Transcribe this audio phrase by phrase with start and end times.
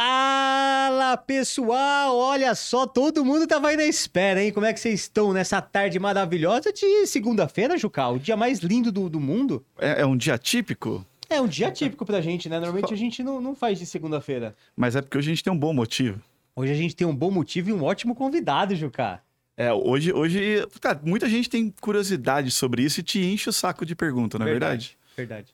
[0.00, 4.52] Fala pessoal, olha só, todo mundo tava aí na espera, hein?
[4.52, 8.14] Como é que vocês estão nessa tarde maravilhosa de segunda-feira, Jucal?
[8.14, 9.66] O dia mais lindo do, do mundo?
[9.76, 11.04] É, é um dia típico?
[11.28, 12.60] É um dia típico pra gente, né?
[12.60, 14.54] Normalmente a gente não, não faz de segunda-feira.
[14.76, 16.22] Mas é porque hoje a gente tem um bom motivo.
[16.54, 19.20] Hoje a gente tem um bom motivo e um ótimo convidado, Juca.
[19.56, 23.84] É, hoje, hoje, cara, muita gente tem curiosidade sobre isso e te enche o saco
[23.84, 24.96] de pergunta, não é verdade?
[25.16, 25.52] Verdade.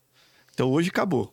[0.52, 1.32] Então hoje acabou.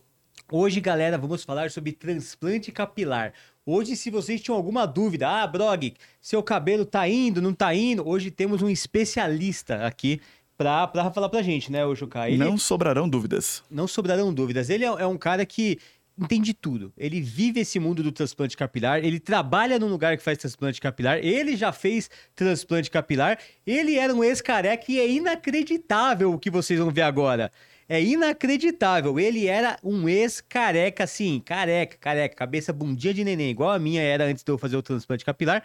[0.54, 3.32] Hoje, galera, vamos falar sobre transplante capilar.
[3.64, 8.06] Hoje, se vocês tinham alguma dúvida, ah, Brog, seu cabelo tá indo, não tá indo,
[8.06, 10.20] hoje temos um especialista aqui
[10.58, 12.28] pra, pra falar pra gente, né, o Juca?
[12.28, 13.62] Ele- Não sobrarão dúvidas.
[13.70, 14.68] não sobrarão dúvidas.
[14.68, 15.78] Ele é, é um cara que
[16.18, 16.92] entende tudo.
[16.98, 21.16] Ele vive esse mundo do transplante capilar, ele trabalha num lugar que faz transplante capilar,
[21.24, 26.78] ele já fez transplante capilar, ele era um ex-careca e é inacreditável o que vocês
[26.78, 27.50] vão ver agora.
[27.92, 29.20] É inacreditável.
[29.20, 34.24] Ele era um ex-careca, assim, careca, careca, cabeça bundinha de neném, igual a minha era
[34.24, 35.62] antes de eu fazer o transplante capilar.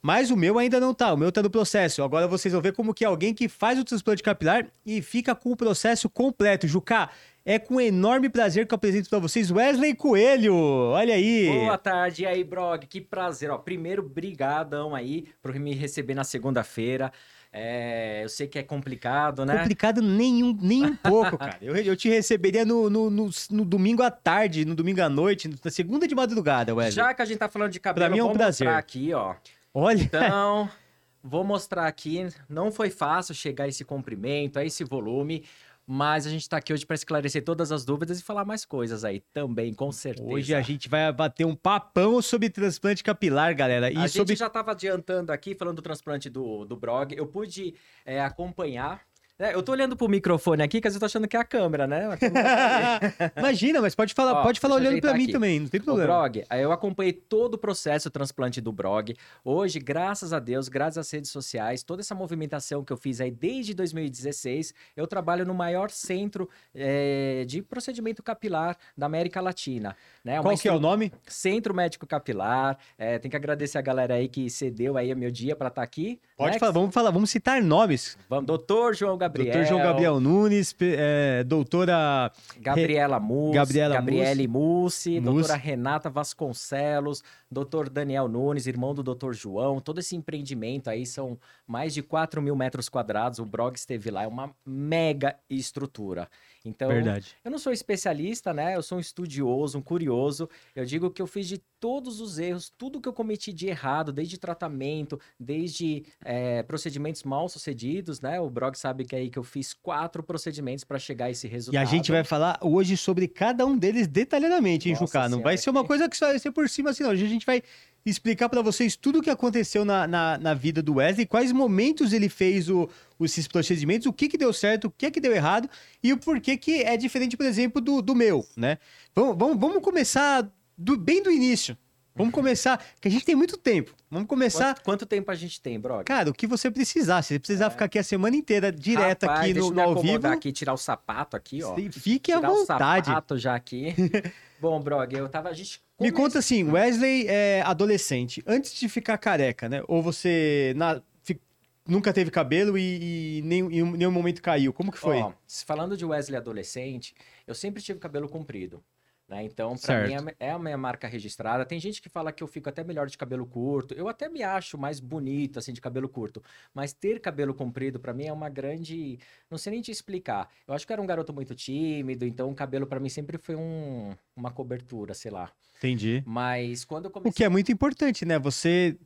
[0.00, 2.02] Mas o meu ainda não tá, o meu tá no processo.
[2.02, 5.34] Agora vocês vão ver como que é alguém que faz o transplante capilar e fica
[5.34, 6.66] com o processo completo.
[6.66, 7.10] Juca,
[7.44, 10.54] é com enorme prazer que eu apresento pra vocês Wesley Coelho.
[10.54, 11.50] Olha aí.
[11.50, 12.86] Boa tarde, aí, Brog?
[12.86, 13.58] Que prazer, ó.
[13.58, 17.12] Primeiro, brigadão aí por me receber na segunda-feira.
[17.52, 19.58] É, eu sei que é complicado, né?
[19.58, 21.56] Complicado nenhum, nem um pouco, cara.
[21.62, 25.48] Eu, eu te receberia no, no, no- no domingo à tarde, no domingo à noite,
[25.64, 26.92] na segunda de madrugada, Wesley.
[27.04, 28.66] Já que a gente tá falando de cabelo, Pra mim é um prazer.
[28.66, 29.34] mostrar aqui, ó.
[29.72, 30.68] Olha, Então,
[31.24, 32.28] vou mostrar aqui.
[32.48, 35.44] Não foi fácil chegar a esse comprimento, a esse volume.
[35.90, 39.06] Mas a gente tá aqui hoje para esclarecer todas as dúvidas e falar mais coisas
[39.06, 40.28] aí também, com certeza.
[40.28, 43.90] hoje a gente vai bater um papão sobre transplante capilar, galera.
[43.90, 47.16] E a sobre gente já estava adiantando aqui, falando do transplante do, do Brog.
[47.16, 49.07] Eu pude é, acompanhar.
[49.38, 49.54] Né?
[49.54, 52.08] eu tô olhando pro microfone aqui, que eu tô achando que é a câmera, né?
[52.10, 53.32] A câmera tá ali.
[53.36, 55.32] Imagina, mas pode falar, Ó, pode falar olhando ajeitar mim aqui.
[55.32, 56.08] também, não tem O problema.
[56.08, 59.14] Brog, aí eu acompanhei todo o processo do transplante do Brog.
[59.44, 63.30] Hoje, graças a Deus, graças às redes sociais, toda essa movimentação que eu fiz aí
[63.30, 69.96] desde 2016, eu trabalho no maior centro eh, de procedimento capilar da América Latina.
[70.24, 70.40] Né?
[70.42, 71.12] Qual que é o nome?
[71.26, 72.76] Centro Médico Capilar.
[72.98, 75.82] Eh, tem que agradecer a galera aí que cedeu aí o meu dia para estar
[75.82, 76.20] aqui.
[76.38, 76.58] Pode né?
[76.60, 78.16] falar, vamos falar, vamos citar nomes.
[78.28, 79.52] Vamos, doutor João Gabriel.
[79.52, 85.20] Doutor João Gabriel Nunes, é, doutora Gabriela Mussi, Gabriela Gabriele Mussi, Mussi.
[85.20, 91.36] doutora Renata Vasconcelos, doutor Daniel Nunes, irmão do doutor João, todo esse empreendimento aí são
[91.66, 96.28] mais de 4 mil metros quadrados, o Brog esteve lá, é uma mega estrutura.
[96.68, 97.34] Então, Verdade.
[97.44, 98.76] eu não sou especialista, né?
[98.76, 100.48] Eu sou um estudioso, um curioso.
[100.76, 104.12] Eu digo que eu fiz de todos os erros, tudo que eu cometi de errado,
[104.12, 108.40] desde tratamento, desde eh, procedimentos mal sucedidos, né?
[108.40, 111.46] O Brog sabe que é aí que eu fiz quatro procedimentos para chegar a esse
[111.46, 111.82] E resultado.
[111.82, 115.28] a gente vai falar hoje sobre cada um deles detalhadamente, hein, Juca?
[115.28, 117.10] Não vai ser uma coisa que só vai ser por cima assim, não.
[117.10, 117.62] Hoje a gente vai
[118.04, 122.12] explicar pra vocês tudo o que aconteceu na, na, na vida do Wesley, quais momentos
[122.12, 122.88] ele fez o,
[123.20, 125.68] esses procedimentos, o que que deu certo, o que que deu errado
[126.02, 128.78] e o porquê que é diferente, por exemplo, do, do meu, né?
[129.14, 131.76] Vamos, vamos, vamos começar do, bem do início.
[132.18, 133.94] Vamos começar, que a gente tem muito tempo.
[134.10, 134.74] Vamos começar...
[134.74, 136.04] Quanto, quanto tempo a gente tem, Brog?
[136.04, 137.22] Cara, o que você precisar.
[137.22, 140.26] Se você precisar ficar aqui a semana inteira direto Rapaz, aqui no, no ao vivo,
[140.26, 141.76] aqui, tirar o sapato aqui, ó.
[141.92, 143.02] fique à tirar vontade.
[143.02, 143.94] o sapato já aqui.
[144.60, 145.48] Bom, Brog, eu tava...
[145.48, 149.82] A gente Me come- conta assim, Wesley é adolescente, antes de ficar careca, né?
[149.88, 151.40] Ou você na- fi-
[151.86, 154.72] nunca teve cabelo e, e nem, em nenhum momento caiu.
[154.72, 155.18] Como que foi?
[155.18, 155.32] Ó,
[155.66, 157.14] falando de Wesley adolescente,
[157.46, 158.82] eu sempre tive cabelo comprido.
[159.28, 159.44] Né?
[159.44, 160.24] Então, pra Certo.
[160.24, 161.66] mim, é a minha marca registrada.
[161.66, 163.92] Tem gente que fala que eu fico até melhor de cabelo curto.
[163.92, 166.42] Eu até me acho mais bonito, assim, de cabelo curto.
[166.72, 169.18] Mas ter cabelo comprido, pra mim, é uma grande...
[169.50, 170.48] Não sei nem te explicar.
[170.66, 173.36] Eu acho que eu era um garoto muito tímido, então o cabelo pra mim sempre
[173.36, 174.12] foi um...
[174.34, 175.52] uma cobertura, sei lá.
[175.76, 176.22] Entendi.
[176.26, 177.32] Mas quando eu O comecei...
[177.32, 178.38] que é muito importante, né?
[178.38, 178.96] Você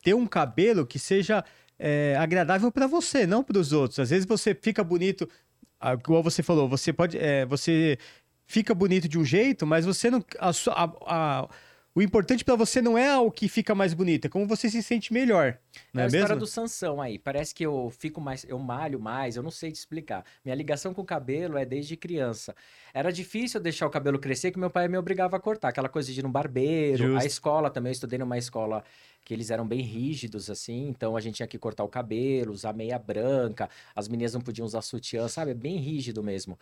[0.00, 1.44] ter um cabelo que seja
[1.76, 3.98] é, agradável pra você, não para os outros.
[3.98, 5.28] Às vezes você fica bonito,
[5.80, 7.98] ah, igual você falou, você pode, é, você
[8.52, 11.48] fica bonito de um jeito, mas você não, a a- a-
[11.94, 14.82] o importante pra você não é o que fica mais bonito, é como você se
[14.82, 15.58] sente melhor,
[15.92, 16.40] não É é, a história mesmo?
[16.40, 17.18] do Sansão aí.
[17.18, 20.24] Parece que eu fico mais, eu malho mais, eu não sei te explicar.
[20.44, 22.54] Minha ligação com o cabelo é desde criança.
[22.94, 25.68] Era difícil deixar o cabelo crescer, que meu pai me obrigava a cortar.
[25.68, 26.96] Aquela coisa de ir no barbeiro.
[27.08, 27.22] Justo.
[27.22, 28.82] A escola também, eu estudei numa escola
[29.24, 30.88] que eles eram bem rígidos, assim.
[30.88, 33.68] Então a gente tinha que cortar o cabelo, usar meia branca.
[33.94, 35.50] As meninas não podiam usar sutiã, sabe?
[35.52, 36.58] É bem rígido mesmo.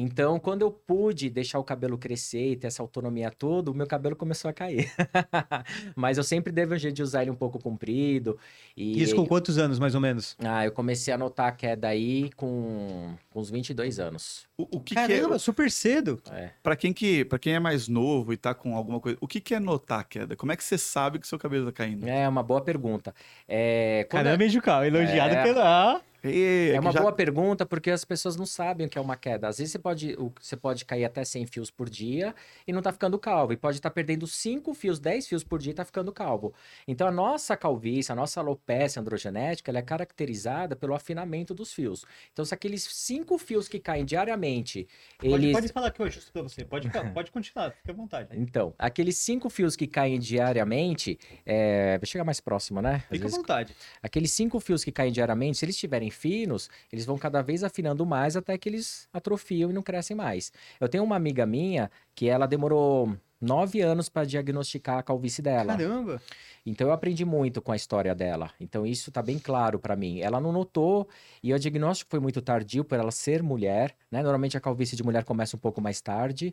[0.00, 3.86] Então, quando eu pude deixar o cabelo crescer e ter essa autonomia toda, o meu
[3.86, 4.92] cabelo começou a cair.
[5.96, 8.38] Mas eu sempre devo um jeito de usar ele um pouco comprido.
[8.76, 10.36] E Isso com quantos anos, mais ou menos?
[10.38, 14.46] Ah, eu comecei a notar a queda aí com, com uns 22 anos.
[14.56, 15.38] O, o que, que Caramba, é.
[15.38, 16.22] super cedo.
[16.30, 16.50] É.
[16.62, 19.40] Pra quem, que, pra quem é mais novo e tá com alguma coisa, o que,
[19.40, 20.36] que é notar a queda?
[20.36, 22.06] Como é que você sabe que seu cabelo tá caindo?
[22.06, 23.12] É uma boa pergunta.
[23.48, 24.84] É, quando Caramba, hein, Jucal?
[24.84, 25.42] Elogiado É.
[25.42, 26.00] pela.
[26.22, 29.00] Ei, É que uma já- boa pergunta porque as pessoas não sabem o que é
[29.00, 29.48] uma queda.
[29.48, 32.34] Às vezes você pode, você pode cair até 100 fios por dia
[32.66, 33.52] e não tá ficando calvo.
[33.52, 36.52] E pode estar perdendo 5 fios, 10 fios por dia e tá ficando calvo.
[36.86, 42.04] Então a nossa calvície, a nossa alopecia androgenética, ela é caracterizada pelo afinamento dos fios.
[42.32, 44.86] Então se aqueles 5 fios que caem diariamente,
[45.18, 45.52] Pode, eles...
[45.52, 46.64] pode falar que eu ajusto pra você.
[46.64, 48.28] Pode, pode continuar, fica à vontade.
[48.32, 51.98] Então, aqueles 5 fios que caem diariamente, é...
[51.98, 52.96] vou chegar mais próximo, né?
[52.96, 53.76] Às Fica à vezes vontade.
[54.02, 55.76] Aqueles cinco fios que caem diariamente, se eles
[56.10, 60.52] finos, eles vão cada vez afinando mais até que eles atrofiam e não crescem mais.
[60.80, 65.76] Eu tenho uma amiga minha que ela demorou nove anos para diagnosticar a calvície dela.
[65.76, 66.20] Caramba.
[66.66, 68.50] Então eu aprendi muito com a história dela.
[68.60, 70.20] Então isso tá bem claro para mim.
[70.20, 71.08] Ela não notou
[71.42, 74.22] e o diagnóstico foi muito tardio por ela ser mulher, né?
[74.22, 76.52] Normalmente a calvície de mulher começa um pouco mais tarde.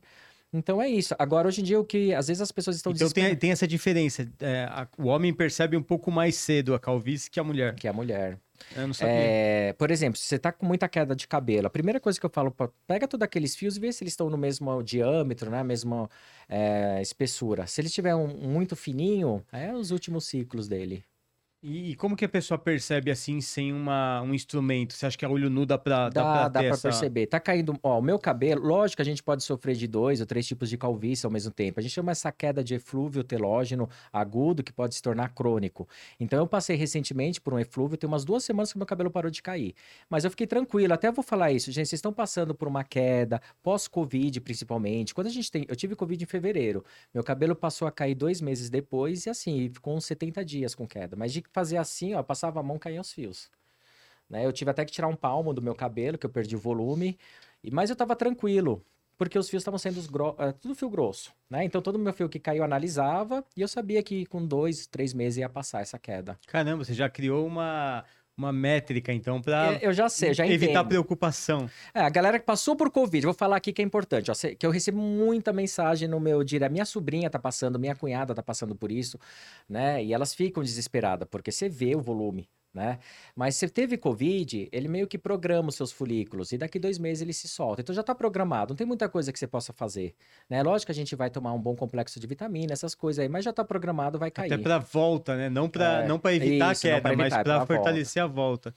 [0.54, 1.14] Então é isso.
[1.18, 3.68] Agora hoje em dia o que às vezes as pessoas estão Então tem, tem essa
[3.68, 4.26] diferença.
[4.40, 7.74] É, a- o homem percebe um pouco mais cedo a calvície que a mulher.
[7.76, 8.38] que a mulher.
[8.76, 9.14] Eu não sabia.
[9.14, 12.26] É, por exemplo, se você tá com muita queda de cabelo, a primeira coisa que
[12.26, 12.56] eu falo,
[12.88, 15.64] pega todos aqueles fios e vê se eles estão no mesmo diâmetro, né?
[15.64, 16.10] Mesma
[16.48, 17.68] é, espessura.
[17.68, 21.04] Se ele estiver um- muito fininho, é os últimos ciclos dele.
[21.68, 24.94] E, e como que a pessoa percebe assim sem uma, um instrumento?
[24.94, 26.90] Você acha que a olho nu dá pra, dá Dá, pra dá pra essa...
[26.90, 27.26] perceber.
[27.26, 27.76] Tá caindo.
[27.82, 30.70] Ó, o meu cabelo, lógico que a gente pode sofrer de dois ou três tipos
[30.70, 31.80] de calvície ao mesmo tempo.
[31.80, 35.90] A gente chama essa queda de eflúvio telógeno agudo que pode se tornar crônico.
[36.20, 39.32] Então eu passei recentemente por um eflúvio, tem umas duas semanas que meu cabelo parou
[39.32, 39.74] de cair.
[40.08, 41.72] Mas eu fiquei tranquilo, até vou falar isso.
[41.72, 45.16] Gente, vocês estão passando por uma queda, pós-Covid principalmente.
[45.16, 45.66] Quando a gente tem.
[45.68, 46.86] Eu tive Covid em fevereiro.
[47.12, 50.88] Meu cabelo passou a cair dois meses depois e assim, ficou uns 70 dias com
[50.88, 51.16] queda.
[51.16, 53.50] Mas de fazer assim, ó, passava a mão, caía os fios.
[54.30, 54.46] Né?
[54.46, 57.18] Eu tive até que tirar um palmo do meu cabelo, que eu perdi o volume.
[57.64, 58.84] E, mas eu tava tranquilo,
[59.18, 61.34] porque os fios estavam sendo gro- eh, tudo fio grosso.
[61.50, 61.64] Né?
[61.64, 65.38] Então todo meu fio que caiu analisava e eu sabia que com dois, três meses
[65.38, 66.38] ia passar essa queda.
[66.46, 68.04] Caramba, você já criou uma,
[68.38, 70.88] uma métrica, então, pra É, Eu já sei, já evitar entendo.
[70.90, 71.70] preocupação.
[71.94, 74.66] É, a galera que passou por Covid, vou falar aqui que é importante, ó, que
[74.66, 76.72] eu recebo muita mensagem no meu direct.
[76.72, 79.18] Minha sobrinha tá passando, minha cunhada tá passando por isso,
[79.70, 80.04] né?
[80.04, 83.00] E elas ficam desesperadas, porque você vê o volume, né?
[83.36, 87.22] Mas se teve Covid, ele meio que programa os seus folículos, e daqui dois meses
[87.22, 87.82] ele se solta.
[87.82, 90.14] Então já tá programado, não tem muita coisa que você possa fazer,
[90.50, 90.62] né?
[90.62, 93.46] Lógico que a gente vai tomar um bom complexo de vitamina, essas coisas aí, mas
[93.46, 94.52] já tá programado, vai cair.
[94.52, 95.50] Até pra volta, né?
[95.50, 97.58] Não pra, É, não pra evitar isso, a queda, pra mas evitar, é pra pra
[97.60, 97.74] volta.
[97.76, 98.76] fortalecer a volta.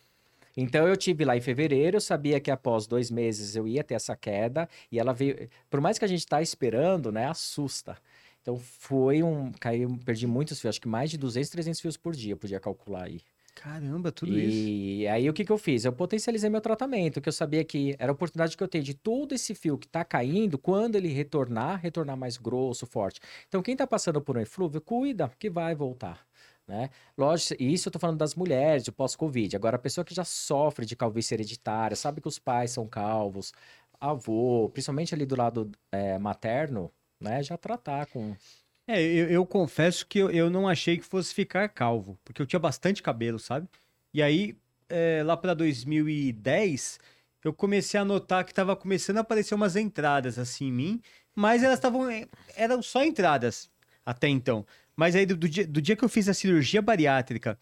[0.56, 3.94] Então eu tive lá em fevereiro, eu sabia que após dois meses eu ia ter
[3.94, 5.48] essa queda e ela veio.
[5.70, 7.96] Por mais que a gente tá esperando, né, assusta.
[8.42, 12.14] Então foi um, caiu, perdi muitos fios, acho que mais de 200, 300 fios por
[12.14, 13.20] dia, eu podia calcular aí.
[13.60, 14.68] Caramba, tudo isso.
[14.68, 15.84] E aí o que que eu fiz?
[15.84, 18.94] Eu potencializei meu tratamento, que eu sabia que era a oportunidade que eu tenho de
[18.94, 23.20] todo esse fio que tá caindo, quando ele retornar, retornar mais grosso, forte.
[23.48, 26.24] Então quem tá passando por um eflúvio, cuida, que vai voltar.
[26.68, 26.90] Né?
[27.16, 29.56] Lógico, e isso eu tô falando das mulheres, de pós-Covid.
[29.56, 33.52] Agora, a pessoa que já sofre de calvície hereditária, sabe que os pais são calvos,
[33.98, 37.42] avô, principalmente ali do lado eh, materno, né?
[37.42, 38.36] Já tratar com.
[38.90, 42.46] É, eu, eu confesso que eu, eu não achei que fosse ficar calvo, porque eu
[42.46, 43.68] tinha bastante cabelo, sabe?
[44.14, 44.56] E aí,
[44.88, 46.98] é, lá pra 2010,
[47.44, 51.02] eu comecei a notar que tava começando a aparecer umas entradas assim em mim,
[51.34, 52.10] mas elas estavam.
[52.10, 52.26] é,
[52.56, 53.70] eram só entradas
[54.06, 54.66] até então.
[54.96, 57.58] Mas aí, do, do dia, do dia que eu fiz a cirurgia bariátrica,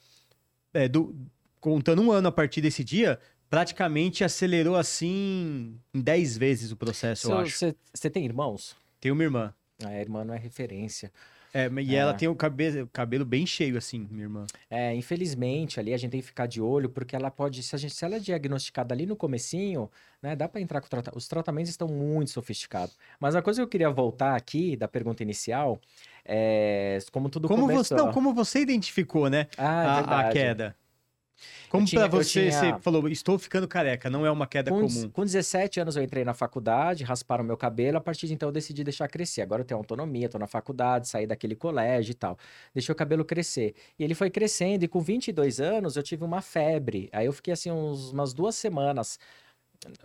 [0.72, 1.14] é, do-
[1.60, 3.18] contando um ano a partir desse dia,
[3.50, 7.74] praticamente acelerou assim em 10 vezes o processo, eu acho.
[7.92, 8.76] Você tem irmãos?
[9.00, 9.52] Tenho uma irmã.
[9.84, 11.12] A irmã não é referência.
[11.54, 12.14] É, e ela É.
[12.14, 14.44] tem o cabelo, o cabelo bem cheio, assim, minha irmã.
[14.70, 17.78] É, infelizmente, ali a gente tem que ficar de olho, porque ela pode, se, a
[17.78, 19.90] gente, se ela é diagnosticada ali no comecinho,
[20.22, 21.16] né, dá para entrar com o tratamento.
[21.16, 22.94] Os tratamentos estão muito sofisticados.
[23.18, 25.80] Mas a coisa que eu queria voltar aqui, da pergunta inicial,
[26.24, 27.98] é como tudo Como você, começou.
[27.98, 30.76] não, como você identificou, né, Ah, é a, a queda?
[31.68, 35.10] Como eu você, tinha- você falou, estou ficando careca, não é uma queda Com, comum.
[35.10, 38.52] com 17 anos eu entrei na faculdade, rasparam meu cabelo, a partir de então eu
[38.52, 39.42] decidi deixar crescer.
[39.42, 42.38] Agora eu tenho autonomia, tô na faculdade, saí daquele colégio e tal.
[42.72, 43.74] Deixei o cabelo crescer.
[43.98, 47.08] E ele foi crescendo e com 22 anos eu tive uma febre.
[47.12, 49.18] Aí eu fiquei assim uns, umas duas semanas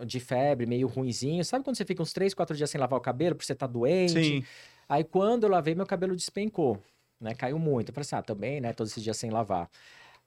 [0.04, 1.44] de febre, meio ruinzinho.
[1.44, 3.66] Sabe quando você fica uns 3, 4 dias sem lavar o cabelo porque você tá
[3.66, 4.12] doente?
[4.12, 4.44] Sim.
[4.88, 6.78] Aí quando eu lavei, meu cabelo despencou,
[7.20, 7.34] né?
[7.34, 7.88] Caiu muito.
[7.88, 8.72] Eu falei assim, ah, também, né?
[8.72, 9.68] Todos esses dias sem lavar.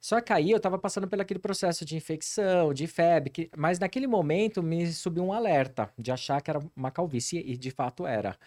[0.01, 3.79] Só que aí eu tava passando pelo aquele processo de infecção, de febre, que- mas
[3.79, 8.05] naquele momento me subiu um alerta de achar que era uma calvície, e de fato
[8.05, 8.37] era.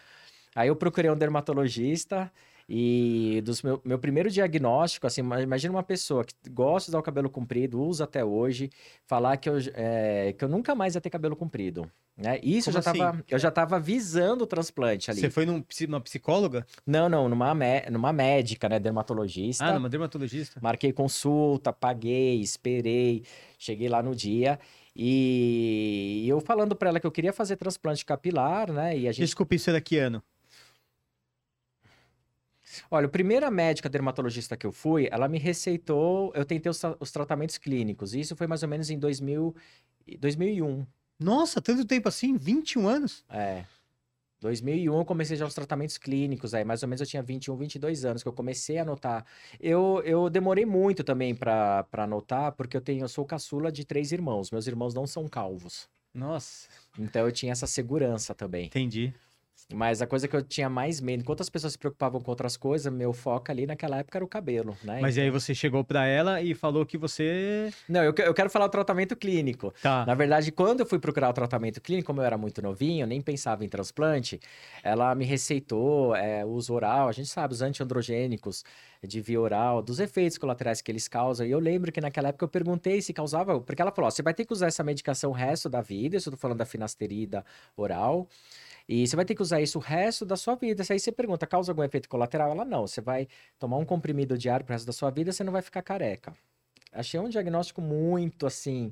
[0.54, 2.32] Aí eu procurei um dermatologista
[2.68, 6.98] e dos meu, meu primeiro diagnóstico, assim, ima- imagina uma pessoa que gosta de usar
[7.00, 8.70] o cabelo comprido, usa até hoje,
[9.06, 11.90] falar que eu, é, que eu nunca mais ia ter cabelo comprido.
[12.18, 12.40] Né?
[12.42, 12.98] Isso eu Como já assim?
[12.98, 15.20] tava, eu já tava visando o transplante ali.
[15.20, 16.66] Você foi num, numa psicóloga?
[16.84, 17.54] Não, não, numa,
[17.92, 19.64] numa médica, né, dermatologista.
[19.64, 20.58] Ah, numa dermatologista.
[20.60, 23.22] Marquei consulta, paguei, esperei,
[23.56, 24.58] cheguei lá no dia
[24.96, 28.98] e eu falando pra ela que eu queria fazer transplante capilar, né?
[28.98, 30.20] E a gente, Desculpa, isso era que ano?
[32.90, 37.12] olha, a primeira médica dermatologista que eu fui, ela me receitou, eu tentei os, os
[37.12, 38.12] tratamentos clínicos.
[38.12, 39.54] Isso foi mais ou menos em 2000,
[40.04, 40.84] e- 2001.
[41.18, 42.36] Nossa, tanto tempo assim?
[42.36, 43.24] 21 anos?
[43.28, 43.64] É.
[44.40, 48.04] 2001 eu comecei já os tratamentos clínicos, aí mais ou menos eu tinha 21, 22
[48.04, 49.26] anos que eu comecei a anotar.
[49.58, 54.12] Eu, eu demorei muito também pra anotar, porque eu tenho, eu sou caçula de três
[54.12, 54.50] irmãos.
[54.52, 55.88] Meus irmãos não são calvos.
[56.14, 58.66] Nossa, Então eu tinha essa segurança também.
[58.66, 59.12] entendi.
[59.72, 62.56] Mas a coisa que eu tinha mais medo, enquanto as pessoas se preocupavam com outras
[62.56, 64.98] coisas, meu foco ali naquela época era o cabelo, né?
[65.02, 67.70] Mas Então- aí você chegou pra ela e falou que você.
[67.86, 69.74] Não, eu, eu quero falar o tratamento clínico.
[69.82, 70.06] Tá.
[70.06, 73.20] Na verdade, quando eu fui procurar o tratamento clínico, como eu era muito novinho, nem
[73.20, 74.40] pensava em transplante,
[74.82, 78.64] ela me receitou é, uso oral, a gente sabe, os antiandrogênicos
[79.06, 81.46] de via oral, dos efeitos colaterais que eles causam.
[81.46, 84.22] E eu lembro que naquela época eu perguntei se causava, porque ela falou: ó, você
[84.22, 86.64] vai ter que usar essa medicação o resto da vida, isso eu tô falando da
[86.66, 87.44] finasterida
[87.76, 88.26] oral.
[88.88, 90.82] E você vai ter que usar isso o resto da sua vida.
[90.82, 92.50] Se aí você pergunta, causa algum efeito colateral?
[92.50, 92.86] Ela não.
[92.86, 93.28] Você vai
[93.58, 96.34] tomar um comprimido diário pro resto da sua vida, você não vai ficar careca.
[96.90, 98.90] Achei um diagnóstico muito assim,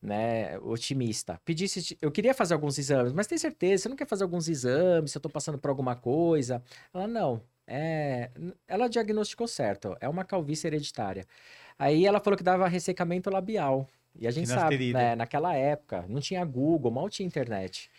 [0.00, 1.38] né, otimista.
[1.44, 4.48] Pedi se eu queria fazer alguns exames, mas tem certeza, você não quer fazer alguns
[4.48, 6.62] exames, se eu tô passando por alguma coisa?
[6.94, 7.42] Ela não.
[7.66, 8.30] É,
[8.66, 11.26] ela diagnosticou certo, é uma calvície hereditária.
[11.78, 13.86] Aí ela falou que dava ressecamento labial.
[14.18, 17.90] E a gente sabe, né, naquela época, não tinha Google, mal tinha internet.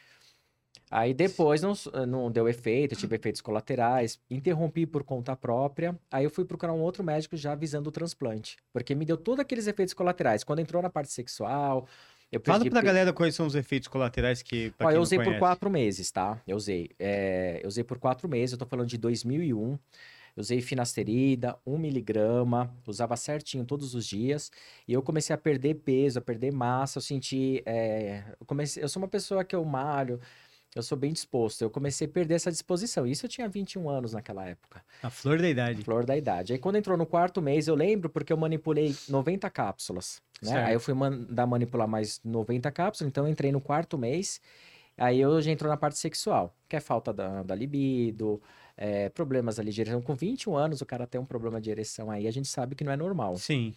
[0.89, 1.74] Aí depois não,
[2.08, 5.98] não deu efeito, tive efeitos colaterais, interrompi por conta própria.
[6.10, 9.41] Aí eu fui procurar um outro médico já avisando o transplante, porque me deu todos
[9.41, 10.44] aqueles efeitos colaterais.
[10.44, 11.88] Quando entrou na parte sexual,
[12.32, 14.72] eu Fala perdi pra pe- galera quais são os efeitos colaterais que.
[14.72, 16.41] Pra Ó, eu usei por quatro meses, tá?
[16.48, 16.89] Eu usei.
[17.00, 19.72] É, eu usei por quatro meses, eu tô falando de 2001.
[20.36, 24.51] Eu usei finasterida, um miligrama, usava certinho todos os dias.
[24.88, 27.00] E eu comecei a perder peso, a perder massa.
[27.00, 27.63] Eu senti.
[27.65, 30.20] é, eu, comecei, eu sou uma pessoa que eu malho,
[30.76, 31.62] eu sou bem disposto.
[31.62, 33.06] Eu comecei a perder essa disposição.
[33.08, 34.84] Isso eu tinha 21 anos naquela época.
[35.02, 35.84] A flor da idade.
[35.84, 36.54] Flor da idade.
[36.54, 40.52] Aí quando entrou no quarto mês, eu lembro porque eu manipulei 90 cápsulas, né?
[40.52, 40.68] Certo.
[40.68, 44.40] Aí eu fui mandar manipular mais 90 cápsulas, então eu entrei no quarto mês.
[44.98, 48.42] Aí eu já entrou na parte sexual, que é falta da, da libido,
[48.76, 50.02] é, problemas ali de ereção.
[50.02, 52.84] Com 21 anos, o cara tem um problema de ereção aí, a gente sabe que
[52.84, 53.36] não é normal.
[53.38, 53.74] Sim.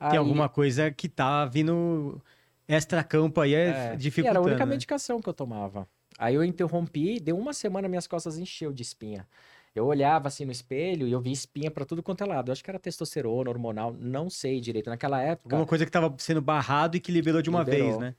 [0.00, 2.20] Aí, Tem alguma coisa que tá vindo
[2.66, 4.38] extra-campo aí, é, é, e era dificultando.
[4.38, 4.70] a única né?
[4.70, 5.86] medicação que eu tomava.
[6.18, 9.26] Aí eu interrompi, deu uma semana, minhas costas encheu de espinha.
[9.74, 12.48] Eu olhava assim no espelho e eu via espinha pra tudo quanto é lado.
[12.50, 14.90] Eu acho que era testosterona, hormonal, não sei direito.
[14.90, 17.86] Naquela época, Alguma coisa que tava sendo barrado e que liberou de uma Liberou.
[17.88, 18.14] vez, né?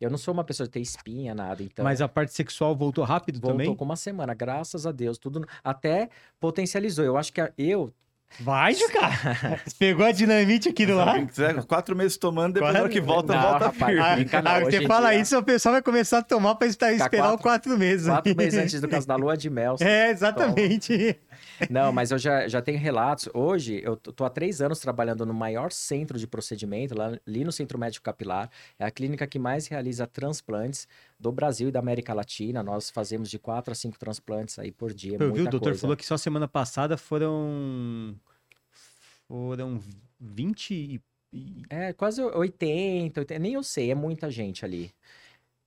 [0.00, 1.62] eu não sou uma pessoa de ter espinha, nada.
[1.62, 3.74] Então, Mas a parte sexual voltou rápido voltou também?
[3.76, 5.18] com uma semana, graças a Deus.
[5.18, 6.08] Tudo até
[6.40, 7.04] potencializou.
[7.04, 7.92] Eu acho que eu
[8.40, 9.00] Vai, Juca!
[9.64, 11.12] Você Pegou a dinamite aqui do lado.
[11.14, 14.28] Quem quiser, quatro meses tomando, depois hora que Quatro- volta, Não, volta rapaz, firme.
[14.32, 16.66] Ah, não, ah, hoje você fala dia- isso, o pessoal vai começar a tomar pra
[16.66, 18.06] estar, esperar quatro- os quatro meses.
[18.06, 19.76] quatro meses antes do caso da lua de mel.
[19.80, 21.16] É, exatamente.
[21.70, 23.28] Não, mas eu já, já tenho relatos.
[23.34, 27.52] Hoje, eu tô há três anos trabalhando no maior centro de procedimento, lá, ali no
[27.52, 28.50] Centro Médico Capilar.
[28.78, 30.86] É a clínica que mais realiza transplantes
[31.18, 32.62] do Brasil e da América Latina.
[32.62, 35.16] Nós fazemos de quatro a cinco transplantes aí por dia.
[35.20, 35.80] Eu vi, o doutor coisa.
[35.80, 38.14] falou que só semana passada foram.
[39.28, 39.80] Foram
[40.20, 41.00] 20 e.
[41.68, 44.92] É, quase 80, 80, nem eu sei, é muita gente ali.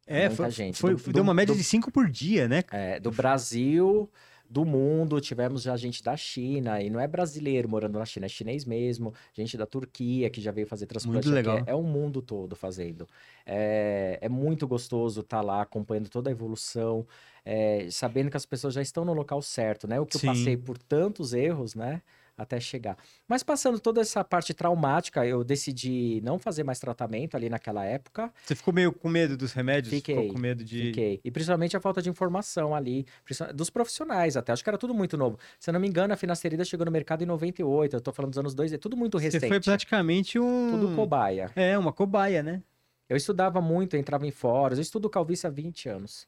[0.06, 0.80] É, muita foi, gente.
[0.80, 2.64] foi- Do- deu uma média do- de 5 por dia, né?
[2.72, 4.10] É, do Brasil,
[4.50, 8.30] do mundo, tivemos já gente da China, e não é brasileiro morando na China, é
[8.30, 11.58] chinês mesmo, gente da Turquia que já veio fazer transplante Muito legal.
[11.60, 13.08] É, é o mundo todo fazendo.
[13.46, 17.06] É, é muito gostoso estar lá acompanhando toda a evolução,
[17.44, 20.00] é, sabendo que as pessoas já estão no local certo, né?
[20.00, 20.28] O que Sim.
[20.28, 22.02] eu passei por tantos erros, né?
[22.38, 22.96] Até chegar.
[23.28, 28.32] Mas passando toda essa parte traumática, eu decidi não fazer mais tratamento ali naquela época.
[28.46, 29.92] Você ficou meio com medo dos remédios?
[29.92, 30.84] Fiquei, Ficou com medo de.
[30.84, 31.20] Fiquei.
[31.24, 33.08] E principalmente a falta de informação ali,
[33.56, 34.52] dos profissionais até.
[34.54, 35.40] Acho que era tudo muito novo.
[35.60, 37.96] Se eu não me engano, a finasterida chegou no mercado em 98.
[37.96, 39.48] Eu tô falando dos anos 2, é tudo muito Você recente.
[39.48, 40.70] foi praticamente um.
[40.70, 41.52] Tudo cobaia.
[41.56, 42.62] É, uma cobaia, né?
[43.10, 44.78] Eu estudava muito, eu entrava em fóruns.
[44.78, 46.28] Eu estudo calvície há 20 anos.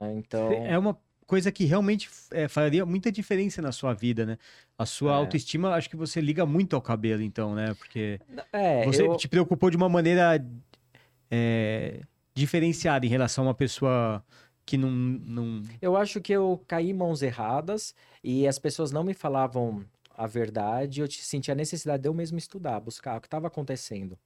[0.00, 0.98] né, Então, É uma.
[1.26, 4.38] Coisa que realmente é, faria muita diferença na sua vida, né?
[4.78, 5.14] A sua É.
[5.16, 7.74] autoestima, acho que você liga muito ao cabelo, então, né?
[7.74, 8.20] Porque
[8.52, 10.44] É, você eu- te preocupou de uma maneira
[11.30, 12.00] é,
[12.34, 14.24] diferenciada em relação a uma pessoa
[14.66, 14.90] que não.
[14.90, 15.62] não...
[15.80, 19.84] Eu acho que eu caí mãos erradas e as pessoas não me falavam
[20.16, 21.00] a verdade.
[21.00, 24.18] Eu te- senti a necessidade de eu mesmo estudar, buscar o que estava acontecendo.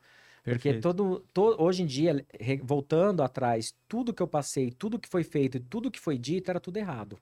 [0.51, 0.83] Porque Perfeito.
[0.83, 5.25] todo, to- hoje em dia, re- voltando atrás, tudo que eu passei, tudo que foi
[5.25, 7.19] feito, tudo que foi dito era tudo errado.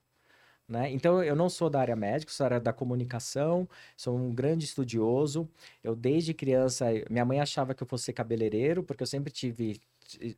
[0.69, 0.91] Né?
[0.93, 4.65] Então, eu não sou da área médica, sou da área da comunicação, sou um grande
[4.65, 5.49] estudioso.
[5.83, 9.81] Eu, desde criança, minha mãe achava que eu fosse cabeleireiro, porque eu sempre tive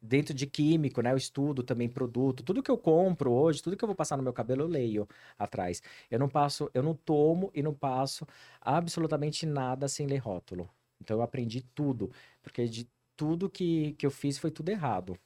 [0.02, 1.12] dentro de químico, né?
[1.12, 2.42] Eu estudo também produto.
[2.42, 5.08] Tudo que eu compro hoje, tudo que eu vou passar no meu cabelo, eu leio
[5.38, 5.82] atrás.
[6.10, 8.26] Eu não passo, eu não tomo e não passo
[8.60, 10.68] absolutamente nada sem ler rótulo.
[11.00, 12.10] Então eu aprendi tudo,
[12.42, 15.18] porque de tudo que, que eu fiz foi tudo errado.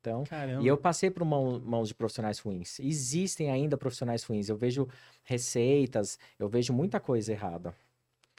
[0.00, 0.62] Então, Caramba.
[0.62, 2.80] e eu passei por mão- mãos de profissionais ruins.
[2.80, 4.48] Existem ainda profissionais ruins.
[4.48, 4.88] Eu vejo
[5.24, 7.74] receitas, eu vejo muita coisa errada.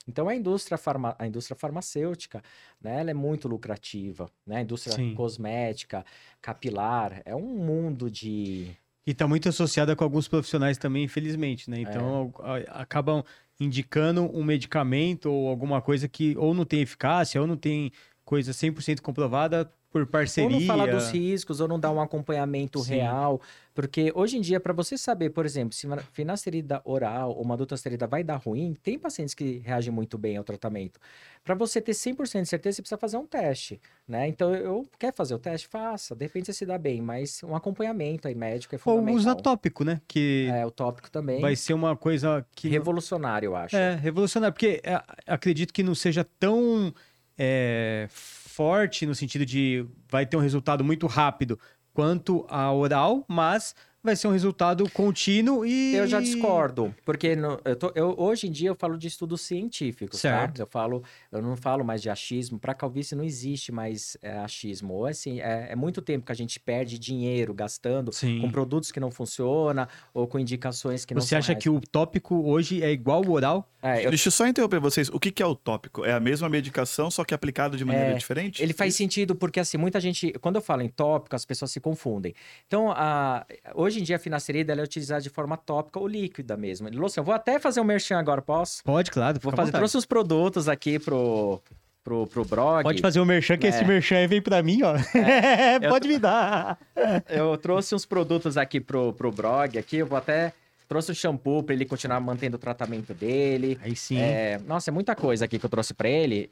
[0.08, 2.44] Então a indústria, farma, a indústria farmacêutica,
[2.82, 4.58] né, ela é muito lucrativa, né?
[4.58, 5.14] A indústria Sim.
[5.14, 6.04] cosmética,
[6.42, 11.78] capilar, é um mundo de E tá muito associada com alguns profissionais também, infelizmente, né?
[11.78, 11.82] É.
[11.82, 13.24] Então a- acabam
[13.62, 17.92] indicando um medicamento ou alguma coisa que ou não tem eficácia ou não tem
[18.32, 20.50] coisa 100% comprovada por parceria.
[20.50, 22.92] Ou não falar dos riscos, ou não dar um acompanhamento Sim.
[22.96, 23.42] real.
[23.74, 27.58] Porque hoje em dia, para você saber, por exemplo, se uma finasterida oral ou uma
[27.58, 30.98] dutasterida vai dar ruim, tem pacientes que reagem muito bem ao tratamento.
[31.44, 34.30] Para você ter 100% de certeza, você precisa fazer um teste, né?
[34.30, 35.68] Então, eu quer fazer o teste?
[35.68, 36.16] Faça.
[36.16, 39.16] De repente você se dá bem, mas um acompanhamento aí médico é Ou fundamental.
[39.16, 40.00] usa tópico, né?
[40.08, 41.42] Que É, o tópico também.
[41.42, 43.76] vai ser uma coisa que Revolucionário, eu acho.
[43.76, 46.94] É, revolucionário, porque é, acredito que não seja tão
[47.38, 51.60] é, forte no sentido de vai ter um resultado muito rápido
[51.94, 55.96] quanto a oral, mas vai ser um resultado contínuo e.
[55.96, 59.42] Eu já discordo, porque no- eu tô- eu- hoje em dia eu falo de estudos
[59.42, 60.58] científicos, Certo.
[60.58, 60.64] tá?
[60.64, 62.60] Eu falo, eu não falo mais de achismo.
[62.60, 64.94] Para calvície não existe mais é, achismo.
[64.94, 68.42] Ou assim, é, é muito tempo que a gente perde dinheiro gastando Sim.
[68.42, 72.36] com produtos que não funcionam ou com indicações que não Você acha que o tópico
[72.50, 73.70] hoje é igual ao oral?
[73.84, 75.10] É, eu- Deixa eu só interromper vocês.
[75.10, 76.06] O que, que é o tópico?
[76.06, 78.62] É a mesma medicação, só que aplicado de maneira É, diferente?
[78.62, 80.32] Ele faz sentido porque, assim, muita gente...
[80.40, 82.34] Quando eu falo em tópico, as pessoas se confundem.
[82.68, 83.44] Então, a,
[83.74, 86.90] hoje em dia, a finasterida ela é utilizada de forma tópica ou líquida mesmo.
[86.90, 88.84] Lúcio, eu vou até fazer um merchan agora, posso?
[88.84, 89.40] Pode, claro.
[89.42, 89.72] Vou fazer...
[89.72, 91.62] Trouxe os produtos aqui pro,
[92.04, 92.84] pro, pro blog.
[92.84, 93.70] Pode fazer o merchan, que É.
[93.70, 94.96] esse merchan aí vem pra mim, ó.
[95.82, 96.80] eu Pode me dar.
[97.28, 99.98] Eu trouxe uns produtos aqui pro, pro blog aqui.
[99.98, 100.54] Eu vou até...
[100.88, 103.80] Trouxe o shampoo para ele continuar mantendo o tratamento dele.
[103.82, 104.20] Aí sim.
[104.20, 106.52] É, nossa, é muita coisa aqui que eu trouxe para ele.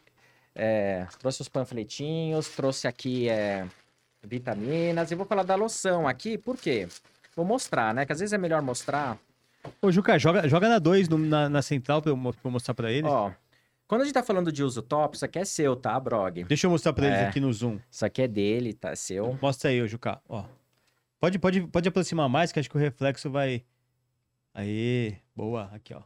[0.56, 3.66] É, trouxe os panfletinhos, trouxe aqui é,
[4.24, 5.12] vitaminas.
[5.12, 6.88] E vou falar da loção aqui, por quê?
[7.40, 8.06] Vou mostrar, né?
[8.06, 9.18] Que às vezes é melhor mostrar.
[9.82, 12.74] Ô, Juca, joga, joga na 2 na, na central pra eu, mo- pra eu mostrar
[12.74, 13.10] pra eles.
[13.10, 13.32] Ó,
[13.88, 16.44] quando a gente tá falando de uso top, isso aqui é seu, tá, Brog?
[16.44, 17.28] Deixa eu mostrar pra eles É.
[17.28, 17.80] aqui no Zoom.
[17.90, 18.94] Isso aqui é dele, tá?
[18.94, 19.40] Seu.
[19.42, 20.22] Mostra aí, ô Juca.
[20.28, 20.44] Ó.
[21.18, 23.64] Pode, pode, pode aproximar mais, que acho que o reflexo vai.
[24.54, 25.70] Aí, boa.
[25.74, 26.02] Aqui, ó.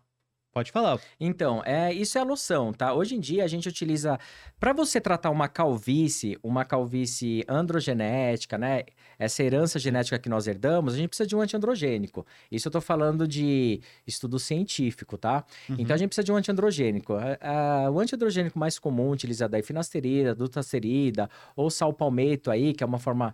[0.53, 0.99] Pode falar.
[1.19, 2.93] Então, é, isso é a loção, tá?
[2.93, 4.19] Hoje em dia a gente utiliza
[4.59, 8.83] para você tratar uma calvície, uma calvície androgenética, né?
[9.17, 12.23] Essa herança genética que nós herdamos, a gente precisa de um antiandrogênico.
[12.51, 15.43] Isso eu tô falando de estudo científico, tá?
[15.69, 15.77] Uhum.
[15.79, 17.13] Então a gente precisa de um antiandrogênico.
[17.15, 17.37] A-
[17.85, 22.99] a- o antiandrogênico mais comum utilizado aí, finasterida, dutasterida ou salpalmeto aí, que é uma
[22.99, 23.33] forma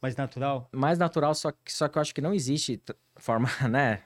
[0.00, 0.68] Mais natural.
[0.72, 2.80] mais natural, só que, só que eu acho que não existe
[3.16, 4.00] forma, né?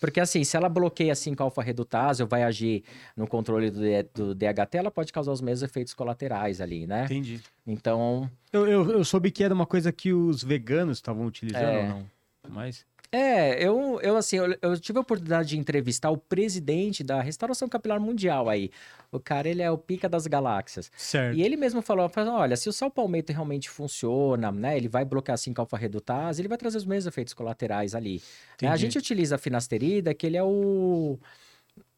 [0.00, 2.82] Porque assim, se ela bloqueia 5-alfa-redutase ou vai agir
[3.16, 3.80] no controle do,
[4.14, 7.04] do DHT, ela pode causar os mesmos efeitos colaterais ali, né?
[7.04, 7.40] Entendi.
[7.66, 11.82] Então, Eu, eu, eu soube que era uma coisa que os veganos estavam utilizando É.
[11.82, 12.06] ou não.
[12.48, 12.86] Mas.
[13.12, 17.68] É, eu, eu assim, eu, eu tive a oportunidade de entrevistar o presidente da Restauração
[17.68, 18.70] Capilar Mundial aí.
[19.10, 20.92] O cara, ele é o pica das galáxias.
[20.96, 21.36] Certo.
[21.36, 25.04] E ele mesmo falou, falou, olha, se o sal palmeto realmente funciona, né, ele vai
[25.04, 28.22] bloquear 5-alfa-redutase, ele vai trazer os mesmos efeitos colaterais ali.
[28.62, 31.18] Né, A gente utiliza a finasterida, que ele é o...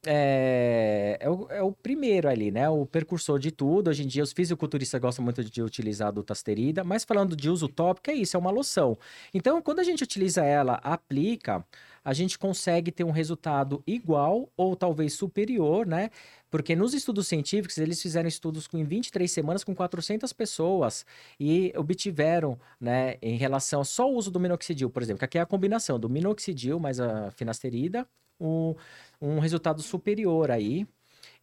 [0.04, 2.68] É, é, o, é o primeiro ali, né?
[2.68, 3.88] O precursor de tudo.
[3.88, 7.68] Hoje em dia, os fisiculturistas gostam muito de utilizar a dutasterida, mas falando de uso
[7.68, 8.98] tópico, é isso, é uma loção.
[9.32, 11.64] Então, quando a gente utiliza ela, aplica,
[12.04, 16.10] a gente consegue ter um resultado igual ou talvez superior, né?
[16.50, 21.06] Porque nos estudos científicos, eles fizeram estudos com, em 23 semanas com 400 pessoas
[21.38, 25.40] e obtiveram, né, em relação só ao uso do minoxidil, por exemplo, que aqui é
[25.40, 28.06] a combinação do minoxidil mais a finasterida,
[28.42, 28.74] um,
[29.20, 30.86] um resultado superior aí.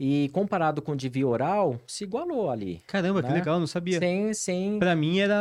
[0.02, 2.82] E comparado com o de via oral, se igualou ali.
[2.88, 3.36] Caramba, que né?
[3.36, 4.00] legal, não sabia.
[4.00, 5.36] Sem, sem Pra mim era,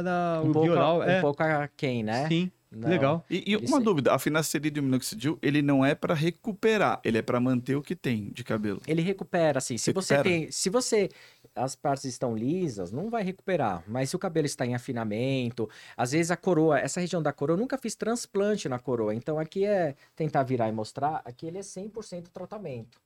[0.00, 0.98] era um, o pouco, bioral.
[0.98, 2.26] um é, pouco aquém, né?
[2.26, 2.50] Sim.
[2.72, 2.88] Não.
[2.88, 3.24] Legal.
[3.28, 7.18] E, e uma dúvida, a finasterida e o minoxidil, ele não é pra recuperar, ele
[7.18, 8.80] é pra manter o que tem de cabelo.
[8.86, 9.76] Ele recupera, assim.
[9.76, 10.36] Se você Recupera?
[10.36, 10.52] tem.
[10.52, 11.08] Se você.
[11.54, 13.82] As partes estão lisas, não vai recuperar.
[13.86, 17.56] Mas se o cabelo está em afinamento, às vezes a coroa, essa região da coroa,
[17.56, 19.14] eu nunca fiz transplante na coroa.
[19.14, 23.00] Então aqui é tentar virar e mostrar, aqui ele é 100% tratamento.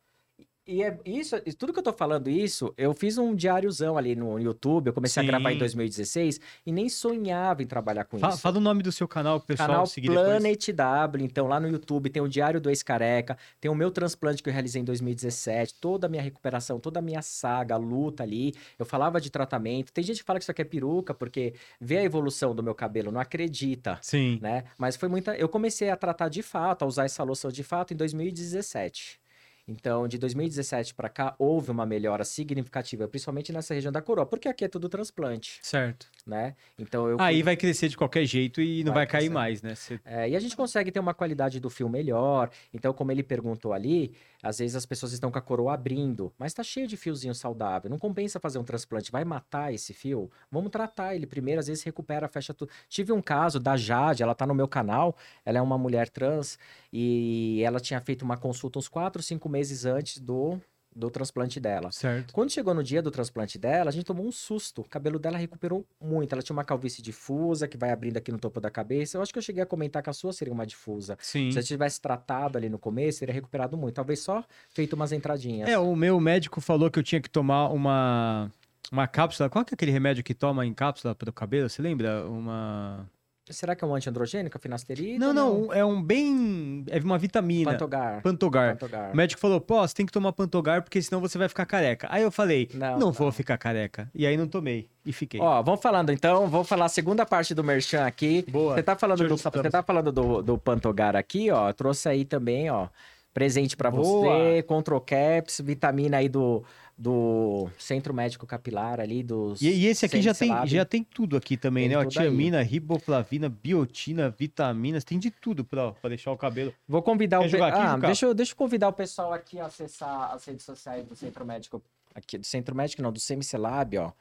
[0.66, 4.38] E é isso, tudo que eu tô falando isso, eu fiz um diáriozão ali no
[4.38, 5.59] YouTube, eu comecei a gravar em Sim.
[5.59, 8.38] 2016 e nem sonhava em trabalhar com Fa- isso.
[8.38, 10.27] Fala o nome do seu canal pro pessoal Canal seguir depois.
[10.27, 14.42] Planet W, então lá no YouTube tem o Diário do Ex-Careca, tem o meu transplante
[14.42, 18.22] que eu realizei em 2017, toda a minha recuperação, toda a minha saga, a luta
[18.22, 18.55] ali.
[18.79, 19.92] Eu falava de tratamento.
[19.92, 22.74] Tem gente que fala que isso aqui é peruca, porque vê a evolução do meu
[22.74, 24.38] cabelo, não acredita, Sim.
[24.40, 24.64] né?
[24.79, 25.37] Mas foi muita.
[25.37, 29.22] Eu comecei a tratar de fato, a usar essa loção de fato em 2017.
[29.66, 34.46] Então, de 2017 para cá, houve uma melhora significativa, principalmente nessa região da coroa, porque
[34.48, 36.07] aqui é tudo transplante, Certo.
[36.27, 36.55] né?
[36.79, 39.74] Então eu Aí vai crescer de qualquer jeito e não vai, cair mais, né?
[39.74, 42.50] Você- É, e a gente consegue ter uma qualidade do fio melhor.
[42.74, 44.12] Então, como ele perguntou ali,
[44.44, 47.90] às vezes as pessoas estão com a coroa abrindo, mas tá cheio de fiozinho saudável.
[47.90, 49.11] Não compensa fazer um transplante.
[49.11, 50.30] Vai matar esse fio?
[50.50, 52.70] Vamos tratar ele primeiro, às vezes recupera, fecha tudo.
[52.88, 56.59] Tive um caso da Jade, ela tá no meu canal, ela é uma mulher trans
[56.92, 60.61] e ela tinha feito uma consulta uns 4, 5 meses antes do,
[60.94, 61.90] do transplante dela.
[61.90, 62.33] Certo.
[62.33, 64.83] Quando chegou no dia do transplante dela, a gente tomou um susto.
[64.83, 66.33] O cabelo dela recuperou muito.
[66.33, 69.16] Ela tinha uma calvície difusa que vai abrindo aqui no topo da cabeça.
[69.16, 71.18] Eu acho que eu cheguei a comentar que a sua seria uma difusa.
[71.20, 71.50] Sim.
[71.50, 73.94] Se eu tivesse tratado ali no começo, teria recuperado muito.
[73.94, 75.68] Talvez só feito umas entradinhas.
[75.68, 78.50] É, o meu médico falou que eu tinha que tomar uma,
[78.92, 79.50] uma cápsula.
[79.50, 81.68] Qual que é aquele remédio que toma em cápsula para o cabelo?
[81.68, 82.26] Você lembra?
[82.26, 83.09] Uma.
[83.50, 85.18] Será que é um antiandrogênico, a finasterida?
[85.18, 86.83] Não, não, é um bem.
[86.88, 87.72] É uma vitamina.
[87.72, 88.22] Pantogar.
[88.22, 88.72] Pantogar.
[88.78, 89.12] Pantogar.
[89.12, 92.09] O médico falou, pô, você tem que tomar Pantogar porque senão você vai ficar careca.
[92.11, 93.12] Aí eu falei, Não, não, não.
[93.12, 94.11] vou ficar careca.
[94.14, 94.88] E aí não tomei.
[95.04, 95.38] E fiquei.
[95.40, 98.46] Ó, vamos falando então, vou falar a segunda parte do Merchan aqui.
[98.48, 98.74] Boa.
[98.76, 101.68] Você tá falando, do, você tá falando do, do Pantogar aqui, ó.
[101.68, 102.88] eu Trouxe aí também, ó.
[103.35, 104.04] Presente pra Boa.
[104.33, 106.62] você, Control Caps, vitamina aí do,
[106.96, 109.61] do Centro Médico Capilar ali, dos...
[109.61, 112.02] E, e esse aqui já tem, já tem tudo aqui também, Tem né?
[112.02, 112.26] Ó, tudo aí.
[112.28, 116.72] tiamina, riboflavina, biotina, vitaminas, tem de tudo pra, pra deixar o cabelo.
[116.87, 117.50] Vou convidar Quer o...
[117.50, 118.07] pe- aqui, ah, Juca?
[118.07, 121.44] deixa, eu, deixa eu convidar o pessoal aqui a acessar as redes sociais do Centro
[121.44, 121.83] Médico,
[122.14, 124.12] aqui, do Centro Médico não, do Semicelab, ó.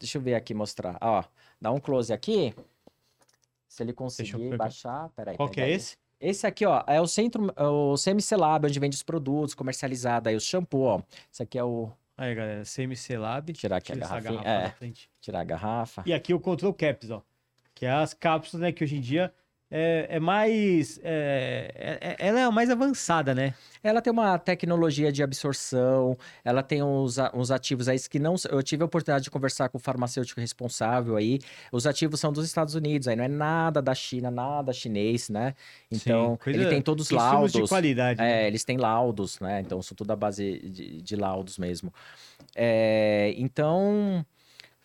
[0.00, 0.96] Deixa eu ver aqui, mostrar.
[1.00, 1.22] Ó,
[1.60, 2.54] dá um close aqui.
[3.68, 5.36] Se ele conseguir baixar, peraí.
[5.36, 5.96] Qual que é esse?
[6.20, 10.36] Esse aqui, ó, é o centro, é o Semicelab, onde vende os produtos comercializados aí,
[10.36, 11.02] o shampoo, ó.
[11.32, 11.90] Esse aqui é o.
[12.22, 13.52] Aí, galera, CMC-Lab.
[13.52, 14.92] Tirar aqui a Tira essa garrafinha, garrafa é.
[15.20, 16.02] Tirar a garrafa.
[16.06, 17.20] E aqui o Control Caps, ó.
[17.74, 18.70] Que é as cápsulas, né?
[18.70, 19.34] Que hoje em dia
[19.74, 21.00] é, é mais...
[21.02, 23.54] é- é- é- ela é mais avançada, né?
[23.82, 28.34] Ela tem uma tecnologia de absorção, ela tem uns, uns ativos aí que não.
[28.50, 31.40] Eu tive a oportunidade de conversar com o farmacêutico responsável aí.
[31.72, 35.54] Os ativos são dos Estados Unidos, aí não é nada da China, nada chinês, né?
[35.90, 37.52] Então, Sim, coisa- ele tem todos os laudos.
[37.52, 38.20] de qualidade.
[38.20, 38.44] né?
[38.44, 39.60] É, eles têm laudos, né?
[39.60, 41.92] Então, são tudo à base de, de laudos mesmo.
[42.54, 44.24] É, então,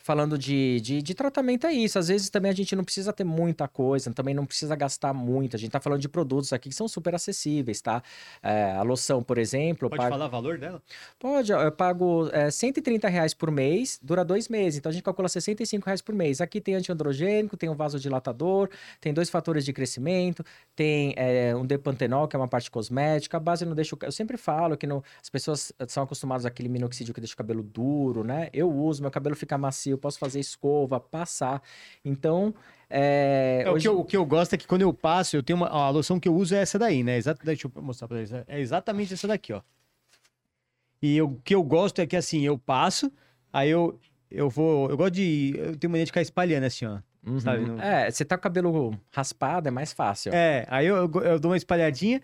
[0.07, 1.99] falando de, de, de tratamento, é isso.
[1.99, 5.57] Às vezes também a gente não precisa ter muita coisa, também não precisa gastar muito.
[5.57, 8.01] A gente tá falando de produtos aqui que são super acessíveis, tá?
[8.41, 10.81] É, a loção, por exemplo, Pode pago- falar o valor dela?
[11.19, 15.27] Pode, eu pago é, 130 reais por mês, dura dois meses, então a gente calcula
[15.27, 16.39] 65 reais por mês.
[16.39, 18.69] Aqui tem antiandrogênico, tem um vasodilatador,
[19.01, 20.41] tem dois fatores de crescimento,
[20.73, 23.99] tem é, um depantenol, que é uma parte cosmética, a base não deixa o...
[24.01, 27.61] Eu sempre falo que não- as pessoas são acostumadas àquele minoxidil que deixa o cabelo
[27.61, 28.47] duro, né?
[28.53, 31.61] Eu uso, meu cabelo fica macio, posso fazer escova, passar.
[32.05, 32.53] Então,
[32.89, 33.63] é...
[33.65, 35.43] É, o, hoje- que eu, o que eu gosto é que quando eu passo, eu
[35.43, 35.69] tenho uma.
[35.73, 37.17] ó, a loção que eu uso é essa daí, né?
[37.17, 38.43] Exato, deixa eu mostrar pra vocês.
[38.47, 39.61] É exatamente essa daqui, ó.
[41.01, 43.11] E eu- o que eu gosto é que assim, eu passo,
[43.51, 43.99] aí eu,
[44.31, 44.89] eu vou.
[44.89, 45.53] Eu gosto de.
[45.57, 46.99] Eu tenho mania de ficar espalhando assim, ó.
[47.25, 47.39] Uhum.
[47.41, 50.33] sabe, não- É, você tá com o cabelo raspado, é mais fácil.
[50.33, 52.21] É, aí eu, eu, eu dou uma espalhadinha.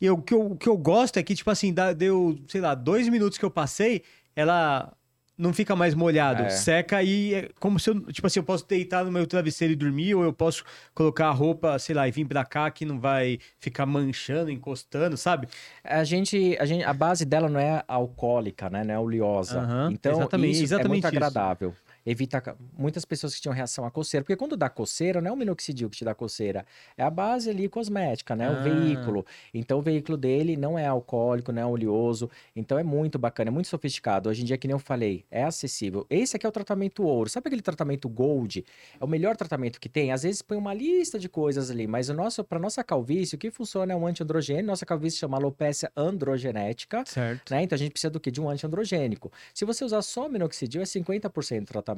[0.00, 2.38] E eu- o, que eu, o que eu gosto é que, tipo assim, dá- deu,
[2.48, 4.02] sei lá, dois minutos que eu passei,
[4.36, 4.92] ela
[5.36, 6.50] não fica mais molhado, É.
[6.50, 9.76] seca e é como se eu, tipo assim, eu posso deitar no meu travesseiro e
[9.76, 10.62] dormir, ou eu posso
[10.94, 15.16] colocar a roupa, sei lá, e vir pra cá que não vai ficar manchando, encostando,
[15.16, 15.48] sabe?
[15.82, 18.84] A gente, a gente, a base dela não é alcoólica, né?
[18.84, 19.66] Não é oleosa.
[19.90, 21.16] Então, exatamente- isso é exatamente muito isso.
[21.16, 21.74] agradável.
[22.04, 25.36] Evita muitas pessoas que tinham reação à coceira, porque quando dá coceira, não é o
[25.36, 28.48] minoxidil que te dá coceira, é a base ali cosmética, né?
[28.48, 28.60] Ah.
[28.60, 29.24] O veículo.
[29.54, 32.28] Então, o veículo dele não é alcoólico, não é oleoso.
[32.56, 34.28] Então, é muito bacana, é muito sofisticado.
[34.28, 36.06] Hoje em dia, que nem eu falei, é acessível.
[36.10, 37.30] Esse aqui é o tratamento ouro.
[37.30, 38.64] Sabe aquele tratamento gold?
[39.00, 40.10] É o melhor tratamento que tem.
[40.10, 43.38] Às vezes põe uma lista de coisas ali, mas o nosso, para nossa calvície, o
[43.38, 44.64] que funciona é um antiandrogênio.
[44.64, 47.04] Nossa calvície chama alopecia androgenética.
[47.06, 47.50] Certo.
[47.50, 47.62] Né?
[47.62, 48.30] Então a gente precisa do quê?
[48.30, 49.30] De um antiandrogênico.
[49.54, 51.91] Se você usar só minoxidil, é 50% do tratamento.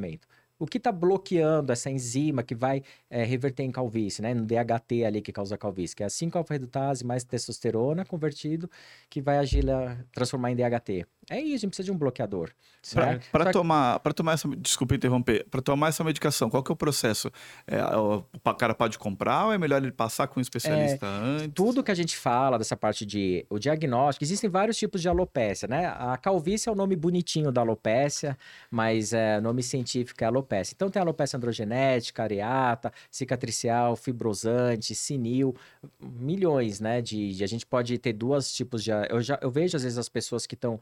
[0.56, 4.32] O que está bloqueando essa enzima que vai é, reverter em calvície, né?
[4.32, 8.70] No DHT ali que causa calvície, que é a 5-alfa-redutase mais testosterona convertido,
[9.10, 11.06] que vai agir, lá, transformar em DHT.
[11.30, 12.50] É isso, a gente precisa de um bloqueador.
[12.92, 13.20] Para né?
[13.32, 16.74] pra Só que- tomar, tomar essa, desculpa interromper, para tomar essa medicação, qual que é
[16.74, 17.30] o processo?
[17.66, 18.22] É, o,
[18.58, 21.50] cara pode comprar ou é melhor ele passar com um especialista antes?
[21.54, 25.66] Tudo que a gente fala dessa parte de o diagnóstico, existem vários tipos de alopécia,
[25.66, 25.86] né?
[25.98, 28.36] A calvície é o nome bonitinho da alopécia,
[28.70, 30.74] mas é, nome científico é alopécia.
[30.74, 35.54] Então tem alopécia androgenética, areata, cicatricial, fibrosante, senil,
[36.00, 37.00] milhões, né?
[37.00, 38.90] De, de- a gente pode ter duas tipos de.
[39.08, 40.78] Eu, já, eu vejo às vezes as pessoas que estão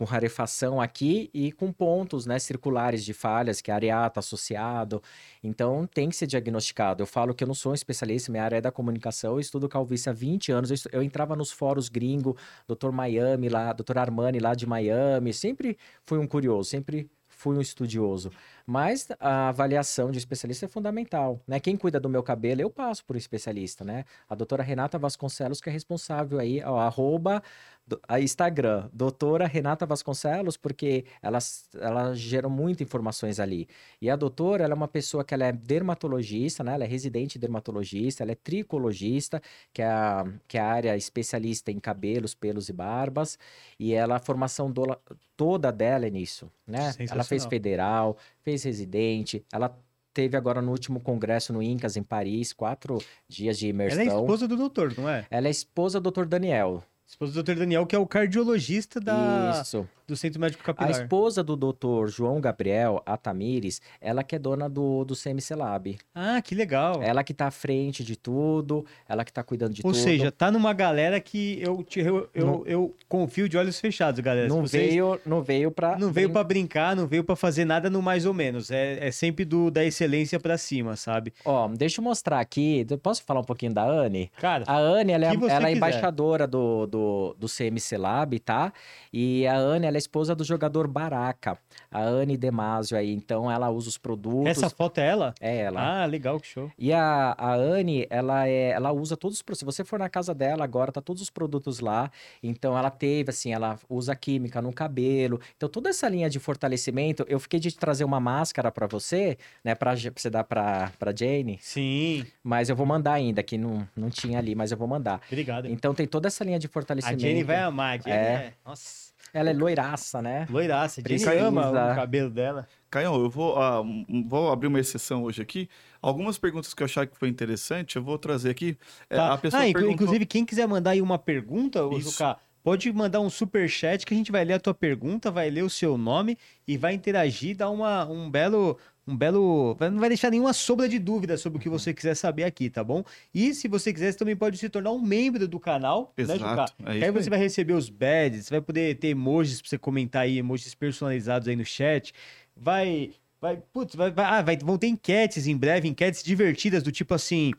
[0.00, 5.02] com rarefação aqui e com pontos, né, circulares de falhas, que é areata associado.
[5.44, 7.02] Então, tem que ser diagnosticado.
[7.02, 9.68] Eu falo que eu não sou um especialista, minha área é da comunicação, eu estudo
[9.68, 10.70] calvície há 20 anos.
[10.70, 12.34] Eu, eu entrava nos fóruns gringo,
[12.66, 12.90] Dr.
[12.90, 13.98] Miami lá, Dr.
[13.98, 15.34] Armani lá de Miami.
[15.34, 18.30] Sempre fui um curioso, sempre fui um estudioso.
[18.70, 21.58] Mas a avaliação de especialista é fundamental, né?
[21.58, 24.04] Quem cuida do meu cabelo, eu passo por um especialista, né?
[24.28, 27.42] A doutora Renata Vasconcelos, que é responsável aí, ó, arroba,
[27.84, 33.66] do- a Instagram, doutora Renata Vasconcelos, porque elas, elas geram muitas informações ali.
[34.00, 36.74] E a doutora, ela é uma pessoa que ela é dermatologista, né?
[36.74, 41.72] Ela é residente dermatologista, ela é tricologista, que é a, que é a área especialista
[41.72, 43.36] em cabelos, pelos e barbas.
[43.80, 44.96] E ela, a formação do-
[45.36, 46.92] toda dela é nisso, né?
[47.10, 49.76] Ela fez federal, fez residente, ela
[50.12, 54.00] teve agora no último congresso no Incas, em Paris, quatro dias de imersão.
[54.00, 55.26] Ela é esposa do doutor, não é?
[55.30, 56.24] Ela é esposa do Dr.
[56.24, 56.82] Daniel.
[57.06, 59.60] Esposa do doutor Daniel, que é o cardiologista da...
[59.62, 59.88] Isso.
[60.10, 60.90] Do Centro Médico A Capilar.
[60.90, 62.08] esposa do Dr.
[62.08, 65.98] João Gabriel, a Tamires, ela que é dona do, do CMC Lab.
[66.14, 67.02] Ah, que legal.
[67.02, 70.02] Ela que tá à frente de tudo, ela que tá cuidando de Ou tudo.
[70.02, 74.20] seja, tá numa galera que eu, te- eu, eu, Não- eu confio de olhos fechados,
[74.20, 74.48] galera.
[74.48, 75.96] Não vocês- veio, não veio pra...
[75.98, 78.70] Não veio pra brincar, não veio pra fazer nada no mais ou menos.
[78.70, 81.32] É, é sempre do, da excelência pra cima, sabe?
[81.44, 84.30] Ó, deixa eu mostrar aqui, posso falar um pouquinho da Anne?
[84.40, 88.72] Cara, A Anne, ela é, ela é embaixadora do, do, do CMC Lab, tá?
[89.12, 91.56] E a Anne, ela é esposa do jogador Baraka.
[91.90, 94.46] A Anne Demasio aí, então ela usa os produtos.
[94.46, 95.34] essa foto é ela?
[95.40, 96.02] É ela.
[96.02, 96.70] Ah, legal, que show.
[96.78, 99.60] E a, a Anne, ela, é, ela usa todos os produtos.
[99.60, 102.10] Se você for na casa dela agora, tá todos os produtos lá.
[102.42, 105.40] Então, ela teve, assim, ela usa química no cabelo.
[105.56, 109.74] Então, toda essa linha de fortalecimento, eu fiquei de trazer uma máscara pra você, né?
[109.74, 111.58] Pra, pra você dar pra, pra Jane.
[111.60, 115.20] Sim, Mas eu vou mandar ainda, que não, não tinha ali, mas eu vou mandar.
[115.26, 115.66] obrigado.
[115.68, 117.20] Então, tem toda essa linha de a fortalecimento.
[117.20, 117.98] Jenny vai amar.
[117.98, 118.30] A Jenny É.
[118.32, 118.52] é.
[118.64, 120.46] Nossa, Ela é loiraça, né?
[120.50, 121.02] loiraça.
[121.02, 121.32] Precisa.
[121.40, 122.66] ama o cabelo dela.
[122.90, 123.82] Caião, eu vou, ah,
[124.26, 125.68] vou abrir uma exceção hoje aqui.
[126.02, 128.76] Algumas perguntas que eu achar que foi interessante, eu vou trazer aqui.
[129.08, 129.32] É, Tá.
[129.34, 129.92] a pessoa ah, perguntou...
[129.92, 131.80] inclusive, quem quiser mandar aí uma pergunta.
[132.00, 135.48] Juca, pode mandar um super chat que a gente vai ler a tua pergunta, vai
[135.50, 138.76] ler o seu nome e vai interagir, dar uma, um belo.
[139.10, 139.76] Um belo.
[139.80, 142.84] Não vai deixar nenhuma sombra de dúvida sobre o que você quiser saber aqui, tá
[142.84, 143.02] bom?
[143.34, 146.34] E se você quiser, você também pode se tornar um membro do canal, né, Juca?
[146.34, 147.10] Exato, é Que isso aí aí.
[147.10, 150.74] você vai receber os badges, você vai poder ter emojis pra você comentar aí, emojis
[150.74, 152.12] personalizados aí no chat.
[152.56, 153.10] Vai.
[153.40, 157.14] Vai, putz, vai, vai, ah, vai- vão ter enquetes em breve, enquetes divertidas do tipo
[157.14, 157.52] assim.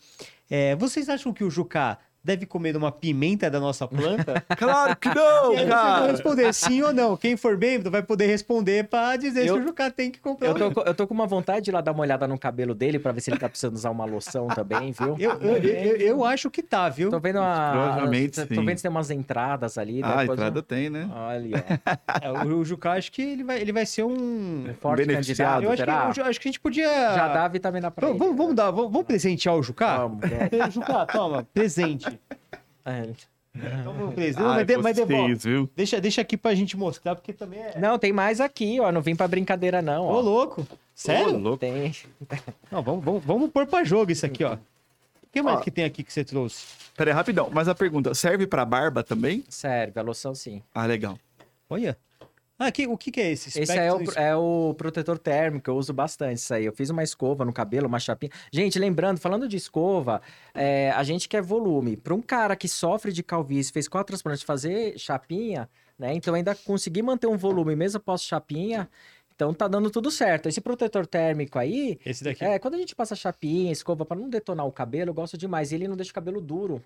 [0.50, 4.44] é, vocês acham que o Juca deve comer uma pimenta da nossa planta?
[4.58, 6.12] Claro que e não, vocês vão cara!
[6.12, 7.18] responder sim ou não.
[7.18, 10.50] Quem for membro vai poder responder pra dizer Eu- se o Juca tem que comprar
[10.50, 12.76] Eu tô, eu tô com uma vontade de ir lá dar uma olhada no cabelo
[12.76, 15.16] dele pra ver se ele tá precisando usar uma loção também, viu?
[15.18, 17.10] Eu, eu, eu, eu acho que tá, viu?
[17.10, 17.72] Tô vendo uma.
[17.72, 18.56] Provavelmente tô, sim.
[18.56, 20.02] tô vendo se tem umas entradas ali.
[20.04, 21.10] Ah, a depois eu- entrada tem, né?
[21.14, 21.66] Olha,
[22.22, 24.66] É, o, o Juca acho que ele vai, ele vai ser um.
[24.70, 26.88] ó, forte beneficiado, candidato, Eu acho que, acho que a gente podia.
[27.16, 28.28] Já dá a vitamina pra Vamos, ele.
[28.30, 29.98] vamos, vamos dar, vamos, vamos presentear o Juca?
[29.98, 30.70] Vamos, vamos.
[30.74, 32.11] Juca, toma, presente.
[32.86, 33.10] É.
[33.54, 34.39] Então vamos presente.
[34.39, 35.36] Não, Ai, mas, de- mas devolve.
[35.36, 35.69] vocês, viu?
[35.76, 37.78] Deixa, deixa aqui pra gente mostrar, porque também é.
[37.80, 38.91] Não, tem mais aqui, ó.
[38.91, 40.06] Não vim pra brincadeira, não.
[40.06, 40.21] Ô, Ó.
[40.21, 40.65] louco.
[40.95, 41.36] Sério?
[41.36, 41.58] Ô, louco.
[41.58, 41.93] Tem.
[42.71, 44.54] Não, vamos, vamos, vamos pôr pra jogo isso aqui, ó.
[44.56, 44.58] O
[45.32, 45.62] que mais Ó.
[45.62, 46.65] que tem aqui que você trouxe?
[46.95, 47.50] Pera aí, rapidão.
[47.52, 49.43] Mas a pergunta, serve pra barba também?
[49.50, 50.62] Serve, a loção sim.
[50.74, 51.17] Ah, legal.
[51.69, 51.97] Olha.
[52.63, 53.60] Ah, que, o que, que é esse?
[53.60, 56.63] Esse é o, Spectrum é o protetor térmico, eu uso bastante isso aí.
[56.63, 58.32] Eu fiz uma escova no cabelo, uma chapinha.
[58.54, 60.21] Gente, lembrando, falando de escova,
[60.54, 61.97] é, a gente quer volume.
[61.97, 66.13] Para um cara que sofre de calvície, fez quatro transplantes, fazer chapinha, né?
[66.13, 68.88] Então ainda consegui manter um volume mesmo após chapinha.
[69.36, 70.47] Então tá dando tudo certo.
[70.47, 72.45] Esse protetor térmico aí, Esse daqui.
[72.45, 75.74] é, quando a gente passa chapinha, escova para não detonar o cabelo, eu gosto demais.
[75.74, 76.80] Ele não deixa o cabelo duro.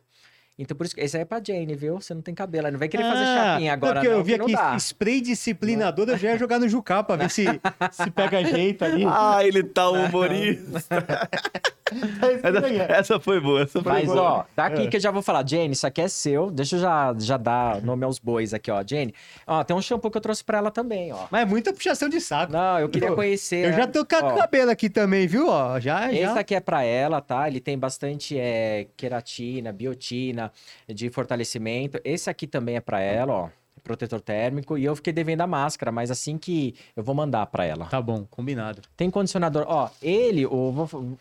[0.58, 2.00] Então por isso que esse aí é pra Jane, viu?
[2.00, 4.24] Você não tem cabelo, aí não vai querer fazer Ah, chapinha agora porque não, eu
[4.24, 7.46] vi aqui spray disciplinador, eu já ia jogar no Jucá pra ver se,
[7.92, 9.04] se pega jeito ali.
[9.06, 10.82] Ah, ele tá humorista.
[12.20, 12.84] Tá estranha.
[12.90, 14.22] Essa foi boa, essa foi Mas, boa.
[14.22, 14.88] ó, daqui É.
[14.88, 16.50] que eu já vou falar, Jane, isso aqui é seu.
[16.50, 18.84] Deixa eu já, já dar nome aos bois aqui, ó.
[18.86, 19.14] Jane,
[19.46, 21.28] ó, tem um shampoo que eu trouxe pra ela também, ó.
[21.30, 22.52] Mas é muita puxação de saco.
[22.52, 23.68] Não, eu queria Eu- conhecer.
[23.68, 25.48] Eu já tô com ó, cabelo aqui também, viu?
[25.48, 26.40] Ó, já, Esse já.
[26.40, 27.48] aqui é pra ela, tá?
[27.48, 30.45] Ele tem bastante é, queratina, biotina,
[30.88, 32.00] de fortalecimento.
[32.04, 33.50] Esse aqui também é pra ela, ó.
[33.84, 34.78] Protetor térmico.
[34.78, 37.86] E eu fiquei devendo a máscara, mas assim que eu vou mandar pra ela.
[37.86, 38.82] Tá bom, combinado.
[38.98, 39.66] Tem condicionador.
[39.68, 41.18] Ó, ele, o.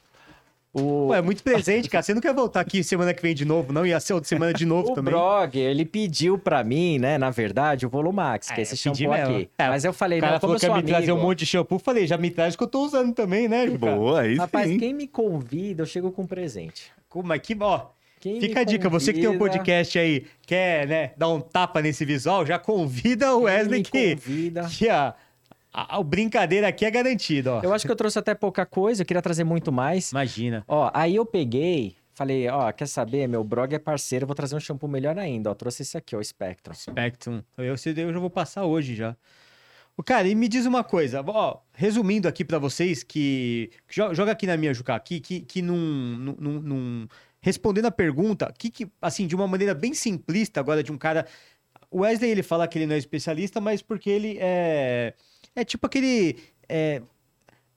[0.76, 2.02] O, Pô, é muito presente, cara.
[2.02, 3.86] Você não quer voltar aqui semana que vem de novo, não?
[3.86, 5.14] Ia ser outra semana de novo o também.
[5.14, 9.12] Brog, ele pediu pra mim, né, na verdade, o Volumax, que É, é esse shampoo
[9.12, 9.48] aqui.
[9.56, 10.88] É, Mas eu falei, O cara não, como falou eu que ia me amigo...
[10.96, 11.78] trazer um monte de shampoo.
[11.78, 13.78] Falei, já me traz que eu tô usando também, né, Juca?
[13.78, 14.78] Boa, aí Rapaz, sim.
[14.78, 16.90] quem me convida, eu chego com presente.
[17.08, 17.82] Como é que, ó,
[18.32, 21.82] Quem fica a dica, você que tem um podcast aí, quer, né, dar um tapa
[21.82, 24.66] nesse visual, já convida o Wesley que, convida.
[24.68, 25.14] que a,
[25.72, 27.60] a, a brincadeira aqui é garantida, ó.
[27.62, 30.10] Eu acho que eu trouxe até pouca coisa, eu queria trazer muito mais.
[30.10, 30.64] Imagina.
[30.66, 33.26] Ó, aí eu peguei, falei, ó, quer saber?
[33.28, 35.54] Meu Brog é parceiro, vou trazer um shampoo melhor ainda, ó.
[35.54, 36.72] Trouxe esse aqui, ó, o Spectrum.
[36.74, 37.42] Spectrum.
[37.58, 39.14] Eu, eu já vou passar hoje já.
[39.96, 44.32] O cara, e me diz uma coisa, ó, resumindo aqui pra vocês que jo- joga
[44.32, 47.08] aqui na minha Juca aqui que que não, não- não-
[47.44, 51.26] respondendo a pergunta, que que assim, de uma maneira bem simplista agora de um cara
[51.90, 55.12] o Wesley ele fala que ele não é especialista, mas porque ele é
[55.54, 57.02] é tipo aquele é,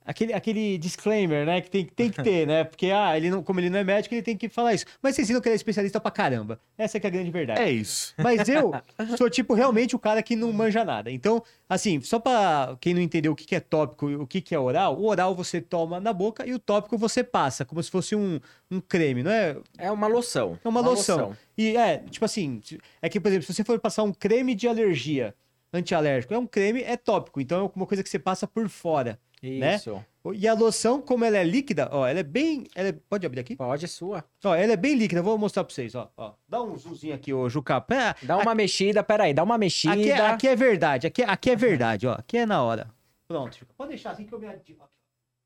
[0.07, 1.59] Aquele, aquele disclaimer, né?
[1.59, 2.63] Que tem, tem que ter, né?
[2.63, 4.85] Porque, ah, ele não, como ele não é médico, ele tem que falar isso.
[5.01, 6.61] Mas vocês viram que ele é especialista pra caramba.
[6.77, 7.61] Essa que é a grande verdade.
[7.61, 8.13] É isso.
[8.17, 8.71] Mas eu
[9.17, 11.11] sou, tipo, realmente o cara que não manja nada.
[11.11, 14.39] Então, assim, só pra quem não entendeu o que que é tópico e o que
[14.39, 17.83] que é oral, o oral você toma na boca e o tópico você passa, como
[17.83, 18.39] se fosse um,
[18.71, 19.57] um creme, não é?
[19.77, 20.57] É uma loção.
[20.63, 21.35] É uma loção.
[21.57, 22.61] E é, tipo assim,
[23.01, 25.35] é que, por exemplo, se você for passar um creme de alergia
[25.73, 27.41] antialérgico, é um creme, é tópico.
[27.41, 29.19] Então é uma coisa que você passa por fora.
[29.41, 29.75] Né?
[29.75, 30.03] Isso.
[30.33, 32.65] E a loção, como ela é líquida, ó, ela é bem.
[32.75, 33.55] Ela é- Pode abrir aqui?
[33.55, 34.25] Pode, é sua.
[34.43, 36.11] Ó, ela é bem líquida, vou mostrar pra vocês, ó.
[36.17, 36.33] ó.
[36.47, 37.79] Dá um zoomzinho aqui, ô Juca.
[37.79, 39.93] Pera, Dá uma mexida, peraí, dá uma mexida.
[39.93, 42.13] Aqui é, aqui é verdade, aqui, é- aqui é verdade, ó.
[42.13, 42.89] Aqui é na hora.
[43.27, 43.73] Pronto, Juca.
[43.77, 44.85] Pode deixar assim que eu me aqui, ó.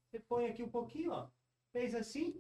[0.10, 1.28] Você põe aqui um pouquinho, ó.
[1.74, 2.36] Fez assim.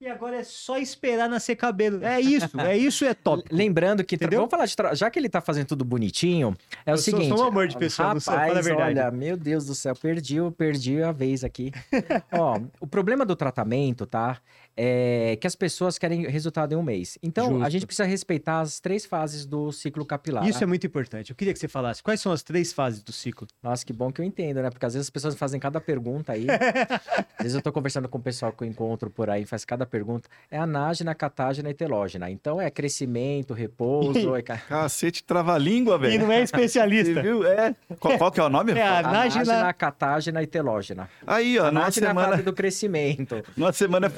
[0.00, 2.02] E agora é só esperar nascer cabelo.
[2.02, 3.44] É isso, é isso, é top.
[3.52, 4.38] Lembrando que, Entendeu?
[4.38, 7.04] vamos falar de tra- já que ele tá fazendo tudo bonitinho, é o Eu sou-
[7.18, 7.28] seguinte.
[7.28, 8.98] sou um amor de pessoa, rapaz, não sei, fala a verdade.
[8.98, 11.70] olha, meu Deus do céu, perdi, eu perdi a vez aqui.
[12.32, 14.38] Ó, o problema do tratamento, tá?
[14.76, 17.18] É que as pessoas querem resultado em um mês.
[17.22, 17.70] Então, a Justo.
[17.70, 20.46] gente precisa respeitar as três fases do ciclo capilar.
[20.48, 21.30] Isso é muito importante.
[21.30, 23.46] Eu queria que você falasse quais são as três fases do ciclo.
[23.62, 24.70] Nossa, que bom que eu entendo, né?
[24.70, 26.46] Porque às vezes as pessoas fazem cada pergunta aí.
[27.36, 29.84] às vezes eu tô conversando com o pessoal que eu encontro por aí, faz cada
[29.84, 30.28] pergunta.
[30.50, 32.30] É anágena, catágena e telógena.
[32.30, 34.34] Então é crescimento, repouso.
[34.34, 34.42] é...
[34.42, 36.20] ca- Cacete, trava-língua, E velho.
[36.26, 37.22] não é Você especialista.
[37.22, 37.46] viu?
[37.46, 37.74] É.
[37.98, 38.72] Qual, qual que é o nome?
[38.80, 39.72] É a Anágena, Anágena.
[39.74, 41.10] catágena e telógena.
[41.26, 43.42] Aí, ó, Anágena é a semana, fase do crescimento.
[43.56, 44.08] numa semana é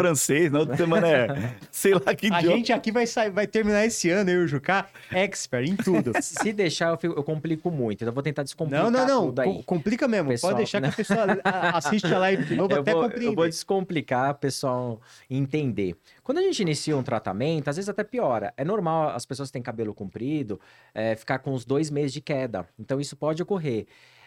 [0.50, 3.84] francês, na outra semana é sei lá que A gente aqui vai, sair, vai terminar
[3.84, 6.12] esse ano, eu e o Juca, expert em tudo.
[6.22, 7.98] Se deixar, eu, fico- eu complico muito.
[8.02, 9.32] Então eu vou tentar descomplicar Não, não, não.
[9.34, 10.28] Com- complica mesmo.
[10.28, 10.92] Pessoal, Pode deixar que né?
[10.92, 11.26] a pessoa
[11.74, 13.28] assiste a live de novo Eu até vou, compreender.
[13.28, 15.00] eu vou descomplicar, pessoal
[15.30, 15.96] entender.
[16.22, 18.52] Quando a gente inicia um tratamento, às vezes até piora.
[18.56, 20.60] É normal as pessoas que têm cabelo comprido
[20.94, 22.66] é, ficar com uns dois meses de queda.
[22.78, 23.86] Então isso pode ocorrer.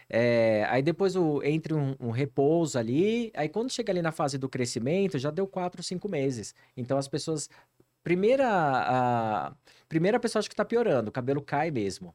[0.09, 4.37] É, aí depois o, entre um, um repouso ali, aí quando chega ali na fase
[4.37, 6.53] do crescimento, já deu quatro, cinco meses.
[6.77, 7.49] Então as pessoas.
[8.03, 9.55] Primeira, a,
[9.89, 12.13] primeira pessoa acha que tá piorando, o cabelo cai mesmo.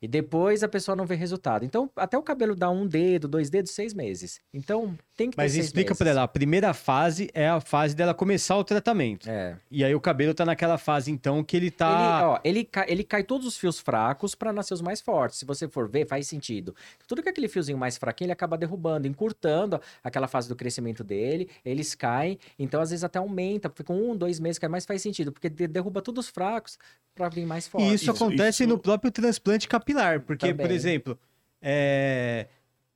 [0.00, 1.64] E depois a pessoa não vê resultado.
[1.64, 4.40] Então, até o cabelo dá um dedo, dois dedos, seis meses.
[4.52, 8.14] Então, tem que ter Mas explica pra ela, a primeira fase é a fase dela
[8.14, 9.28] começar o tratamento.
[9.28, 9.56] É.
[9.70, 12.30] E aí o cabelo tá naquela fase, então, que ele Ele, tá...
[12.30, 15.38] ó, ele, cai, ele cai todos os fios fracos para nascer os mais fortes.
[15.38, 16.74] Se você for ver, faz sentido.
[17.06, 21.04] Tudo que é aquele fiozinho mais fraquinho, ele acaba derrubando, encurtando aquela fase do crescimento
[21.04, 21.48] dele.
[21.64, 25.30] Eles caem, então às vezes até aumenta, fica um, dois meses, cai mais faz sentido,
[25.32, 26.78] porque de- derruba todos os fracos
[27.14, 27.84] para vir mais forte.
[27.88, 29.87] E isso, Isso- acontece isso- no próprio transplante capilar,
[30.24, 30.76] porque, por Também.
[30.76, 31.18] exemplo,
[31.62, 32.46] é,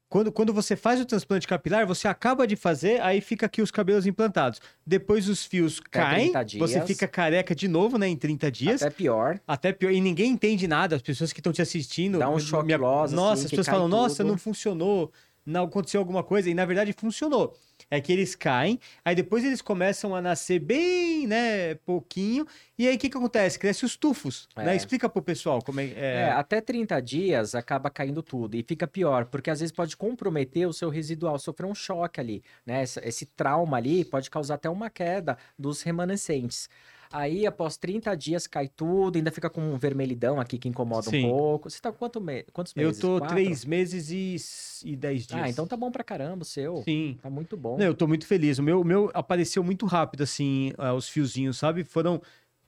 [0.08, 3.70] quando, quando você faz o transplante capilar, você acaba de fazer, aí fica aqui os
[3.70, 4.60] cabelos implantados.
[4.86, 8.82] Depois os fios caem, 30 você fica careca de novo, né, em 30 dias.
[8.82, 9.40] Até pior.
[9.46, 12.18] Até pior, e ninguém entende nada, as pessoas que estão te assistindo.
[12.18, 15.10] Dá um choque me- loss, Nossa, assim, as pessoas falam, nossa, tudo." não funcionou,
[15.44, 17.56] não aconteceu alguma coisa, e na verdade funcionou.
[17.90, 22.46] É que eles caem, aí depois eles começam a nascer bem, né, pouquinho,
[22.78, 23.58] e aí o que que acontece?
[23.58, 24.72] Cresce os tufos, né?
[24.72, 24.76] É.
[24.76, 25.84] Explica pro pessoal como é...
[25.84, 26.30] É, é...
[26.30, 30.72] até 30 dias acaba caindo tudo e fica pior, porque às vezes pode comprometer o
[30.72, 32.82] seu residual, sofrer um choque ali, né?
[32.82, 36.68] Esse, esse trauma ali pode causar até uma queda dos remanescentes.
[37.12, 41.26] Aí, após 30 dias, cai tudo, ainda fica com um vermelhidão aqui que incomoda Sim.
[41.26, 41.70] um pouco.
[41.70, 42.44] Você tá com quanto me...
[42.52, 43.00] quantos Eu meses?
[43.00, 43.34] tô Quatro?
[43.34, 45.40] três meses e, e dez dias.
[45.42, 46.82] Ah, então tá bom pra caramba o seu.
[46.82, 47.18] Sim.
[47.22, 47.76] Tá muito bom.
[47.76, 48.58] Não, eu tô muito feliz.
[48.58, 51.84] O meu, meu apareceu muito rápido, assim, ah, os fiozinhos, sabe?
[51.84, 52.20] Foram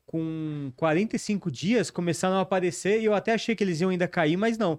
[0.07, 4.37] com 45 dias, começaram a aparecer e eu até achei que eles iam ainda cair,
[4.37, 4.79] mas não.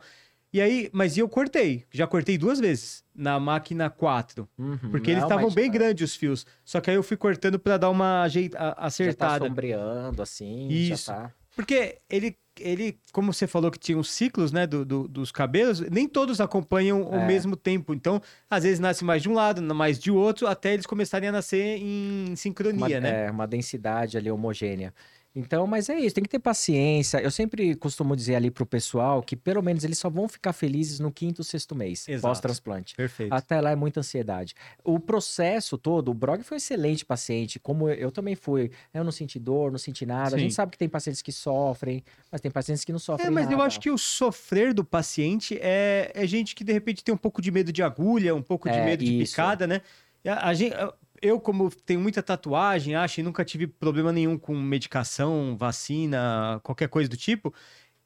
[0.55, 1.83] E aí, mas eu cortei.
[1.91, 4.47] Já cortei duas vezes na máquina 4.
[4.57, 6.45] Uhum, Porque eles estavam bem já- grandes os fios.
[6.63, 9.47] Só que aí eu fui cortando pra dar uma ajeita- a- Já tá acertada.
[9.47, 10.69] sombreando, assim.
[10.69, 11.07] Isso.
[11.11, 11.29] Tá...
[11.57, 15.81] Porque ele, ele, como você falou que tinha os ciclos, né, do, do- dos cabelos,
[15.81, 17.25] nem todos acompanham É.
[17.27, 17.93] mesmo tempo.
[17.93, 21.31] Então, às vezes nasce mais de um lado, mais de outro, até eles começarem a
[21.33, 23.25] nascer em sincronia, uma, né?
[23.25, 24.93] é, uma densidade ali homogênea.
[25.35, 27.17] Então, mas é isso, tem que ter paciência.
[27.21, 30.99] Eu sempre costumo dizer ali pro pessoal que pelo menos eles só vão ficar felizes
[30.99, 32.95] no quinto, sexto mês, pós-transplante.
[32.95, 33.33] Perfeito.
[33.33, 34.53] Até lá é muita ansiedade.
[34.83, 38.71] O processo todo, o Brog foi um excelente paciente, como eu, eu também fui.
[38.93, 40.37] Eu não senti dor, não senti nada.
[40.37, 40.55] A gente Sim.
[40.55, 43.57] sabe que tem pacientes que sofrem, mas tem pacientes que não sofrem É, mas eu
[43.57, 43.63] nada.
[43.65, 47.41] acho que o sofrer do paciente é, é gente que de repente tem um pouco
[47.41, 49.33] de medo de agulha, um pouco de É, medo de isso.
[49.33, 49.81] picada, né?
[50.23, 50.73] E A, a gente,
[51.21, 56.89] eu, como tenho muita tatuagem, acho, e nunca tive problema nenhum com medicação, vacina, qualquer
[56.89, 57.53] coisa do tipo.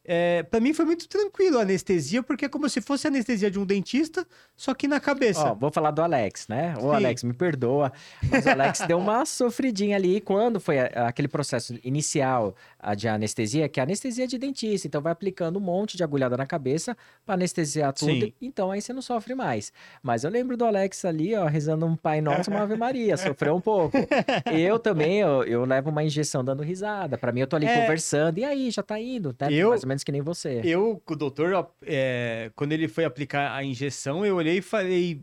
[0.05, 3.51] É, para mim foi muito tranquilo a anestesia, porque é como se fosse a anestesia
[3.51, 4.25] de um dentista,
[4.55, 5.51] só que na cabeça.
[5.51, 6.73] Ó, vou falar do Alex, né?
[6.77, 6.95] Ô, Sim.
[6.95, 7.91] Alex, me perdoa,
[8.29, 13.67] mas o Alex deu uma sofridinha ali quando foi aquele processo inicial a de anestesia,
[13.69, 14.87] que é a anestesia de dentista.
[14.87, 18.11] Então, vai aplicando um monte de agulhada na cabeça para anestesiar tudo.
[18.11, 18.33] Sim.
[18.41, 19.71] Então, aí você não sofre mais.
[20.01, 23.55] Mas eu lembro do Alex ali, ó, rezando um Pai Nosso, uma Ave Maria, sofreu
[23.55, 23.97] um pouco.
[24.51, 27.17] Eu também, eu, eu levo uma injeção dando risada.
[27.17, 27.81] Para mim, eu tô ali É.
[27.81, 29.49] conversando, e aí, já tá indo, né?
[29.51, 30.61] Eu- Mais ou menos que nem você.
[30.63, 35.21] Eu, o doutor, é, quando ele foi aplicar a injeção, eu olhei e falei,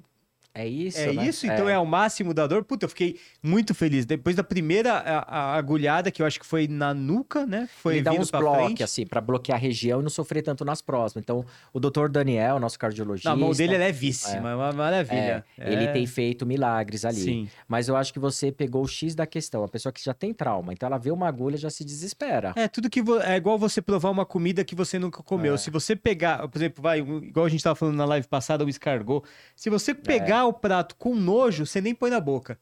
[0.57, 1.26] É isso, é né?
[1.28, 1.46] isso?
[1.46, 1.74] Então é.
[1.74, 2.64] ao máximo da dor?
[2.64, 4.07] Puta, eu fiquei muito feliz.
[4.07, 5.18] Depois da primeira a,
[5.52, 7.68] a agulhada, que eu acho que foi na nuca, né?
[7.82, 10.80] Foi ele dá uns bloques, assim, pra bloquear a região e não sofrer tanto nas
[10.80, 11.22] próximas.
[11.22, 13.28] Então, o doutor Daniel, nosso cardiologista...
[13.28, 15.44] Na mão dele é levíssima, é uma maravilha.
[15.59, 17.20] é, Ele É, tem feito milagres ali.
[17.20, 17.48] Sim.
[17.68, 19.62] Mas eu acho que você pegou o X da questão.
[19.62, 20.72] A pessoa que já tem trauma.
[20.72, 22.52] Então, ela vê uma agulha já se desespera.
[22.57, 25.54] É, tudo que vo- é igual você provar uma comida que você nunca comeu.
[25.54, 25.59] É.
[25.59, 28.68] Se você pegar, por exemplo, vai, igual a gente tava falando na live passada, o
[28.68, 29.22] escargot.
[29.54, 32.59] Se você pegar o prato com nojo, você nem põe na boca.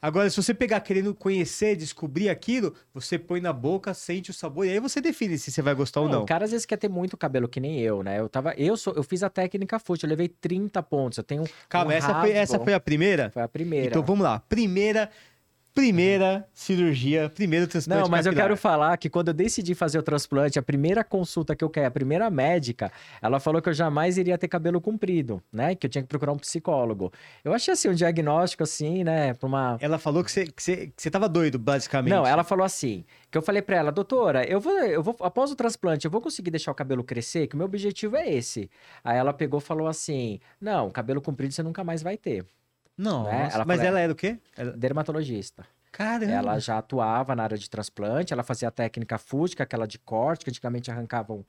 [0.00, 4.64] Agora, se você pegar querendo conhecer, descobrir aquilo, você põe na boca, sente o sabor
[4.64, 6.22] e aí você define se você vai gostar ou Não, não.
[6.22, 8.20] O cara às vezes quer ter muito cabelo que nem eu, né?
[8.20, 11.18] Eu tava, eu sou, eu fiz a técnica foot, eu levei 30 pontos.
[11.18, 13.30] Eu tenho Calma, um essa, foi, essa foi a primeira?
[13.30, 13.88] Foi a primeira.
[13.88, 14.38] Então vamos lá.
[14.48, 15.10] Primeira,
[15.74, 18.48] primeira cirurgia, primeiro transplante Não, mas eu capilar.
[18.48, 21.84] quero falar que quando eu decidi fazer o transplante, a primeira consulta que eu caí,
[21.84, 22.90] a primeira médica,
[23.22, 25.74] ela falou que eu jamais iria ter cabelo comprido, né?
[25.74, 27.12] Que eu tinha que procurar um psicólogo.
[27.44, 29.34] Eu achei assim, um diagnóstico assim, né?
[29.34, 29.78] Pra uma.
[29.80, 32.12] Ela falou que você, que você, que você tava doido, basicamente.
[32.12, 35.50] Não, ela falou assim, que eu falei pra ela, doutora, eu vou, eu vou, após
[35.50, 38.70] o transplante, eu vou conseguir deixar o cabelo crescer, que o meu objetivo é esse.
[39.04, 42.44] Aí ela pegou e falou assim, não, cabelo comprido você nunca mais vai ter.
[42.98, 43.48] Não, né?
[43.64, 44.38] Mas falou, ela era o quê?
[44.76, 45.64] Dermatologista.
[45.92, 46.32] Caramba.
[46.32, 50.44] Ela já atuava na área de transplante, ela fazia a técnica fúsica, aquela de corte,
[50.44, 51.44] que antigamente arrancavam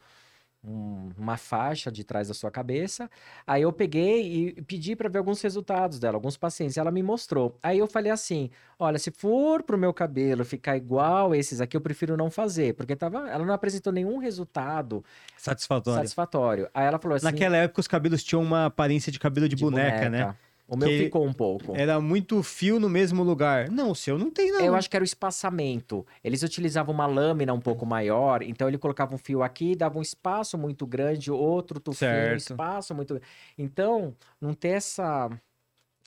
[0.63, 3.09] um- uma faixa de trás da sua cabeça.
[3.47, 7.57] Aí eu peguei e pedi para ver alguns resultados dela, alguns pacientes, ela me mostrou.
[7.63, 11.81] Aí eu falei assim: olha, se for pro meu cabelo ficar igual esses aqui, eu
[11.81, 15.03] prefiro não fazer, porque tava, ela não apresentou nenhum resultado
[15.37, 15.99] Satisfatório.
[15.99, 16.69] satisfatório.
[16.73, 20.09] Aí ela falou assim: Naquela época, os cabelos tinham uma aparência de cabelo de, boneca,
[20.09, 20.35] né?
[20.69, 21.75] O meu ficou um pouco.
[21.75, 23.69] Era muito fio no mesmo lugar.
[23.69, 24.61] Não, o seu não tem, não.
[24.61, 26.05] Eu acho que era o espaçamento.
[26.23, 30.01] Eles utilizavam uma lâmina um pouco maior, então ele colocava um fio aqui, dava um
[30.01, 32.39] espaço muito grande, outro tufinho, um Certo.
[32.51, 33.19] espaço muito.
[33.57, 35.29] Então, não ter essa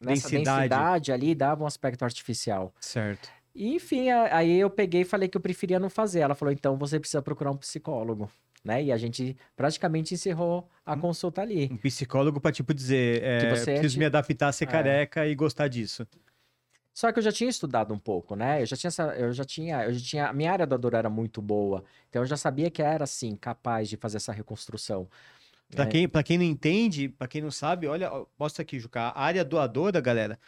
[0.01, 0.45] Densidade.
[0.45, 2.73] densidade ali dava um aspecto artificial.
[2.81, 3.29] Certo.
[3.55, 6.21] E, enfim, aí eu peguei e falei que eu preferia não fazer.
[6.21, 8.31] Ela falou, então você precisa procurar um psicólogo.
[8.65, 8.85] Né?
[8.85, 11.69] E a gente praticamente encerrou a consulta ali.
[11.73, 14.65] Um psicólogo pra, tipo, dizer, é, Que você é preciso de- me adaptar a ser
[14.65, 14.67] É.
[14.69, 16.07] careca e gostar disso.
[16.95, 18.63] Só que eu já tinha estudado um pouco, né?
[18.63, 21.09] Eu já tinha, eu já tinha, eu já tinha, a minha área da dor era
[21.09, 25.09] muito boa, então eu já sabia que era assim capaz de fazer essa reconstrução.
[25.71, 25.91] Pra né?
[25.91, 29.01] quem, pra quem não entende, pra quem não sabe, olha, mostra aqui, Juca.
[29.01, 30.39] A área doadora, galera,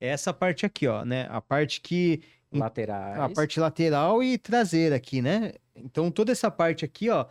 [0.00, 1.28] é essa parte aqui, ó, né?
[1.30, 2.20] A parte que
[2.58, 3.18] laterais.
[3.18, 5.52] A parte lateral e traseira aqui, né?
[5.74, 7.26] Então toda essa parte aqui, ó,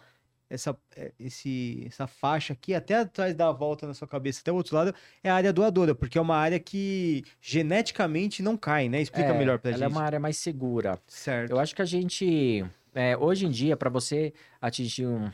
[0.49, 4.55] essa, é, esse, essa faixa aqui, até atrás da volta na sua cabeça, até o
[4.55, 4.93] outro lado,
[5.23, 9.01] é a área doadora, porque é uma área que geneticamente não cai, né?
[9.01, 9.85] Explica É, melhor pra ela gente.
[9.85, 10.99] é uma área mais segura.
[11.07, 11.51] Certo.
[11.51, 12.63] Eu acho que a gente,
[12.93, 15.29] é, hoje em dia, para você atingir um,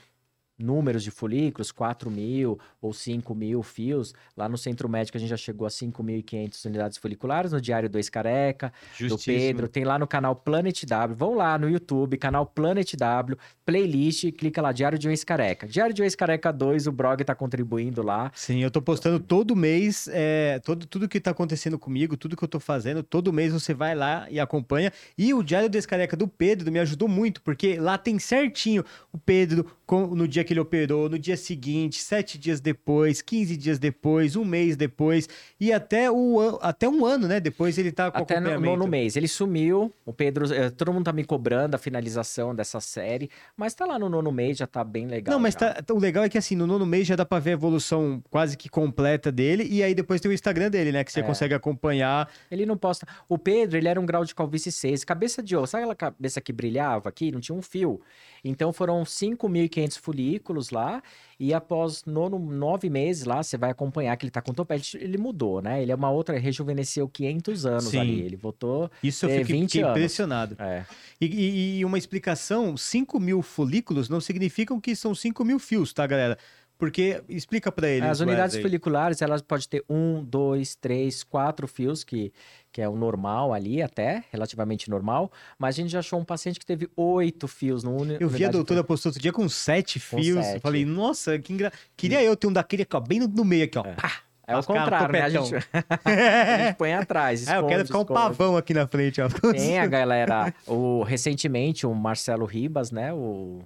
[0.60, 4.14] números de folículos, 4 mil ou 5 mil fios.
[4.36, 8.10] Lá no centro médico a gente já chegou a 5.500 unidades foliculares, no Diário 2
[8.10, 8.74] Careca,
[9.08, 9.68] do Pedro.
[9.68, 11.16] Tem lá no canal Planet W.
[11.16, 15.68] Vão lá no YouTube, canal Planet W, playlist, clica lá, Diário de um Ex-Careca.
[15.68, 18.32] Diário de um Ex-Careca 2, o Brog tá contribuindo lá.
[18.36, 22.44] Sim, eu tô postando todo mês, é, todo, tudo que tá acontecendo comigo, tudo que
[22.44, 24.92] eu tô fazendo, todo mês você vai lá e acompanha.
[25.18, 29.18] E o Diário do Ex-Careca do Pedro me ajudou muito, porque lá tem certinho o
[29.18, 34.36] Pedro no dia que ele operou, no dia seguinte, sete dias depois, 15 dias depois,
[34.36, 35.28] um mês depois,
[35.60, 37.40] e até, o, até um ano, né?
[37.40, 39.16] Depois ele tá com Até no, no mês.
[39.16, 43.74] Ele sumiu, o Pedro, eh, todo mundo tá me cobrando a finalização dessa série, mas
[43.74, 45.34] tá lá no nono mês, já tá bem legal.
[45.34, 47.52] Não, mas tá, o legal é que assim, no nono mês já dá pra ver
[47.52, 51.04] a evolução quase que completa dele, e aí depois tem o Instagram dele, né?
[51.04, 51.24] Que você é.
[51.24, 52.30] consegue acompanhar.
[52.52, 53.08] Ele não posta.
[53.28, 55.68] O Pedro, ele era um grau de calvície 6, cabeça de ouro.
[55.68, 57.32] Sabe aquela cabeça que brilhava aqui?
[57.32, 58.02] Não tinha um fio.
[58.44, 61.02] Então foram 5.500 folículos lá,
[61.40, 65.18] e após nono, nove meses lá, você vai acompanhar que ele tá com topete, ele
[65.18, 65.82] mudou, né?
[65.82, 68.00] Ele é uma outra, rejuvenesceu 500 anos Sim.
[68.00, 70.56] ali, ele voltou Isso eu fiquei, fiquei impressionado.
[70.60, 70.86] É.
[71.20, 75.94] E, e, e uma explicação, 5 mil folículos não significam que são 5 mil fios,
[75.94, 76.38] tá, galera?
[76.80, 78.06] Porque, explica para ele.
[78.06, 82.32] As unidades foliculares, elas podem ter um, dois, três, quatro fios, que,
[82.72, 85.30] que é o normal ali até, relativamente normal.
[85.58, 88.24] Mas a gente já achou um paciente que teve oito fios no único.
[88.24, 90.46] Eu vi a doutora postou outro dia com sete com fios.
[90.46, 90.62] Sete.
[90.62, 91.70] Falei, nossa, que engra...
[91.98, 93.84] Queria eu ter um daquele aqui, ó, bem no, meio aqui, ó.
[93.86, 93.94] É.
[93.96, 94.14] Pá!
[94.48, 95.22] É o contrário, né?
[95.22, 95.56] A gente...
[96.06, 97.42] a gente põe atrás.
[97.42, 98.20] Esconde, é, eu quero ficar esconde.
[98.20, 99.28] um pavão aqui na frente, ó.
[99.52, 100.54] Tem a galera.
[100.66, 103.14] O, recentemente, o Marcelo Ribas, né?
[103.14, 103.64] O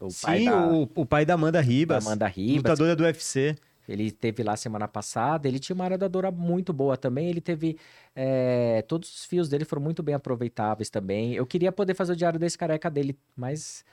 [0.00, 2.04] o Sim, da, o, o, pai da Amanda Ribas.
[2.04, 2.56] Da Amanda Ribas.
[2.56, 3.56] Lutadora do UFC.
[3.88, 7.76] Ele teve lá semana passada, ele tinha uma aradadora muito boa também, ele teve...
[8.14, 11.34] É, todos os fios dele foram muito bem aproveitáveis também.
[11.34, 13.84] Eu queria poder fazer o diário desse careca dele, mas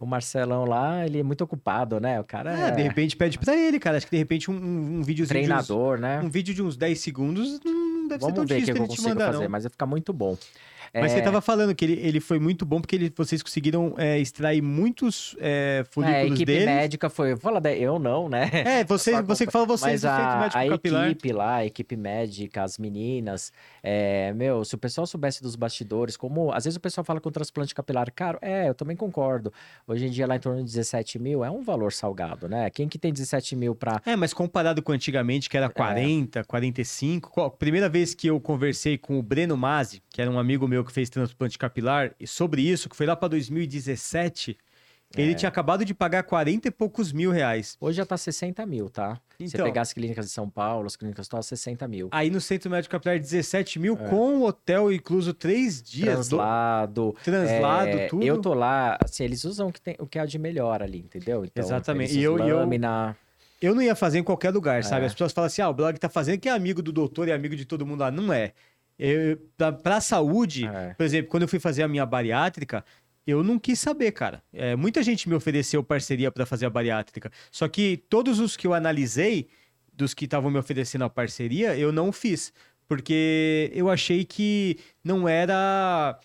[0.00, 2.18] o Marcelão lá, ele é muito ocupado, né?
[2.18, 2.68] O cara é...
[2.68, 2.70] é...
[2.70, 3.98] de repente pede pra ele, cara.
[3.98, 6.20] Acho que de repente um, um vídeo Treinador, uns, né?
[6.20, 9.20] Um vídeo de uns 10 segundos não deve Vamos ser tão difícil que eu consigo
[9.20, 10.38] fazer, mas vai ficar muito bom.
[10.92, 11.14] Mas é...
[11.14, 14.60] você estava falando que ele, ele foi muito bom porque ele, vocês conseguiram é, extrair
[14.60, 16.66] muitos é, folículos é, a equipe dele.
[16.66, 17.36] médica foi...
[17.36, 18.50] Fala, eu não, né?
[18.52, 22.78] É, você, você que fala vocês, Mas a, a equipe lá, a equipe médica, as
[22.78, 23.52] meninas...
[23.82, 26.52] É, meu, se o pessoal soubesse dos bastidores, como...
[26.52, 28.38] Às vezes o pessoal fala que o transplante capilar caro.
[28.42, 29.52] É, eu também concordo.
[29.86, 32.68] Hoje em dia lá em torno de 17 mil é um valor salgado, né?
[32.70, 34.02] Quem que tem 17 mil para...
[34.04, 36.42] É, mas comparado com antigamente, que era 40, é.
[36.42, 37.50] 45...
[37.58, 40.92] Primeira vez que eu conversei com o Breno Mazzi, que era um amigo meu que
[40.92, 44.56] fez transplante capilar, e sobre isso, que foi lá para 2017,
[45.16, 45.22] é.
[45.22, 47.76] ele tinha acabado de pagar 40 e poucos mil reais.
[47.80, 49.20] Hoje já tá 60 mil, tá?
[49.38, 52.08] Então, Você pegar as clínicas de São Paulo, as clínicas estão a 60 mil.
[52.12, 54.08] Aí no Centro Médico Capilar, 17 mil, é.
[54.08, 56.28] com hotel incluso três dias.
[56.28, 57.12] Translado.
[57.12, 57.12] Do...
[57.24, 58.24] Translado, é, tudo.
[58.24, 61.44] Eu tô lá, assim, eles usam o que, tem, o que de melhor ali, entendeu?
[61.44, 62.18] Então, Exatamente.
[62.18, 63.16] E eu, lâmina...
[63.20, 63.30] eu...
[63.60, 65.02] Eu não ia fazer em qualquer lugar, sabe?
[65.02, 65.06] É.
[65.06, 67.32] As pessoas falam assim, ah, o blog tá fazendo que é amigo do doutor e
[67.32, 68.10] amigo de todo mundo lá.
[68.10, 68.54] Não é.
[69.82, 70.94] Para a saúde, é.
[70.94, 72.84] por exemplo, quando eu fui fazer a minha bariátrica,
[73.26, 74.42] eu não quis saber, cara.
[74.52, 77.30] É, muita gente me ofereceu parceria para fazer a bariátrica.
[77.50, 79.48] Só que todos os que eu analisei,
[79.92, 82.52] dos que estavam me oferecendo a parceria, eu não fiz.
[82.88, 86.18] Porque eu achei que não era.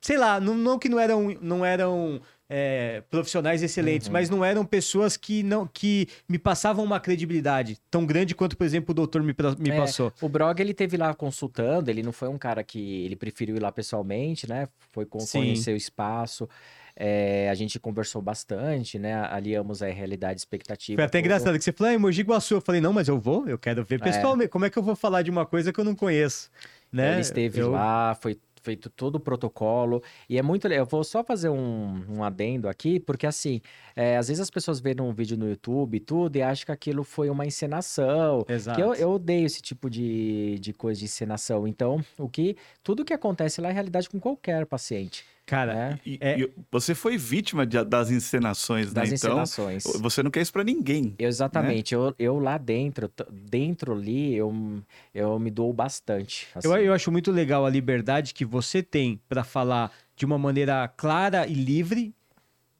[0.00, 4.12] Sei lá, não, não que não eram, não eram é, profissionais excelentes, uhum.
[4.12, 8.64] mas não eram pessoas que não que me passavam uma credibilidade tão grande quanto, por
[8.64, 10.12] exemplo, o doutor me, me é, passou.
[10.20, 13.60] O Brog, ele teve lá consultando, ele não foi um cara que ele preferiu ir
[13.60, 14.68] lá pessoalmente, né?
[14.92, 16.48] Foi conhecer o espaço.
[16.96, 19.14] É, a gente conversou bastante, né?
[19.14, 20.96] Aliamos a realidade expectativa.
[20.96, 22.54] Foi até engraçado que você falou, ah, Mogi Guaçu.
[22.54, 24.04] Eu falei, não, mas eu vou, eu quero ver é.
[24.04, 24.50] pessoalmente.
[24.50, 26.50] Como é que eu vou falar de uma coisa que eu não conheço?
[26.92, 27.12] Né?
[27.12, 27.72] Ele esteve eu...
[27.72, 30.02] lá, foi feito todo o protocolo.
[30.28, 30.66] E é muito.
[30.66, 33.60] Eu vou só fazer um, um adendo aqui, porque assim,
[33.94, 36.72] é, às vezes as pessoas veem um vídeo no YouTube e tudo e acham que
[36.72, 38.44] aquilo foi uma encenação.
[38.48, 38.76] Exato.
[38.76, 41.68] Que eu, eu odeio esse tipo de, de coisa de encenação.
[41.68, 42.56] Então, o que.
[42.82, 45.24] Tudo que acontece lá é realidade com qualquer paciente.
[45.46, 46.00] Cara, né?
[46.06, 46.40] e, é...
[46.40, 49.16] e você foi vítima de, das encenações, das né?
[49.16, 49.84] Então, encenações.
[50.00, 51.14] você não quer isso para ninguém.
[51.18, 51.94] Exatamente.
[51.94, 52.00] Né?
[52.00, 54.82] Eu, eu lá dentro, dentro ali, eu,
[55.14, 56.48] eu me dou bastante.
[56.54, 56.66] Assim.
[56.66, 60.88] Eu, eu acho muito legal a liberdade que você tem para falar de uma maneira
[60.96, 62.14] clara e livre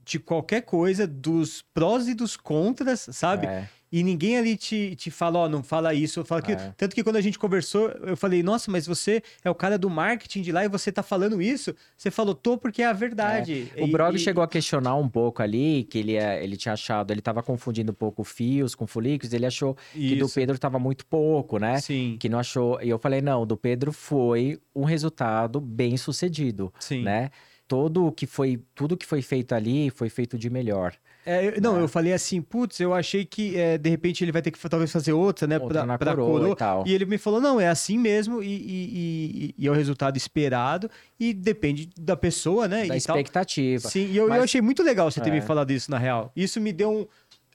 [0.02, 3.46] de qualquer coisa, dos prós e dos contras, sabe?
[3.46, 6.58] É e ninguém ali te, te fala, ó, oh, não fala isso, fala aquilo.
[6.58, 6.74] É.
[6.76, 9.88] Tanto que quando a gente conversou, eu falei, nossa, mas você é o cara do
[9.88, 11.72] marketing de lá e você tá falando isso?
[11.96, 13.70] Você falou, tô porque é a verdade.
[13.76, 13.84] É.
[13.84, 14.18] O Brog e...
[14.18, 17.92] chegou a questionar um pouco ali, que ele, é, ele tinha achado, ele tava confundindo
[17.92, 20.08] um pouco fios com folículos, ele achou isso.
[20.08, 21.78] que do Pedro tava muito pouco, né?
[21.78, 22.16] Sim.
[22.18, 22.82] Que não achou.
[22.82, 27.04] E eu falei, não, do Pedro foi um resultado bem sucedido, Sim.
[27.04, 27.30] né?
[27.66, 30.94] Todo o que foi, tudo que foi feito ali foi feito de melhor.
[31.26, 31.80] É, eu- não, É.
[31.80, 34.92] eu falei assim, putz, eu achei que é, de repente ele vai ter que talvez
[34.92, 35.54] fazer outra, né?
[35.58, 36.56] Outra pra, na pra coroa e coroa.
[36.56, 36.84] tal.
[36.86, 38.90] E ele me falou, não, é assim mesmo e, e-
[39.48, 42.84] e- e é o resultado esperado e depende da pessoa, né?
[42.86, 43.16] Da e tal.
[43.16, 43.88] expectativa.
[43.88, 45.40] Sim, e eu, eu Mas- achei muito legal você ter me É.
[45.40, 46.30] falado isso, na real.
[46.36, 47.06] Isso me deu um.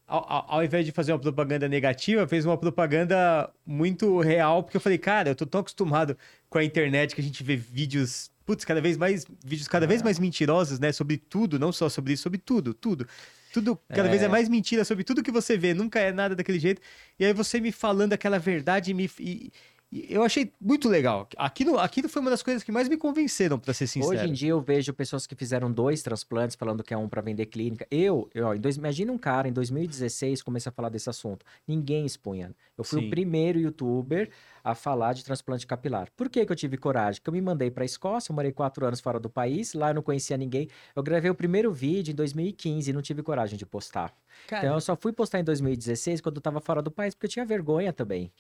[0.10, 4.82] Ao, ao- invés de fazer uma propaganda negativa, fez uma propaganda muito real, porque eu
[4.82, 6.18] falei, cara, eu tô tão acostumado
[6.50, 10.02] com a internet que a gente vê vídeos, putz, cada vez mais, vídeos cada vez
[10.02, 10.92] mais mentirosos, né?
[10.92, 13.08] Sobre tudo, não só sobre isso, sobre tudo, tudo.
[13.54, 14.28] Tudo, cada vez é É.
[14.28, 16.82] mais mentira sobre tudo que você vê, nunca é nada daquele jeito.
[17.20, 19.10] E aí você me falando aquela verdade me.
[19.20, 19.52] E, e
[19.92, 21.28] eu achei muito legal.
[21.36, 24.14] Aquilo, aquilo foi uma das coisas que mais me convenceram, pra ser sincero.
[24.14, 27.22] Hoje em dia eu vejo pessoas que fizeram dois transplantes falando que é um para
[27.22, 27.88] vender clínica.
[27.90, 31.44] Eu, eu dois, imagina um cara em 2016 comecei a falar desse assunto.
[31.68, 32.54] Ninguém expunha.
[32.78, 33.08] Eu fui Sim.
[33.08, 34.30] o primeiro youtuber
[34.64, 36.10] a falar de transplante capilar.
[36.16, 37.20] Por que, que eu tive coragem?
[37.20, 39.90] Porque eu me mandei para a Escócia, eu morei quatro anos fora do país, lá
[39.90, 40.70] eu não conhecia ninguém.
[40.96, 44.14] Eu gravei o primeiro vídeo em 2015 e não tive coragem de postar.
[44.48, 47.26] Cara, Então eu só fui postar em 2016 quando eu tava fora do país, porque
[47.26, 48.32] eu tinha vergonha também.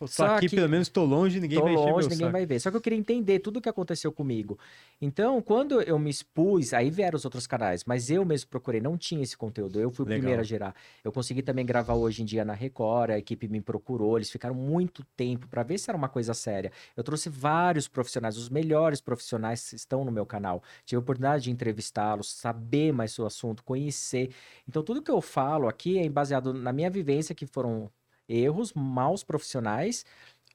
[0.00, 2.32] Eu tô só aqui, que- pelo menos tô longe, ninguém Tô vai longe, ninguém saco.
[2.32, 2.60] vai ver.
[2.60, 4.58] Só que eu queria entender tudo o que aconteceu comigo.
[5.00, 8.96] Então, quando eu me expus, aí vieram os outros canais, mas eu mesmo procurei, não
[8.96, 9.80] tinha esse conteúdo.
[9.80, 10.74] Eu fui o primeiro a gerar.
[11.04, 14.54] Eu consegui também gravar hoje em dia na Record, a equipe me procurou, eles ficaram
[14.54, 16.70] muito tempo para ver se era uma coisa séria.
[16.96, 20.62] Eu trouxe vários profissionais, os melhores profissionais estão no meu canal.
[20.84, 24.30] Tive a oportunidade de entrevistá-los, saber mais o assunto, conhecer.
[24.68, 27.90] Então, tudo que eu falo aqui é baseado na minha vivência, que foram
[28.28, 30.04] erros, maus profissionais,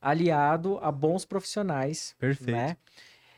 [0.01, 2.51] aliado a bons profissionais, Perfeito.
[2.51, 2.77] né?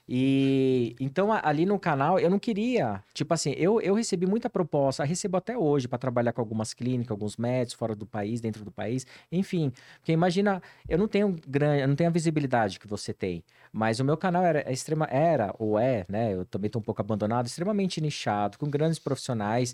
[0.07, 5.03] E então ali no canal eu não queria, tipo assim, eu, eu recebi muita proposta,
[5.05, 8.71] recebo até hoje para trabalhar com algumas clínicas, alguns médicos fora do país, dentro do
[8.71, 9.71] país, enfim.
[9.99, 14.01] Porque imagina, eu não tenho grande, eu não tenho a visibilidade que você tem, mas
[14.01, 16.33] o meu canal era é extrema era ou é, né?
[16.33, 19.73] Eu também tô um pouco abandonado, extremamente nichado, com grandes profissionais.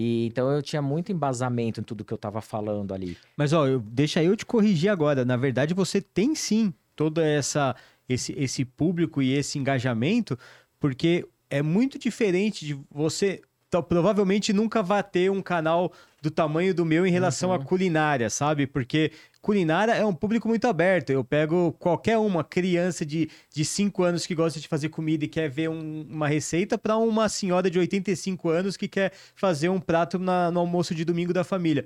[0.00, 3.16] E então eu tinha muito embasamento em tudo que eu tava falando ali.
[3.36, 5.24] Mas ó, eu- deixa eu te corrigir agora.
[5.24, 7.74] Na verdade, você tem sim toda essa
[8.08, 10.38] esse, esse público e esse engajamento,
[10.80, 13.40] porque é muito diferente de você.
[13.88, 18.66] provavelmente nunca vai ter um canal do tamanho do meu em relação à culinária, sabe?
[18.66, 21.10] Porque culinária é um público muito aberto.
[21.10, 25.28] Eu pego qualquer uma criança de, de 5 anos que gosta de fazer comida e
[25.28, 29.80] quer ver um- uma receita para uma senhora de 85 anos que quer fazer um
[29.80, 31.84] prato na- no almoço de domingo da família.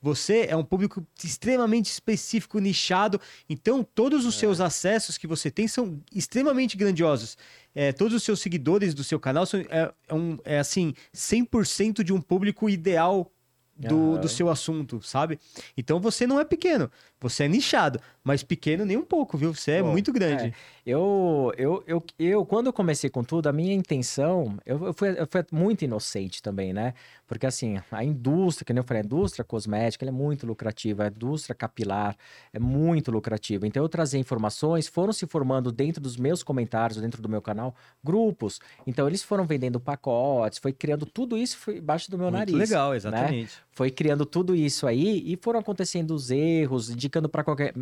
[0.00, 5.68] Você é um público extremamente específico, nichado, então todos os seus acessos que você tem
[5.68, 7.36] são extremamente grandiosos.
[7.74, 12.04] É, todos os seus seguidores do seu canal são é, é um, é assim 100%
[12.04, 13.30] de um público ideal
[13.76, 14.20] do, Aham.
[14.20, 15.38] do seu assunto, sabe?
[15.76, 19.52] Então você não é pequeno, você é nichado, mas pequeno nem um pouco, viu?
[19.54, 20.54] Você é Bom, muito grande.
[20.86, 25.08] Eu, eu, eu, eu, quando eu comecei com tudo, a minha intenção, eu, eu, fui,
[25.18, 26.94] eu fui muito inocente também, né?
[27.26, 31.04] Porque assim, a indústria, que nem eu falei, a indústria cosmética, ela é muito lucrativa,
[31.04, 32.16] a indústria capilar
[32.52, 33.66] é muito lucrativa.
[33.66, 37.74] Então eu trazia informações, foram se formando dentro dos meus comentários, dentro do meu canal,
[38.02, 38.60] grupos.
[38.86, 42.70] Então eles foram vendendo pacotes, foi criando tudo isso foi embaixo do meu Muito nariz.
[42.70, 43.46] legal, né?
[43.74, 47.74] Foi criando tudo isso aí e foram acontecendo os erros, indicando para qualquer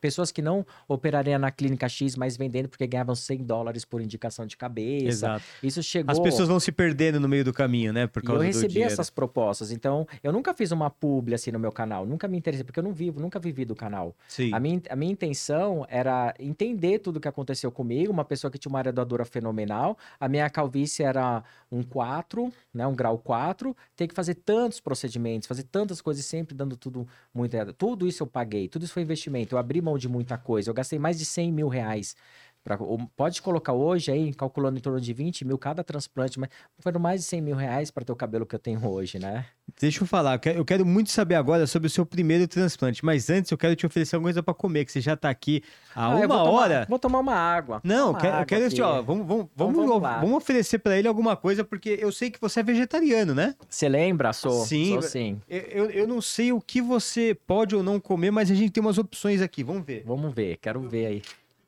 [0.00, 4.46] pessoas que não operariam na clínica X, mas vendendo porque ganhavam 100 dólares por indicação
[4.46, 5.08] de cabeça.
[5.08, 5.44] Exato.
[5.62, 6.12] Isso chegou.
[6.12, 8.06] As pessoas vão se perdendo no meio do caminho, né?
[8.06, 9.70] Por E eu causa do recebi essas propostas.
[9.72, 12.06] Então, eu nunca fiz uma publi assim no meu canal.
[12.06, 14.14] Nunca me interessei, porque eu não vivo, nunca vivi do canal.
[14.28, 14.52] Sim.
[14.54, 18.58] A minha, a minha intenção era entender tudo o que aconteceu comigo, uma pessoa que
[18.58, 19.98] tinha uma área doadora fenomenal.
[20.18, 23.76] A minha calvície era um 4, né, um grau 4.
[23.96, 27.72] Ter que fazer tantos procedimentos, fazer tantas coisas, sempre dando tudo muito errado.
[27.72, 29.54] Tudo isso eu paguei, tudo isso foi investimento.
[29.54, 30.70] Eu abri mão de muita coisa.
[30.70, 32.16] Eu gastei mais de 100 mil reais.
[32.62, 32.78] Pra,
[33.16, 37.20] pode colocar hoje aí, calculando em torno de 20 mil cada transplante, mas foram mais
[37.22, 39.46] de 100 mil reais para ter o cabelo que eu tenho hoje, né?
[39.80, 43.02] Deixa eu falar, eu quero, eu quero muito saber agora sobre o seu primeiro transplante,
[43.02, 45.62] mas antes eu quero te oferecer alguma coisa pra comer, que você já tá aqui
[45.94, 46.86] há Ah, eu uma vou tomar- hora.
[46.88, 47.80] vou tomar uma água.
[47.82, 50.36] Não, eu Uma quero, eu água quero assim, ó, vamos, vamos, Então vamos, vamos vamos
[50.36, 53.54] oferecer pra ele alguma coisa, porque eu sei que você é vegetariano, né?
[53.68, 54.32] Você lembra?
[54.34, 54.66] Sou.
[54.66, 55.40] Sim, Sou sim.
[55.48, 58.70] Eu, eu, eu não sei o que você pode ou não comer, mas a gente
[58.70, 60.02] tem umas opções aqui, vamos ver.
[60.04, 61.22] Vamos ver, quero ver aí.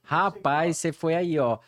[0.04, 1.58] Rapaz, você foi aí, ó.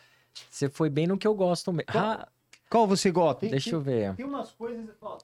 [0.49, 1.89] Você foi bem no que eu gosto mesmo.
[1.93, 2.27] Ah,
[2.69, 3.41] Qual você gosta?
[3.41, 4.15] Tem- deixa tem, eu ver.
[4.15, 5.17] Tem umas coisas, ó,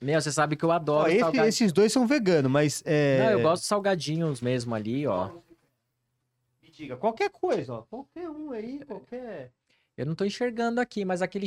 [0.00, 1.48] Meu, você sabe que eu ó, adoro esse- salgadinhos.
[1.48, 3.18] esses dois são veganos, mas é...
[3.18, 5.30] Não, eu gosto de salgadinhos mesmo ali, ó.
[6.62, 9.50] Me diga, qualquer coisa, ó, qualquer um aí, qualquer...
[9.96, 11.46] Eu não tô enxergando aqui, mas aquele.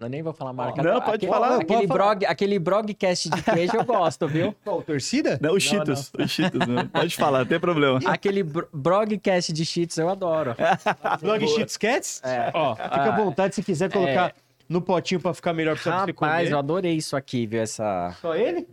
[0.00, 0.80] Eu nem vou falar marca.
[0.80, 1.98] Não, pode aquele, falar, Aquele, pode falar.
[2.14, 4.54] brog, aquele brogcast de queijo eu gosto, viu?
[4.62, 5.38] Qual, torcida?
[5.42, 6.12] Não, os Cheetos.
[6.16, 6.86] Os Cheetos, não.
[6.88, 7.98] Pode falar, não tem problema.
[8.06, 10.54] Aquele bro- brogcast de cheats eu adoro.
[11.20, 12.22] Blog Cheats Cats?
[12.24, 12.50] É.
[12.54, 14.32] Ó, fica à Ah, vontade se quiser colocar
[14.68, 16.30] no potinho pra ficar melhor pra você comer.
[16.30, 17.60] Rapaz, eu adorei isso aqui, viu?
[17.60, 18.14] Essa...
[18.20, 18.68] Só ele?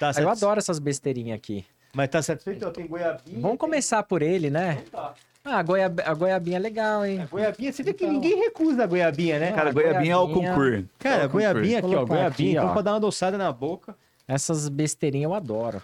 [0.00, 1.64] Tá Eu adoro essas besteirinhas aqui.
[1.94, 2.68] Mas tá satisfeito?
[2.72, 3.40] Tem goiabinha.
[3.40, 4.82] Vamos começar por ele, né?
[4.90, 5.14] Tá.
[5.48, 6.00] Ah, a, goiab...
[6.04, 7.24] a goiabinha é legal, hein?
[7.30, 8.14] Goiabinha, você vê que Então.
[8.14, 9.52] ninguém recusa a goiabinha, né?
[9.52, 10.88] Cara, Ah, goiabinha é o concurso.
[10.98, 12.04] Cara, É o goiabinha aqui, ó.
[12.04, 12.26] Goiabinha.
[12.28, 12.72] aqui, então, ó.
[12.72, 13.96] pra dar uma adoçada na boca.
[14.26, 15.80] Essas besteirinhas eu adoro.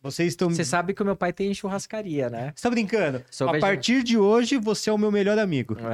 [0.00, 0.48] Vocês estão.
[0.48, 2.52] Você sabe que o meu pai tem churrascaria, né?
[2.56, 3.22] Você tá brincando?
[3.30, 5.76] Sou a partir de hoje, você é o meu melhor amigo.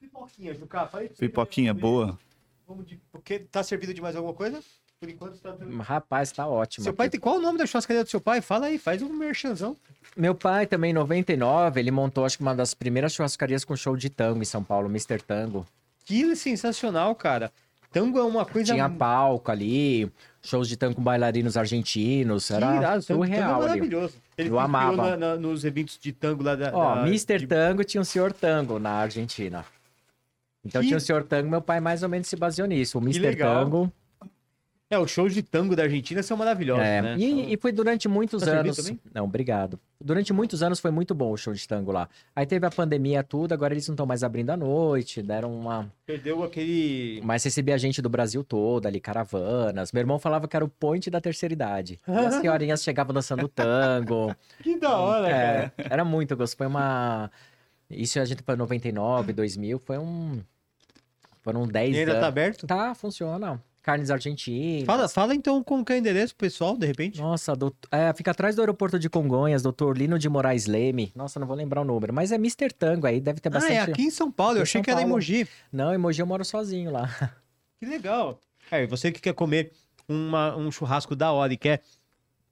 [0.00, 2.18] Pipoquinha, Juca, Pipoquinha boa.
[2.66, 3.00] Vamos de...
[3.12, 4.60] Porque tá servido de mais alguma coisa?
[5.04, 5.54] Por enquanto tá.
[5.82, 6.84] Rapaz, tá ótimo.
[6.84, 7.12] Seu pai aqui.
[7.12, 8.40] tem qual o nome da churrascaria do seu pai?
[8.40, 9.76] Fala aí, faz um merchanzão.
[10.16, 13.96] Meu pai também, em 99, ele montou, acho que uma das primeiras churrascarias com show
[13.96, 15.20] de tango em São Paulo, Mr.
[15.22, 15.66] Tango.
[16.04, 17.50] Que sensacional, cara.
[17.90, 18.72] Tango é uma coisa.
[18.74, 20.10] Tinha palco ali,
[20.42, 24.14] shows de tango com bailarinos argentinos, que era irado, tango- tango é surreal maravilhoso.
[24.36, 25.10] Ele Eu amava.
[25.10, 26.70] na- na- nos eventos de tango lá da.
[26.74, 27.38] Ó, da- Mr.
[27.38, 29.64] de- Tango tinha o Senhor Tango na Argentina.
[30.64, 32.98] Então Que- tinha o Senhor Tango, meu pai mais ou menos se baseou nisso.
[32.98, 33.20] O Mr.
[33.20, 33.64] legal.
[33.64, 33.92] Tango.
[34.90, 37.16] É, os shows de tango da Argentina são maravilhosos, é, né?
[37.18, 38.92] e, e foi durante muitos Tá servido anos.
[39.14, 39.80] Não, obrigado.
[39.98, 42.06] Durante muitos anos foi muito bom o show de tango lá.
[42.36, 45.90] Aí teve a pandemia tudo, agora eles não estão mais abrindo à noite, deram uma.
[46.04, 47.20] Perdeu aquele.
[47.24, 49.90] Mas recebia gente do Brasil todo ali, caravanas.
[49.90, 51.98] Meu irmão falava que era o point da terceira idade.
[52.06, 54.36] E as senhorinhas chegavam dançando tango.
[54.62, 55.72] Que da hora, É, cara.
[55.94, 56.58] era muito gostoso.
[56.58, 57.30] Foi uma.
[57.88, 59.78] Isso a gente foi em 99, 2000.
[59.78, 60.40] Foi um.
[61.40, 62.20] Foram 10 E ainda anos.
[62.20, 62.66] tá aberto?
[62.66, 63.60] Tá, funciona.
[63.84, 64.84] Carnes argentinas.
[64.86, 67.20] Fala, fala então como que é o endereço, pessoal, de repente.
[67.20, 71.12] Nossa, doutor- é, fica atrás do aeroporto de Congonhas, doutor Lino de Moraes Leme.
[71.14, 72.72] Nossa, não vou lembrar o número, mas é Mr.
[72.72, 73.74] Tango aí, deve ter Ah, bastante.
[73.74, 74.56] é aqui em São Paulo.
[74.56, 75.14] Eu achei São que era Paulo.
[75.14, 75.46] Mogi.
[75.70, 77.08] Não, em Mogi eu moro sozinho lá.
[77.78, 78.40] Que legal.
[78.70, 79.70] É, e você que quer comer
[80.08, 81.82] uma- um churrasco da hora e quer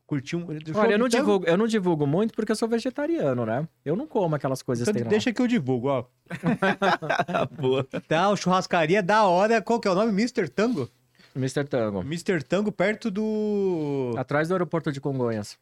[0.07, 0.45] curtir um.
[0.75, 3.67] Olha, eu não, Então, divulgo, eu não divulgo muito porque eu sou vegetariano, né?
[3.83, 5.11] Eu não como aquelas coisas Então que tem lá.
[5.11, 6.05] deixa que eu divulgo, ó.
[7.59, 7.85] boa.
[8.07, 9.63] Tá, churrascaria da hora.
[9.63, 10.11] Qual que é o nome?
[10.13, 10.49] Mr.
[10.51, 10.91] Tango?
[11.35, 11.65] Mr.
[11.65, 12.01] Tango.
[12.01, 12.43] Mr.
[12.43, 14.15] Tango perto do.
[14.17, 15.57] Atrás do aeroporto de Congonhas.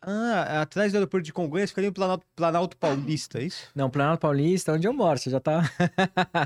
[0.00, 3.68] Ah, atrás do aeroporto de Congonhas fica ali no Planalto, Planalto Paulista, é isso?
[3.74, 5.62] Não, Planalto Paulista, onde eu moro, você já tá...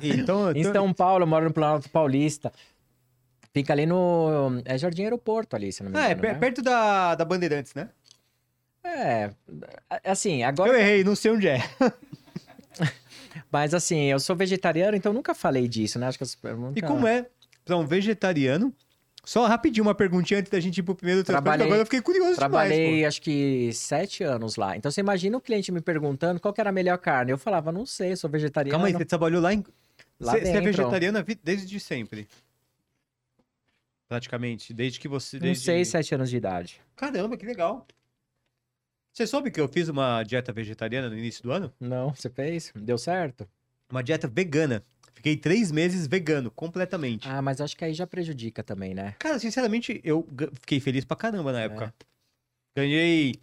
[0.03, 2.51] Então, em São Paulo, eu moro no Planalto Paulista.
[3.53, 4.63] Fica ali no...
[4.65, 6.39] É Jardim Aeroporto ali, se não me Ah, engano, é per- né?
[6.39, 7.91] perto da, da Bandeirantes, né?
[8.85, 9.31] É,
[10.05, 10.71] assim, agora...
[10.71, 11.59] Eu errei, não sei onde é.
[13.53, 16.07] Mas assim, eu sou vegetariano, então nunca falei disso, né?
[16.07, 16.77] Acho que as perguntas...
[16.77, 17.27] E como é
[17.65, 18.75] pra um vegetariano?
[19.23, 22.37] Só rapidinho uma perguntinha antes da gente ir pro primeiro Trabalhei- agora eu fiquei curioso
[22.37, 23.05] Trabalhei, demais.
[23.07, 24.77] acho que sete anos lá.
[24.77, 27.31] Então você imagina o cliente me perguntando qual era a melhor carne.
[27.31, 28.73] Eu falava, não sei, sou vegetariano.
[28.73, 29.63] Calma aí, você trabalhou lá em...
[30.19, 30.65] Lá Você você é dentro.
[30.65, 32.27] vegetariano a vi- desde sempre?
[34.09, 35.37] Praticamente, desde que você...
[35.37, 35.65] Uns Desde...
[35.65, 36.81] seis, sete anos de idade.
[36.97, 37.87] Caramba, que legal.
[39.13, 41.73] Você soube que eu fiz uma dieta vegetariana no início do ano?
[41.79, 42.73] Não, você fez?
[42.75, 43.49] Deu certo?
[43.91, 44.85] Uma dieta vegana.
[45.21, 47.29] Fiquei três meses vegano, completamente.
[47.29, 49.15] Ah, mas acho que aí já prejudica também, né?
[49.19, 51.53] Cara, sinceramente, eu fiquei feliz pra caramba É.
[51.53, 51.95] na época.
[52.75, 53.35] Ganhei...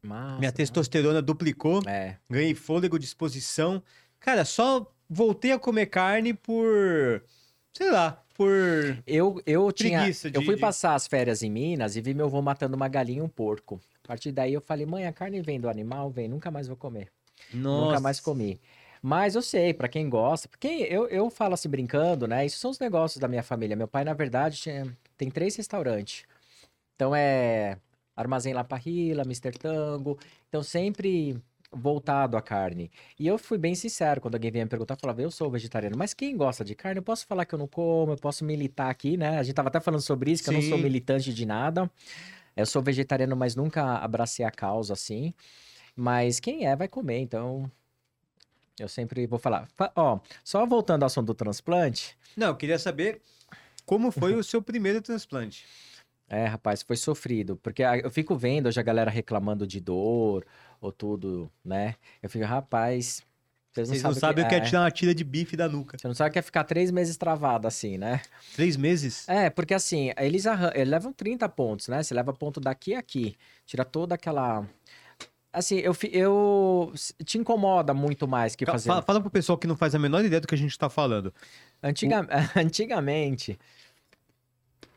[0.00, 1.82] Massa, minha testosterona duplicou.
[1.88, 2.18] É.
[2.30, 3.82] Ganhei fôlego, disposição.
[4.20, 7.20] Cara, só voltei a comer carne por...
[7.72, 8.48] Sei lá, por...
[9.04, 10.08] Eu, eu tinha.
[10.08, 12.86] De- eu fui de- passar as férias em Minas e vi meu avô matando uma
[12.86, 13.80] galinha e um porco.
[14.04, 16.76] A partir daí eu falei, mãe, a carne vem do animal, vem, nunca mais vou
[16.76, 17.10] comer.
[17.52, 18.60] Nunca mais comi.
[19.06, 22.46] Mas eu sei, pra quem gosta, porque eu, eu falo assim brincando, né?
[22.46, 23.76] Isso são os negócios da minha família.
[23.76, 26.24] Meu pai, na verdade, tinha- tem três restaurantes.
[26.94, 27.76] Então é
[28.16, 29.52] Armazém La Parrilla, Mr.
[29.58, 30.18] Tango.
[30.48, 31.36] Então sempre
[31.70, 32.90] voltado à carne.
[33.18, 35.98] E eu fui bem sincero quando alguém vinha me perguntar, eu falava, eu sou vegetariano,
[35.98, 38.88] mas quem gosta de carne, eu posso falar que eu não como, eu posso militar
[38.90, 39.36] aqui, né?
[39.38, 40.84] A gente tava até falando sobre isso, que eu não sou Sim.
[40.84, 41.90] militante de nada.
[42.56, 45.34] Eu sou vegetariano, mas nunca abracei a causa assim.
[45.94, 47.70] Mas quem é, vai comer, então.
[48.78, 49.68] Eu sempre vou falar.
[49.74, 52.16] Fa- Ó, só voltando ao assunto do transplante.
[52.36, 53.20] Não, eu queria saber
[53.86, 55.64] como foi o seu primeiro transplante.
[56.28, 57.56] É, rapaz, foi sofrido.
[57.56, 60.44] Porque eu fico vendo hoje a galera reclamando de dor
[60.80, 61.94] ou tudo, né?
[62.22, 63.22] Eu fico, rapaz.
[63.72, 65.56] Vocês não Vocês não sabem, sabem o que é é, tirar uma tira de bife
[65.56, 65.98] da nuca.
[65.98, 68.22] Você não sabe o que é ficar três meses travado assim, né?
[68.54, 69.28] Três meses?
[69.28, 72.02] É, porque assim, eles, arran- eles levam 30 pontos, né?
[72.02, 73.36] Você leva ponto daqui a aqui.
[73.66, 74.66] Tira toda aquela.
[75.54, 76.92] Assim, eu, eu.
[77.24, 78.88] Te incomoda muito mais que fazer.
[78.88, 80.90] Fala, fala pro pessoal que não faz a menor ideia do que a gente tá
[80.90, 81.32] falando.
[81.80, 82.26] Antiga...
[82.56, 83.56] Antigamente,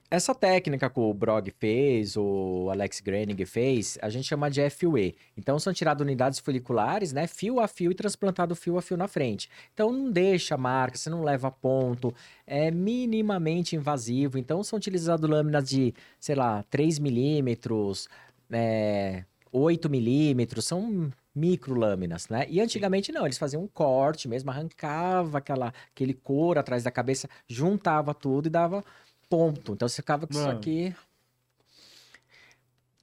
[0.09, 5.15] Essa técnica que o Brog fez, o Alex Granig fez, a gente chama de FUE.
[5.37, 9.07] Então são tiradas unidades foliculares, né, fio a fio e transplantado fio a fio na
[9.07, 9.49] frente.
[9.73, 12.15] Então não deixa marca, você não leva ponto,
[12.47, 14.37] é minimamente invasivo.
[14.39, 18.07] Então são utilizadas lâminas de, sei lá, 3 milímetros,
[18.49, 22.45] é, 8 milímetros, são micro lâminas, né?
[22.49, 27.29] E antigamente não, eles faziam um corte mesmo, arrancava aquela, aquele couro atrás da cabeça,
[27.47, 28.83] juntava tudo e dava
[29.29, 29.73] ponto.
[29.73, 30.57] Então você ficava com isso Mano.
[30.59, 30.95] aqui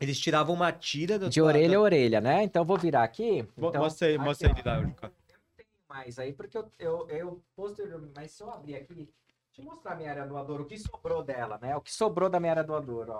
[0.00, 2.42] Eles tiravam uma tira da de tua- orelha a orelha, né?
[2.42, 3.42] Então eu vou virar aqui.
[3.56, 5.06] Mo- Então, mostra aí, mostra ó, ele lá, eu Juca.
[5.06, 5.12] não
[5.56, 9.08] tenho mais aí, porque eu, eu, eu posteriormente, mas se eu abrir aqui, deixa
[9.58, 11.76] eu mostrar a minha área doadora, o que sobrou dela, né?
[11.76, 13.18] O que sobrou da minha área doadora, ó.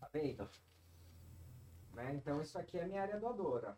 [0.00, 0.48] Tá vendo?
[1.96, 2.14] Né?
[2.14, 3.76] Então isso aqui é a minha área doadora.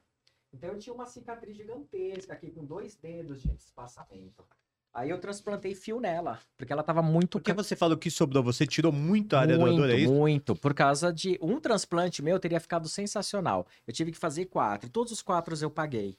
[0.53, 4.45] Então eu tinha uma cicatriz gigantesca aqui com dois dedos de espaçamento.
[4.93, 8.43] Aí eu transplantei fio nela, porque ela tava muito Por que você falou que sobrou?
[8.43, 10.13] Você tirou muito a área muito, doadora, é isso?
[10.13, 10.57] muito.
[10.57, 13.67] Por causa de um transplante meu teria ficado sensacional.
[13.87, 14.91] Eu tive que fazer quatro.
[14.91, 16.19] Todos os quatro eu paguei.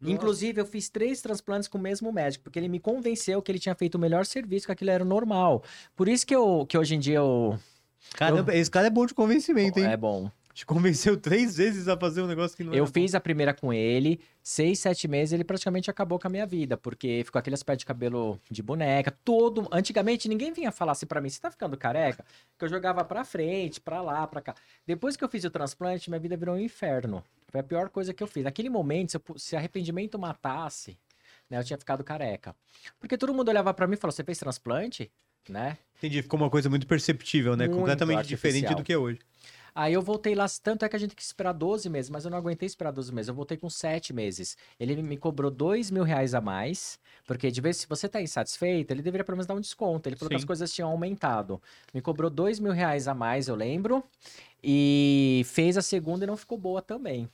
[0.00, 0.14] Nossa.
[0.14, 3.58] Inclusive, eu fiz três transplantes com o mesmo médico, porque ele me convenceu que ele
[3.58, 5.62] tinha feito o melhor serviço, que aquilo era normal.
[5.94, 7.58] Por isso que, eu, que hoje em dia eu.
[8.14, 9.86] Caramba, esse cara é bom de convencimento, hein?
[9.86, 10.30] É bom.
[10.54, 13.72] Te convenceu três vezes a fazer um negócio que não Eu fiz a primeira com
[13.72, 17.80] ele, seis, sete meses, ele praticamente acabou com a minha vida, porque ficou aquele aspecto
[17.80, 19.66] de cabelo de boneca, todo.
[19.72, 22.24] Antigamente ninguém vinha falar assim pra mim, você tá ficando careca?
[22.56, 24.54] Que eu jogava pra frente, pra lá, pra cá.
[24.86, 27.24] Depois que eu fiz o transplante, minha vida virou um inferno.
[27.48, 28.44] Foi a pior coisa que eu fiz.
[28.44, 30.96] Naquele momento, se, eu se arrependimento matasse,
[31.50, 32.54] né, eu tinha ficado careca.
[33.00, 35.10] Porque todo mundo olhava pra mim e falou: você fez transplante?
[35.48, 35.70] Né?
[35.70, 35.78] bom.
[35.98, 37.66] Entendi, ficou uma coisa muito perceptível, né?
[37.66, 38.80] Muito Completamente diferente artificial.
[38.80, 39.18] do que é hoje.
[39.74, 42.24] Aí eu voltei lá, tanto é que a gente tem que esperar 12 meses, mas
[42.24, 44.56] eu não aguentei esperar 12 meses, eu voltei com 7 meses.
[44.78, 46.96] Ele me cobrou 2 mil reais a mais,
[47.26, 50.08] porque de vez se você tá insatisfeito, ele deveria pelo menos dar um desconto.
[50.08, 50.46] Ele falou que as Sim.
[50.46, 51.60] coisas tinham aumentado.
[51.92, 54.04] Me cobrou 2 mil reais a mais, eu lembro,
[54.62, 57.28] e fez a segunda e não ficou boa também.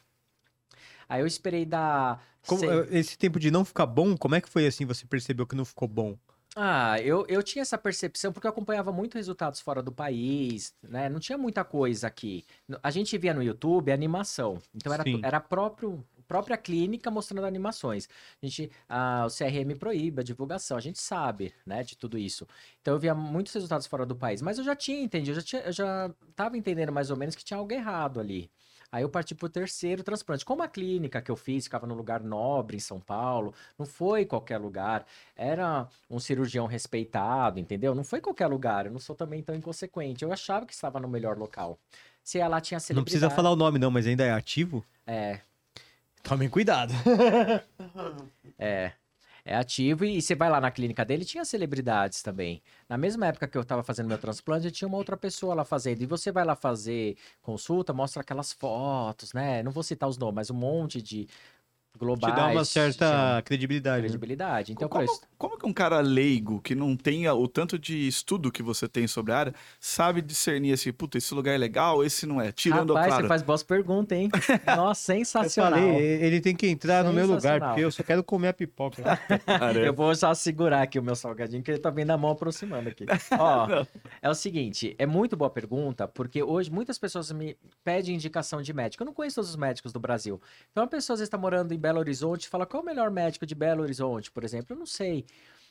[1.06, 2.24] Aí eu esperei dar...
[2.46, 4.86] Como- eh, esse tempo de não ficar bom, como é que foi assim?
[4.86, 6.16] Você percebeu que não ficou bom?
[6.56, 11.08] Ah, eu, eu tinha essa percepção porque eu acompanhava muito resultados fora do país, né?
[11.08, 12.44] Não tinha muita coisa aqui.
[12.82, 14.60] A gente via no YouTube animação.
[14.74, 15.20] Então era, Sim.
[15.22, 18.08] era próprio, própria clínica mostrando animações.
[18.42, 22.46] A gente, ah, o CRM proíbe a divulgação, a gente sabe, né, de tudo isso.
[22.80, 25.46] Então eu via muitos resultados fora do país, mas eu já tinha entendido, eu já,
[25.46, 28.50] tinha, eu já tava entendendo mais ou menos que tinha algo errado ali.
[28.92, 30.44] Aí eu parti pro terceiro transplante.
[30.44, 34.24] Como a clínica que eu fiz ficava num lugar nobre em São Paulo, não foi
[34.24, 37.94] qualquer lugar, era um cirurgião respeitado, entendeu?
[37.94, 40.24] Não foi qualquer lugar, eu não sou também tão inconsequente.
[40.24, 41.78] Eu achava que estava no melhor local.
[42.22, 44.84] Se ela tinha Não precisa celebridade- falar o nome não, mas ainda é ativo?
[45.06, 45.40] É,
[46.22, 46.92] Tomem cuidado.
[48.58, 48.92] é.
[49.44, 52.62] É ativo e, você vai lá na clínica dele, tinha celebridades também.
[52.88, 56.02] Na mesma época que eu tava fazendo meu transplante, tinha uma outra pessoa lá fazendo.
[56.02, 59.62] E você vai lá fazer consulta, mostra aquelas fotos, né?
[59.62, 61.26] Não vou citar os nomes, mas um monte de
[61.98, 62.34] globais.
[62.34, 64.02] Te dá uma certa credibilidade.
[64.02, 64.08] né?
[64.08, 64.72] credibilidade.
[64.72, 68.50] Então, como, isso, como que um cara leigo, que não tenha o tanto de estudo
[68.50, 72.26] que você tem sobre a área, sabe discernir assim, puta, esse lugar é legal, esse
[72.26, 72.52] não é?
[72.52, 73.22] Tirando, Rapaz, claro.
[73.24, 74.28] você faz boas perguntas, hein?
[74.76, 75.78] Nossa, Eu sensacional.
[75.78, 79.02] falei, ele tem que entrar no meu lugar, porque eu só quero comer a pipoca.
[79.46, 82.30] Cara, Eu vou já segurar aqui o meu salgadinho, que ele tá vendo a mão
[82.30, 83.04] aproximando aqui.
[83.38, 83.66] Ó,
[84.22, 88.72] é o seguinte, é muito boa pergunta, porque hoje muitas pessoas me pedem indicação de
[88.72, 89.02] médico.
[89.02, 90.40] Eu não conheço todos os médicos do Brasil.
[90.70, 92.86] Então, a pessoa às vezes está morando em Belo Horizonte e fala, qual é o
[92.86, 94.74] melhor médico de Belo Horizonte, por exemplo?
[94.74, 95.24] Eu não sei.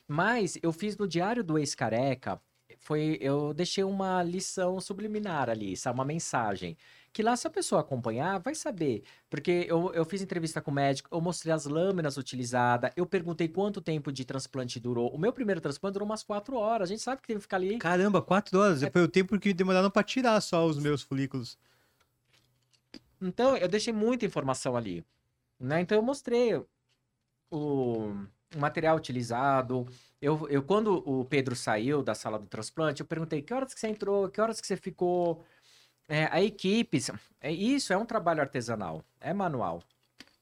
[0.07, 2.41] Mas eu fiz no Diário do Ex-Careca,
[2.79, 5.99] foi, eu deixei uma lição subliminar ali, sabe?
[5.99, 6.77] Uma mensagem.
[7.11, 9.03] Que lá, se a pessoa acompanhar, vai saber.
[9.29, 13.47] Porque eu, eu fiz entrevista com o médico, eu mostrei as lâminas utilizadas, eu perguntei
[13.47, 15.13] quanto tempo de transplante durou.
[15.13, 16.89] O meu primeiro transplante durou umas quatro horas.
[16.89, 17.77] A gente sabe que tem que ficar ali.
[17.79, 18.83] Caramba, quatro horas.
[18.83, 18.89] É.
[18.89, 21.57] Foi o tempo que demoraram pra tirar só os meus folículos.
[23.21, 25.03] Então, eu deixei muita informação ali.
[25.59, 25.81] Né?
[25.81, 26.55] Então, eu mostrei
[27.51, 28.15] o,
[28.57, 29.87] material utilizado.
[30.21, 33.79] Eu, eu, quando o Pedro saiu da sala do transplante, eu perguntei que horas que
[33.79, 35.43] você entrou, que horas que você ficou.
[36.07, 36.99] É, a equipe,
[37.39, 39.83] é, isso é um trabalho artesanal, é manual.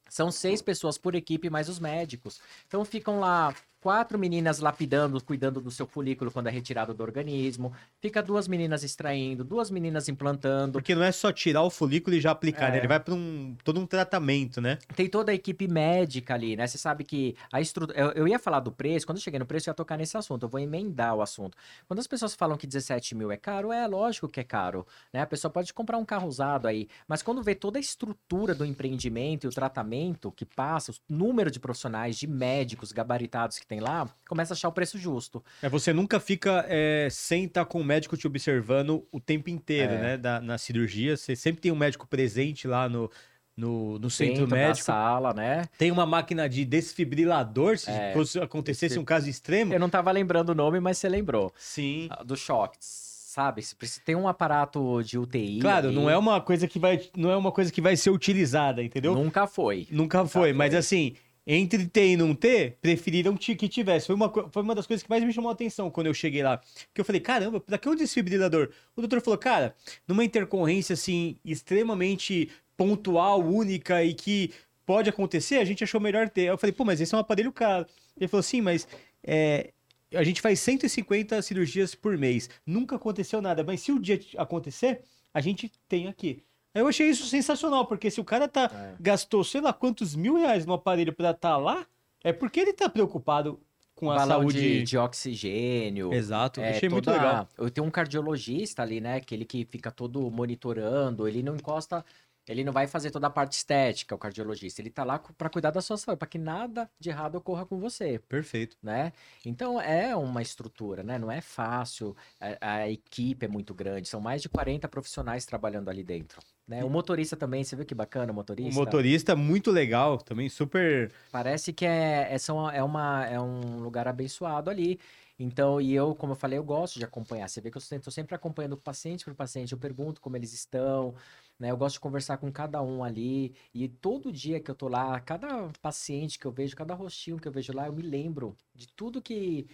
[0.10, 2.42] São seis pessoas por equipe, mais os médicos.
[2.66, 7.74] Então ficam lá quatro meninas lapidando, cuidando do seu folículo quando é retirado do organismo.
[8.02, 10.74] Fica duas meninas extraindo, duas meninas implantando.
[10.74, 12.78] Porque não é só tirar o folículo e já aplicar, né?
[12.78, 12.80] É.
[12.80, 14.78] Ele vai pra um, todo um tratamento, né?
[14.96, 16.66] Tem toda a equipe médica ali, né?
[16.68, 17.98] Você sabe que a estrutura.
[17.98, 20.18] Eu, eu ia falar do preço, quando eu cheguei no preço, eu ia tocar nesse
[20.18, 20.44] assunto.
[20.44, 21.58] Eu vou emendar o assunto.
[21.88, 24.86] Quando as pessoas falam que 17 mil é caro, é lógico que é caro.
[25.14, 25.22] Né?
[25.22, 26.88] A pessoa pode comprar um carro usado aí.
[27.08, 31.52] Mas quando vê toda a estrutura do empreendimento e o tratamento que passa, o número
[31.52, 35.44] de profissionais, de médicos gabaritados que que tem lá, começa a achar o preço justo.
[35.62, 39.94] É, você nunca fica é, sem estar com o médico te observando o tempo inteiro,
[39.94, 40.02] É.
[40.02, 40.18] né?
[40.18, 41.18] Da, na cirurgia.
[41.18, 43.12] Você sempre tem um médico presente lá no,
[43.56, 44.86] no, no centro Dentro médico.
[44.86, 45.66] sala, né?
[45.78, 48.14] Tem uma máquina de desfibrilador, se É.
[48.42, 49.74] acontecesse um caso extremo.
[49.74, 51.52] Eu não tava lembrando o nome, mas você lembrou.
[51.58, 52.08] Sim.
[52.10, 53.62] Ah, Do choque, sabe?
[53.62, 55.60] Se Tem um aparato de UTI.
[55.60, 58.82] Claro, não é uma coisa que vai, não é uma coisa que vai ser utilizada,
[58.82, 59.14] entendeu?
[59.14, 59.88] Nunca foi.
[59.92, 60.80] Nunca foi, mas foi.
[60.80, 61.16] assim,
[61.50, 64.08] entre ter e não ter, preferiram que tivesse.
[64.08, 66.44] Foi uma, foi uma das coisas que mais me chamou a atenção quando eu cheguei
[66.44, 66.58] lá.
[66.58, 68.70] Porque eu falei, caramba, pra que um desfibrilador?
[68.98, 69.74] O doutor falou, cara,
[70.06, 74.52] numa intercorrência assim, extremamente pontual, única e que
[74.86, 76.44] pode acontecer, a gente achou melhor ter.
[76.44, 77.86] Eu falei, pô, mas esse é um aparelho caro.
[78.18, 78.86] Ele falou, sim, mas
[79.24, 79.72] é,
[80.14, 82.50] a gente faz 150 cirurgias por mês.
[82.66, 85.02] Nunca aconteceu nada, mas se o dia acontecer,
[85.34, 86.44] a gente tem aqui.
[86.80, 88.96] Eu achei isso sensacional, porque se o cara tá É.
[89.00, 91.86] gastou sei lá quantos mil reais no aparelho pra estar lá,
[92.24, 93.60] é porque ele tá preocupado
[93.96, 94.60] com a balão saúde.
[94.62, 96.14] de, de oxigênio.
[96.14, 97.48] Exato, É, achei muito toda- legal.
[97.58, 99.16] Eu tenho um cardiologista ali, né?
[99.16, 102.06] Aquele que fica todo monitorando, ele não encosta,
[102.48, 104.82] ele não vai fazer toda a parte estética, o cardiologista.
[104.82, 107.80] Ele tá lá pra cuidar da sua saúde, pra que nada de errado ocorra com
[107.80, 108.78] você, Perfeito.
[108.82, 109.12] né?
[109.46, 111.18] Então é uma estrutura, né?
[111.18, 115.90] Não é fácil, a, a equipe é muito grande, são mais de 40 profissionais trabalhando
[115.90, 116.40] ali dentro.
[116.68, 116.84] Né?
[116.84, 118.78] O motorista também, você viu que bacana o O motorista?
[118.80, 121.12] motorista muito legal, também super.
[121.32, 125.00] Parece que é, é, são, é, uma, é um lugar abençoado ali.
[125.40, 127.48] Então, e eu, como eu falei, eu gosto de acompanhar.
[127.48, 130.52] Você vê que eu estou sempre acompanhando o paciente por paciente, eu pergunto como eles
[130.54, 131.14] estão,
[131.60, 131.70] né?
[131.72, 133.56] Eu gosto de conversar com cada um ali.
[133.74, 137.48] E todo dia que eu tô lá, cada paciente que eu vejo, cada rostinho que
[137.48, 139.68] eu vejo lá, eu me lembro de tudo que,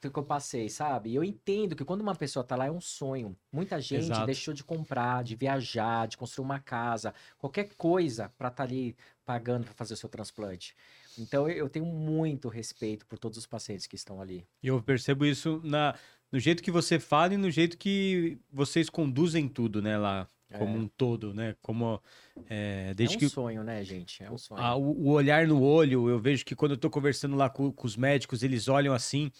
[0.00, 1.10] que eu passei, sabe?
[1.10, 3.36] E eu entendo que quando uma pessoa tá lá é um sonho.
[3.52, 4.26] Muita gente Exato.
[4.26, 9.64] deixou de comprar, de viajar, de construir uma casa, qualquer coisa para estar ali pagando
[9.64, 10.76] para fazer o seu transplante.
[11.18, 14.44] Então eu tenho muito respeito por todos os pacientes que estão ali.
[14.62, 15.94] E eu percebo isso na,
[16.32, 20.76] no jeito que você fala e no jeito que vocês conduzem tudo, né, lá, como
[20.76, 20.80] É.
[20.80, 21.54] um todo, né?
[21.62, 22.00] Como.
[22.48, 24.22] é, desde é um que sonho, né, gente?
[24.22, 24.60] É um sonho.
[24.62, 27.86] a- o olhar no olho, eu vejo que quando eu tô conversando lá com, com
[27.86, 29.30] os médicos, eles olham assim.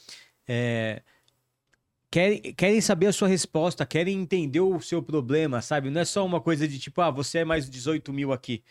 [0.47, 1.03] é,
[2.11, 5.91] querem, querem saber a sua resposta, querem entender o seu problema, sabe?
[5.91, 8.63] Não é só uma coisa de tipo, ah, você é mais 18 mil aqui,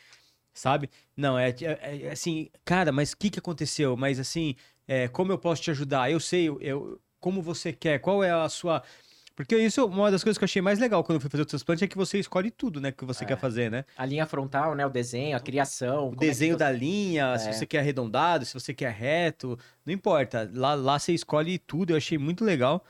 [0.54, 0.90] sabe?
[1.18, 3.96] Não, é, é- é assim, cara, mas o que, que aconteceu?
[3.98, 4.56] Mas assim,
[4.88, 6.12] é, como eu posso te ajudar?
[6.12, 8.84] Eu sei, eu, eu- como você quer, qual é a sua.
[9.36, 11.46] Porque isso, uma das coisas que eu achei mais legal quando eu fui fazer o
[11.46, 13.28] transplante é que você escolhe tudo, né, que você É.
[13.28, 13.84] quer fazer, né?
[13.98, 14.86] A linha frontal, né?
[14.86, 16.10] O desenho, a criação.
[16.10, 17.52] O é desenho você- da linha, se É.
[17.54, 20.48] você quer arredondado, se você quer reto, não importa.
[20.54, 22.86] Lá, lá você escolhe tudo, eu achei muito legal.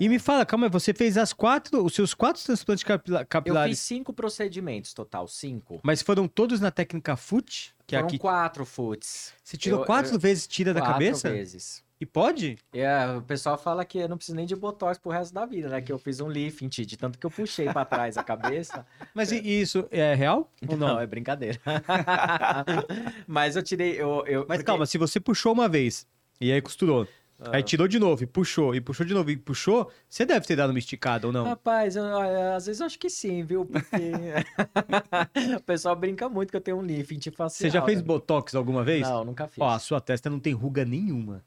[0.00, 3.78] E me fala, calma, você fez as quatro, os seus quatro transplantes capila- Eu capilares,
[3.78, 5.80] fiz cinco procedimentos total, cinco.
[5.82, 7.74] mas foram todos na técnica FUT?
[7.86, 8.18] Que é Foram aqui.
[8.18, 9.32] quatro foots.
[9.44, 11.30] Você tirou eu- quatro eu- vezes tira da quatro cabeça?
[11.30, 11.84] vezes.
[12.00, 12.58] E pode?
[12.72, 15.68] É, o pessoal fala que eu não preciso nem de botox pro resto da vida,
[15.68, 15.80] né?
[15.80, 18.84] Que eu fiz um lifting, de tanto que eu puxei pra trás a cabeça.
[19.14, 20.88] Mas e isso é real ou não?
[20.88, 21.60] Não, é brincadeira.
[23.26, 23.92] Mas eu tirei.
[24.00, 26.04] Eu, eu, Mas porque- calma, se você puxou uma vez
[26.40, 27.06] e aí costurou,
[27.44, 27.56] Ah.
[27.56, 30.54] aí tirou de novo e puxou, e puxou de novo e puxou, você deve ter
[30.56, 31.44] dado uma esticada ou não?
[31.44, 32.04] Rapaz, eu-
[32.54, 33.64] às vezes eu acho que sim, viu?
[33.66, 33.96] Porque
[35.58, 37.50] o pessoal brinca muito que eu tenho um lifting facial.
[37.50, 38.04] Você já fez né?
[38.04, 39.08] botox alguma vez?
[39.08, 39.58] Não, nunca fiz.
[39.60, 41.44] Ó, a sua testa não tem ruga nenhuma.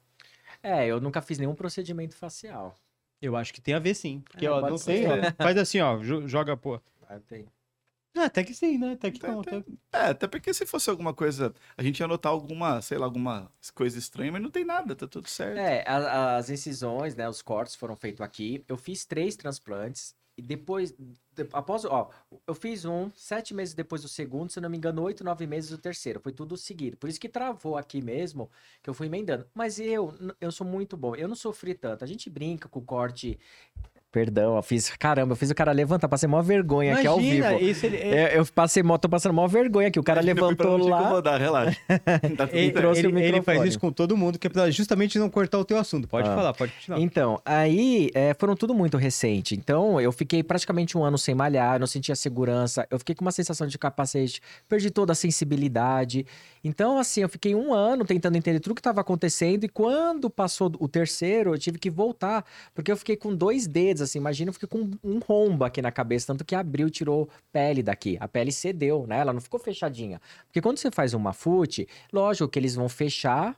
[0.62, 2.76] É, eu nunca fiz nenhum procedimento facial.
[3.22, 4.22] Eu acho que tem a ver sim.
[4.30, 5.06] Porque, É, ó, não tem.
[5.08, 5.12] ó.
[5.38, 5.98] Faz assim, ó.
[5.98, 6.80] jo- Joga, pô.
[7.08, 7.46] Ah, tem.
[8.18, 8.94] Ah, até que sim, né?
[8.94, 9.42] Até que Tem- não.
[9.42, 9.64] até-
[9.94, 13.52] É, até porque se fosse alguma coisa, a gente ia notar alguma, sei lá, alguma
[13.74, 15.58] coisa estranha, mas não tem nada, tá tudo certo.
[15.58, 18.64] É, a- as incisões, né, os cortes foram feitos aqui.
[18.68, 22.10] Eu fiz três transplantes e depois, de- após, ó,
[22.48, 25.46] eu fiz um, sete meses depois do segundo, se eu não me engano, oito, nove
[25.46, 26.22] meses do terceiro.
[26.22, 26.96] Foi tudo seguido.
[26.98, 28.50] Por isso que travou aqui mesmo,
[28.82, 29.46] que eu fui emendando.
[29.54, 31.16] Mas eu, eu sou muito bom.
[31.16, 32.04] Eu não sofri tanto.
[32.04, 33.38] A gente brinca com o corte.
[34.16, 34.90] Perdão, eu fiz.
[34.98, 37.36] Caramba, eu fiz o cara levantar, passei mó vergonha aqui ao vivo.
[37.36, 40.00] Imagina, esse, ele, é- É, eu passei, mó- tô passando mó vergonha aqui.
[40.00, 41.02] O cara Imagina, eu levantou lá.
[41.02, 41.78] incomodar, relaxa.
[42.38, 43.68] Tá ele, trouxe o ele- ele faz microfone.
[43.68, 46.08] isso com todo mundo, que é pra justamente não cortar o teu assunto.
[46.08, 46.34] Pode Ah.
[46.36, 47.02] falar, pode continuar.
[47.02, 49.54] Então, aí é, foram tudo muito recente.
[49.54, 53.34] Então, eu fiquei praticamente um ano sem malhar, não sentia segurança, eu fiquei com uma
[53.34, 54.40] sensação de capacete,
[54.70, 56.26] perdi toda a sensibilidade.
[56.68, 60.32] Então, assim, eu fiquei um ano tentando entender tudo o que estava acontecendo, e quando
[60.32, 62.44] passou o terceiro, eu tive que voltar,
[62.74, 65.92] porque eu fiquei com dois dedos, assim, imagina, eu fiquei com um rombo aqui na
[65.92, 68.18] cabeça, tanto que abriu, tirou pele daqui.
[68.20, 69.20] A pele cedeu, né?
[69.20, 70.20] Ela não ficou fechadinha.
[70.48, 73.56] Porque quando você faz uma FUT, lógico que eles vão fechar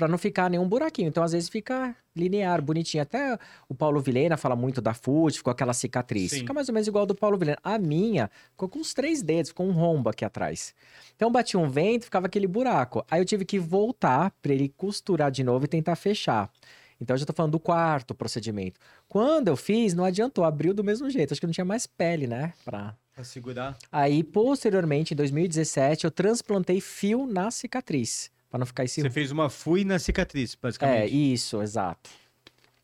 [0.00, 1.08] para não ficar nenhum buraquinho.
[1.08, 3.02] Então, às vezes, fica linear, bonitinho.
[3.02, 3.38] Até
[3.68, 6.30] o Paulo Vilhena fala muito da FUT, ficou aquela cicatriz.
[6.30, 6.38] Sim.
[6.38, 7.58] Fica mais ou menos igual do Paulo Vilhena.
[7.62, 10.74] A minha ficou com uns três dedos, ficou um rombo aqui atrás.
[11.14, 13.04] Então, batia um vento, ficava aquele buraco.
[13.10, 16.50] Aí eu tive que voltar para ele costurar de novo e tentar fechar.
[16.98, 18.80] Então, eu já tô falando do quarto procedimento.
[19.06, 21.32] Quando eu fiz, não adiantou, abriu do mesmo jeito.
[21.32, 22.54] Acho que não tinha mais pele, né?
[22.64, 22.96] Pra...
[23.14, 23.76] Pra segurar.
[23.92, 28.30] Aí, posteriormente, em 2017, eu transplantei fio na cicatriz.
[28.50, 31.02] Pra não ficar esse Você fez uma fui na cicatriz, basicamente.
[31.02, 32.10] É, isso, exato.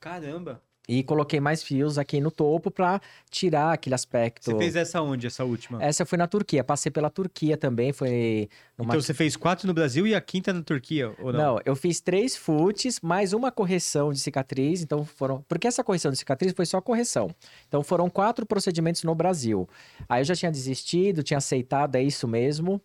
[0.00, 0.62] Caramba.
[0.88, 4.44] E coloquei mais fios aqui no topo pra tirar aquele aspecto.
[4.44, 5.82] Você fez essa onde, essa última?
[5.82, 8.48] Essa foi na Turquia, passei pela Turquia também, foi
[8.78, 8.90] numa...
[8.90, 11.54] Então você fez quatro no Brasil e a quinta na Turquia, ou não?
[11.54, 15.44] Não, eu fiz três futes, mais uma correção de cicatriz, então foram...
[15.48, 17.34] Porque essa correção de cicatriz foi só correção.
[17.66, 19.68] Então foram quatro procedimentos no Brasil.
[20.08, 22.80] Aí eu já tinha desistido, tinha aceitado, é isso mesmo.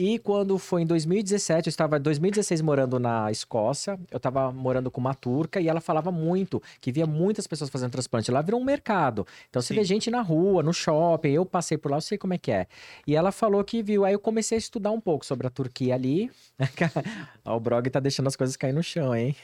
[0.00, 4.92] E quando foi em 2017, eu estava em 2016 morando na Escócia, eu estava morando
[4.92, 8.30] com uma turca e ela falava muito, que via muitas pessoas fazendo transplante.
[8.30, 9.26] Lá virou um mercado.
[9.50, 9.80] Então você Sim.
[9.80, 12.52] vê gente na rua, no shopping, eu passei por lá, eu sei como é que
[12.52, 12.68] é.
[13.08, 15.96] E ela falou que viu, aí eu comecei a estudar um pouco sobre a Turquia
[15.96, 16.30] ali.
[17.44, 19.34] Ó, o Brog tá deixando as coisas cair no chão, hein?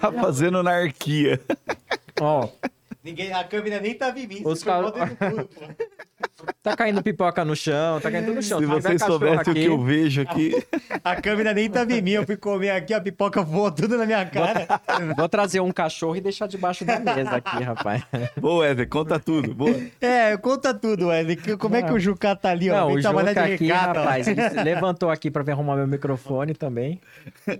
[0.00, 1.40] Tá fazendo anarquia.
[2.20, 2.48] Ó,
[3.04, 4.40] Ninguém, a câmera nem tava em mim.
[4.44, 4.92] Os caras-
[6.62, 8.58] tá caindo pipoca no chão, tá caindo tudo no chão.
[8.58, 10.54] Se tiver vocês soubessem o que eu vejo aqui.
[11.04, 12.12] A câmera nem tava em mim.
[12.12, 14.66] Eu fui comer aqui, a pipoca voou tudo na minha cara.
[15.16, 18.02] Vou trazer um cachorro e deixar debaixo da mesa aqui, rapaz.
[18.40, 19.54] Boa, Wesley, conta tudo.
[19.54, 19.74] Boa.
[20.00, 21.36] É, conta tudo, Wesley.
[21.58, 22.74] Como é que o Jucá tá ali, ó?
[22.74, 25.86] Não, Vem o Juca de aqui, recado, rapaz, ele levantou aqui pra vir arrumar meu
[25.86, 27.00] microfone também.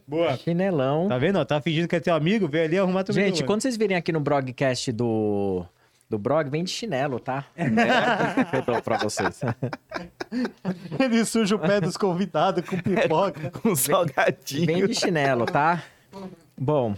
[0.09, 0.37] Boa.
[0.39, 1.09] Chinelão.
[1.09, 1.39] Tá vendo?
[1.39, 1.45] ó?
[1.45, 3.47] Tá fingindo que é teu amigo, veio ali arrumar teu Gente, microfone.
[3.47, 5.34] quando vocês virem aqui no broadcast do,
[6.09, 7.45] do Brog, vem de chinelo, tá?
[7.57, 9.41] É, eu dou pra vocês.
[10.99, 13.53] Ele suja o pé dos convidados com pipoca.
[13.65, 14.67] Um salgadinho.
[14.67, 15.83] Vem de chinelo, tá?
[16.57, 16.95] Bom,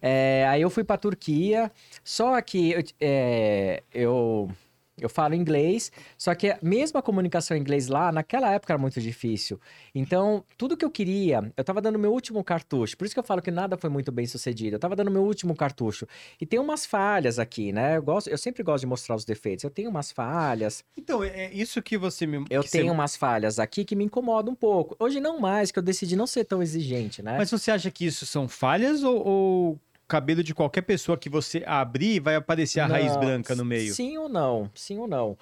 [0.00, 1.70] é, aí eu fui pra Turquia,
[2.04, 4.50] só que é, eu,
[4.98, 9.00] eu falo inglês, só que mesmo a comunicação em inglês lá, naquela época era muito
[9.00, 9.60] difícil.
[9.94, 13.24] Então, tudo que eu queria, eu tava dando meu último cartucho, por isso que eu
[13.24, 14.76] falo que nada foi muito bem sucedido.
[14.76, 16.06] Eu tava dando meu último cartucho.
[16.40, 17.96] E tem umas falhas aqui, né?
[17.96, 19.64] Eu, gosto, eu sempre gosto de mostrar os defeitos.
[19.64, 22.44] Eu tenho umas falhas, Então, é isso que você me...
[22.50, 24.96] eu que você- tenho umas falhas aqui que me incomodam um pouco.
[24.98, 27.36] Hoje não mais, que eu decidi não ser tão exigente, né?
[27.38, 31.62] Mas você acha que isso são falhas ou, ou cabelo de qualquer pessoa que você
[31.66, 33.92] abrir vai aparecer a raiz Não, branca no meio?
[33.94, 34.70] Sim ou não?
[34.74, 35.36] Sim ou não?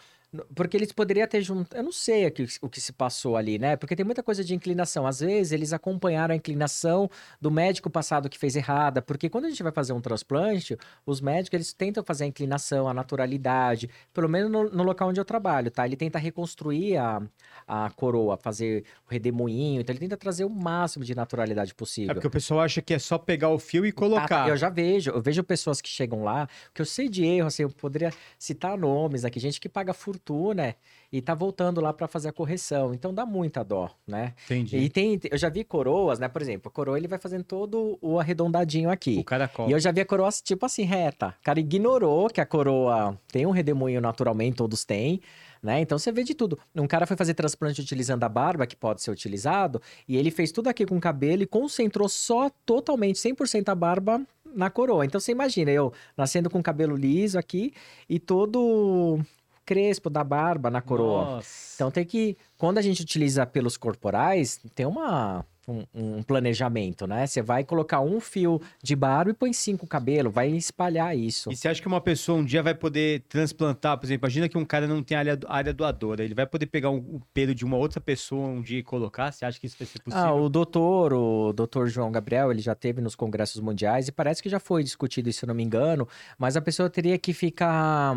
[0.54, 1.76] Porque eles poderiam ter juntado.
[1.76, 3.76] Eu não sei aqui o que se passou ali, né?
[3.76, 5.06] Porque tem muita coisa de inclinação.
[5.06, 7.10] Às vezes eles acompanharam a inclinação
[7.40, 9.00] do médico passado que fez errada.
[9.00, 10.76] Porque quando a gente vai fazer um transplante,
[11.06, 13.88] os médicos eles tentam fazer a inclinação, a naturalidade.
[14.12, 15.86] Pelo menos no, no local onde eu trabalho, tá?
[15.86, 17.22] Ele tenta reconstruir a,
[17.66, 19.80] a coroa, fazer o redemoinho.
[19.80, 22.10] Então ele tenta trazer o máximo de naturalidade possível.
[22.10, 24.48] É porque o pessoal acha que é só pegar o fio e colocar.
[24.48, 27.62] Eu já vejo, eu vejo pessoas que chegam lá, que eu sei de erro, assim,
[27.62, 29.92] eu poderia citar nomes aqui, gente que paga
[30.24, 30.74] fortuna
[31.12, 34.34] e tá voltando lá para fazer a correção, então dá muita dó, né?
[34.46, 34.78] Entendi.
[34.78, 36.26] E tem, eu já vi coroas, né?
[36.26, 39.18] Por exemplo, a coroa ele vai fazendo todo o arredondadinho aqui.
[39.18, 39.68] O caracol.
[39.68, 41.34] E eu já vi a coroa tipo assim, reta.
[41.40, 45.20] O cara ignorou que a coroa tem um redemoinho naturalmente, todos têm,
[45.62, 45.80] né?
[45.80, 46.58] Então você vê de tudo.
[46.74, 50.50] Um cara foi fazer transplante utilizando a barba, que pode ser utilizado, e ele fez
[50.50, 54.20] tudo aqui com o cabelo e concentrou só totalmente, 100% a barba
[54.52, 55.04] na coroa.
[55.04, 57.72] Então você imagina, eu nascendo com o cabelo liso aqui
[58.08, 59.20] e todo
[59.64, 61.24] crespo da barba na coroa.
[61.24, 61.74] Nossa.
[61.74, 67.26] Então tem que, quando a gente utiliza pelos corporais, tem uma, um, um planejamento, né?
[67.26, 71.50] Você vai colocar um fio de barba e põe cinco cabelo, vai espalhar isso.
[71.50, 74.58] E você acha que uma pessoa um dia vai poder transplantar, por exemplo, imagina que
[74.58, 77.64] um cara não tem área, área doadora, ele vai poder pegar um, um pelo de
[77.64, 79.32] uma outra pessoa um dia e colocar?
[79.32, 80.26] Você acha que isso vai ser possível?
[80.26, 84.42] Ah, o doutor, o doutor João Gabriel, ele já teve nos congressos mundiais e parece
[84.42, 86.06] que já foi discutido isso, se eu não me engano,
[86.38, 88.16] mas a pessoa teria que ficar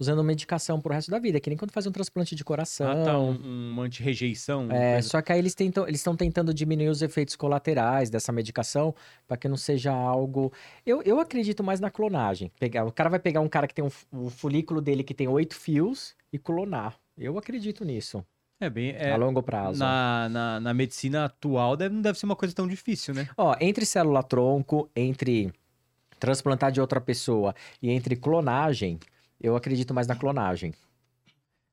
[0.00, 2.88] usando medicação pro resto da vida, que nem quando faz um transplante de coração.
[2.88, 4.68] Ah, tá, um, um anti-rejeição.
[4.70, 8.30] É, coisa- só que aí eles tentam, eles estão tentando diminuir os efeitos colaterais dessa
[8.30, 8.94] medicação
[9.26, 10.52] para que não seja algo.
[10.86, 12.52] Eu, eu acredito mais na clonagem.
[12.60, 15.26] Pegar, o cara vai pegar um cara que tem um, o folículo dele que tem
[15.26, 16.94] oito fios e clonar.
[17.16, 18.24] Eu acredito nisso,
[18.60, 18.90] É bem.
[18.96, 19.80] é, a longo prazo.
[19.80, 23.28] na, na, na medicina atual deve, não deve ser uma coisa tão difícil, né?
[23.36, 25.52] Ó, entre célula-tronco, entre
[26.20, 28.98] transplantar de outra pessoa e entre clonagem,
[29.40, 30.72] eu acredito mais na clonagem.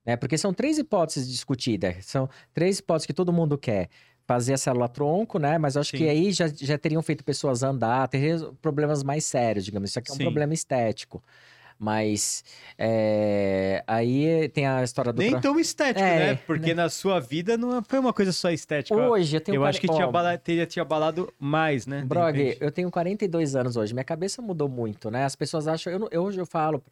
[0.04, 0.16] Né?
[0.16, 2.04] Porque são três hipóteses discutidas.
[2.06, 3.88] São três hipóteses que todo mundo quer.
[4.26, 5.56] Fazer a célula-tronco, né?
[5.56, 5.98] Mas acho Sim.
[5.98, 9.90] que aí já, já teriam feito pessoas andar, ter problemas mais sérios, digamos.
[9.90, 10.24] Isso aqui é um Sim.
[10.24, 11.22] problema estético.
[11.78, 12.42] Mas
[12.78, 15.20] é, aí tem a história do.
[15.20, 16.34] Nem tão estético, É, né?
[16.46, 18.98] Porque na sua vida não foi uma coisa só estética.
[18.98, 22.02] Hoje eu tenho eu acho que tinha abala- teria te abalado mais, né?
[22.02, 25.24] Brog, eu tenho 42 anos hoje, minha cabeça mudou muito, né?
[25.24, 26.82] As pessoas acham, eu, eu- hoje eu falo,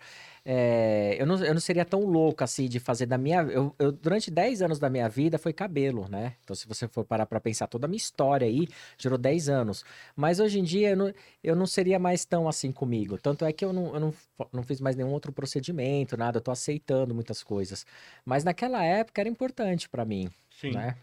[0.47, 3.91] é, eu, não, eu não seria tão louco assim de fazer da minha, eu, eu-
[3.93, 6.35] durante 10 anos da minha vida foi cabelo, né?
[6.45, 8.69] Então se você for parar pra pensar, toda a minha história aí
[8.99, 9.85] gerou 10 anos,
[10.15, 13.53] mas hoje em dia eu não, eu não seria mais tão assim comigo, tanto é
[13.53, 14.15] que eu não, eu não,
[14.53, 17.87] não fiz mais nenhum outro procedimento, nada, eu tô aceitando muitas coisas,
[18.25, 20.29] mas naquela época era importante pra mim,
[20.61, 20.73] Sim.
[20.73, 20.95] né?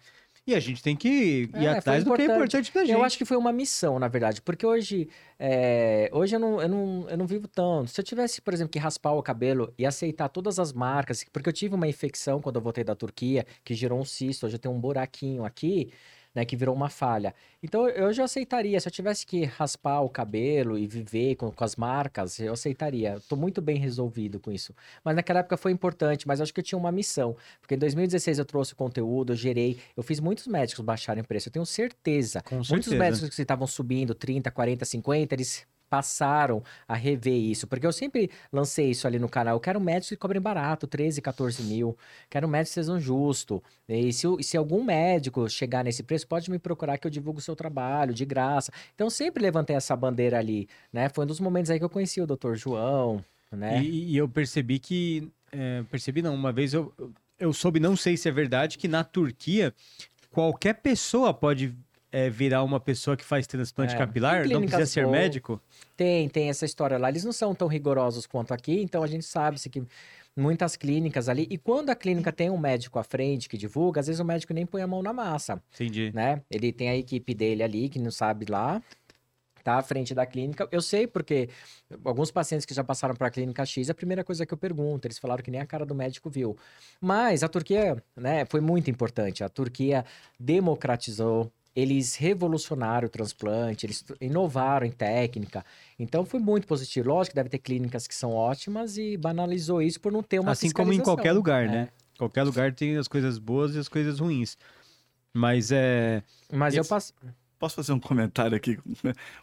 [0.47, 2.35] E a gente tem que ir É, atrás do que é importante.
[2.35, 2.93] importante pra gente.
[2.93, 5.07] Eu acho que foi uma missão, na verdade, porque hoje,
[5.37, 7.91] é, hoje eu, não, eu, não, eu não vivo tanto.
[7.91, 11.47] Se eu tivesse, por exemplo, que raspar o cabelo e aceitar todas as marcas, porque
[11.47, 14.59] eu tive uma infecção quando eu voltei da Turquia, que gerou um cisto, hoje eu
[14.59, 15.91] tenho um buraquinho aqui,
[16.33, 17.33] né, que virou uma falha.
[17.61, 21.63] Então eu já aceitaria, se eu tivesse que raspar o cabelo e viver com, com
[21.63, 23.15] as marcas, eu aceitaria.
[23.17, 24.73] Estou muito bem resolvido com isso.
[25.03, 27.35] Mas naquela época foi importante, mas acho que eu tinha uma missão.
[27.59, 31.49] Porque em 2016 eu trouxe o conteúdo, eu gerei, eu fiz muitos médicos baixarem preço,
[31.49, 32.41] eu tenho certeza.
[32.41, 32.97] Com Muitos certeza.
[32.97, 37.67] médicos que estavam subindo 30, 40, 50, eles passaram a rever isso.
[37.67, 39.57] Porque eu sempre lancei isso ali no canal.
[39.57, 41.97] Eu quero médicos que cobrem barato, 13, 14 mil.
[42.29, 43.59] Quero médicos que sejam justos.
[43.89, 47.41] E se, se algum médico chegar nesse preço, pode me procurar que eu divulgo o
[47.41, 48.71] seu trabalho, de graça.
[48.95, 51.09] Então, sempre levantei essa bandeira ali, né?
[51.09, 52.53] Foi um dos momentos aí que eu conheci o Dr.
[52.55, 53.83] João, né?
[53.83, 55.29] E, e eu percebi que.
[55.51, 56.93] é, percebi não, uma vez eu,
[57.37, 59.73] eu soube, não sei se é verdade, que na Turquia
[60.31, 61.75] qualquer pessoa pode
[62.11, 65.61] é, virar uma pessoa que faz transplante É, capilar, não precisa ser médico.
[65.95, 67.09] Tem, tem essa história lá.
[67.09, 69.83] Eles não são tão rigorosos quanto aqui, então a gente sabe se que
[70.35, 71.47] muitas clínicas ali.
[71.49, 74.53] E quando a clínica tem um médico à frente que divulga, às vezes o médico
[74.53, 76.11] nem põe a mão na massa, Entendi.
[76.13, 76.41] né?
[76.49, 78.81] Ele tem a equipe dele ali que não sabe lá.
[79.63, 80.67] Tá à frente da clínica.
[80.71, 81.47] Eu sei porque
[82.03, 85.05] alguns pacientes que já passaram para a clínica X, a primeira coisa que eu pergunto,
[85.05, 86.57] eles falaram que nem a cara do médico viu.
[86.99, 89.43] Mas a Turquia, né, foi muito importante.
[89.43, 90.03] A Turquia
[90.39, 95.63] democratizou, eles revolucionaram o transplante, eles inovaram em técnica.
[95.97, 97.09] Então foi muito positivo.
[97.09, 100.51] Lógico que deve ter clínicas que são ótimas e banalizou isso por não ter uma
[100.51, 101.67] assim como em qualquer lugar, É.
[101.67, 101.89] né?
[102.17, 104.57] Qualquer lugar tem as coisas boas e as coisas ruins.
[105.33, 106.21] Mas é.
[106.51, 107.13] Mas eu Esse- passo.
[107.57, 108.79] Posso fazer um comentário aqui?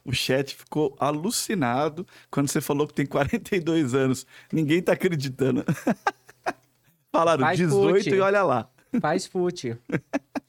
[0.05, 4.26] O chat ficou alucinado quando você falou que tem 42 anos.
[4.52, 5.64] Ninguém tá acreditando.
[7.12, 8.10] Falaram Faz 18 fute.
[8.16, 8.68] e olha lá.
[9.00, 9.76] Faz fute.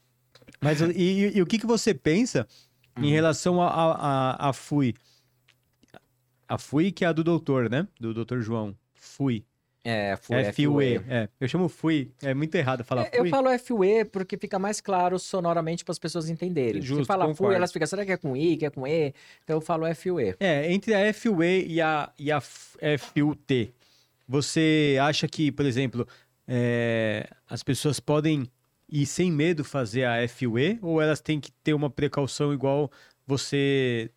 [0.62, 2.48] Mas e, e- o que, que você pensa
[2.98, 3.06] Uhum.
[3.06, 4.94] em relação a, a, a, FUI?
[6.48, 7.88] A FUI, que é a do doutor, né?
[8.00, 8.76] Do doutor João.
[8.94, 9.46] FUI.
[9.82, 10.98] É, foi F-U-E.
[11.08, 12.12] É, eu chamo FUI.
[12.22, 13.30] É muito errado falar É, Eu FUI.
[13.30, 16.82] falo FUE porque fica mais claro sonoramente para as pessoas entenderem.
[16.82, 17.56] Justo, Se fala FUE, concordo.
[17.56, 19.14] elas ficam, será que é com I, que é com E?
[19.44, 20.36] Então eu falo FUE.
[20.40, 23.74] É, entre a FUE e a, e a FUT,
[24.28, 26.06] você acha que, por exemplo,
[26.48, 28.50] é, as pessoas podem
[28.92, 32.92] ir sem medo fazer a FUE ou elas têm que ter uma precaução igual
[33.26, 34.10] você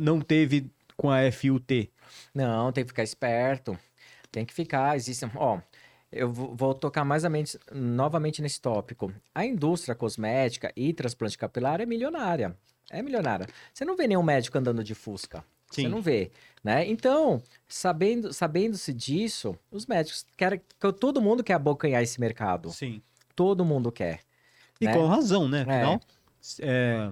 [0.00, 1.90] não teve com a FUT?
[2.34, 3.78] Não, tem que ficar esperto.
[4.30, 4.96] Tem que ficar.
[4.96, 5.30] Existem.
[5.34, 5.58] Ó,
[6.12, 9.12] eu vou tocar mais a mente, novamente nesse tópico.
[9.34, 12.56] A indústria cosmética e transplante capilar é milionária.
[12.90, 13.46] É milionária.
[13.72, 15.44] Você não vê nenhum médico andando de Fusca.
[15.70, 15.88] Você Sim.
[15.88, 16.32] não vê,
[16.64, 16.84] né?
[16.88, 22.70] Então, sabendo, sabendo-se disso, os médicos querem, que todo mundo quer abocanhar esse mercado.
[22.70, 23.00] Sim.
[23.34, 24.20] Todo mundo quer.
[24.80, 24.94] E né?
[24.94, 25.64] com razão, né?
[25.68, 25.72] É.
[25.72, 26.00] Afinal,
[26.60, 27.10] é,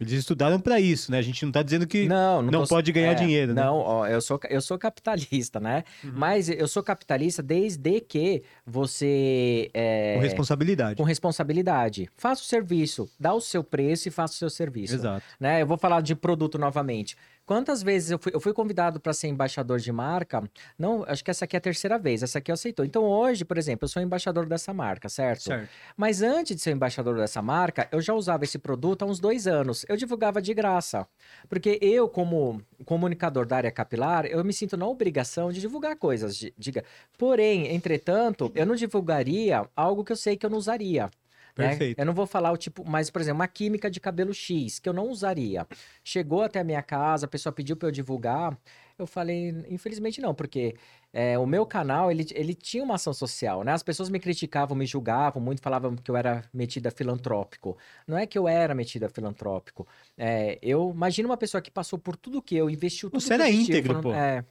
[0.00, 1.18] eles estudaram para isso, né?
[1.18, 3.62] A gente não tá dizendo que Não, não, não tô- pode ganhar é, dinheiro, né?
[3.62, 5.84] Não, ó, eu sou, eu sou capitalista, né?
[6.02, 9.70] Mas eu sou capitalista desde que você.
[9.72, 10.96] é, com responsabilidade.
[10.96, 12.10] com responsabilidade.
[12.16, 14.94] Faça o serviço, dá o seu preço e faça o seu serviço.
[14.94, 15.24] Exato.
[15.38, 15.62] Né?
[15.62, 17.16] Eu vou falar de produto novamente.
[17.46, 20.42] Quantas vezes eu fui, eu fui convidado para ser embaixador de marca?
[20.78, 22.22] Não, acho que essa aqui é a terceira vez.
[22.22, 22.84] Essa aqui aceitou.
[22.84, 25.42] Então hoje, por exemplo, eu sou embaixador dessa marca, certo?
[25.42, 25.68] Certo.
[25.96, 29.46] Mas antes de ser embaixador dessa marca, eu já usava esse produto há uns dois
[29.46, 29.84] anos.
[29.88, 31.06] Eu divulgava de graça.
[31.48, 36.36] Porque eu, como comunicador da área capilar, eu me sinto na obrigação de divulgar coisas.
[36.36, 36.82] de- Diga.
[37.18, 41.10] Porém, entretanto, eu não divulgaria algo que eu sei que eu não usaria.
[41.56, 41.68] Né?
[41.68, 41.98] Perfeito.
[41.98, 44.88] Eu não vou falar o tipo, mas, por exemplo, uma química de cabelo X, que
[44.88, 45.66] eu não usaria.
[46.02, 48.58] Chegou até a minha casa, a pessoa pediu para eu divulgar.
[48.96, 50.76] Eu falei, infelizmente não, porque
[51.12, 53.72] é, o meu canal, ele, ele tinha uma ação social, né?
[53.72, 57.76] As pessoas me criticavam, me julgavam muito, falavam que eu era metida filantrópico.
[58.06, 59.86] Não é que eu era metida filantrópico.
[60.16, 63.34] É, eu imagino uma pessoa que passou por tudo que eu, investiu tudo Você que
[63.34, 64.14] era íntegro, falando- pô.
[64.14, 64.44] É.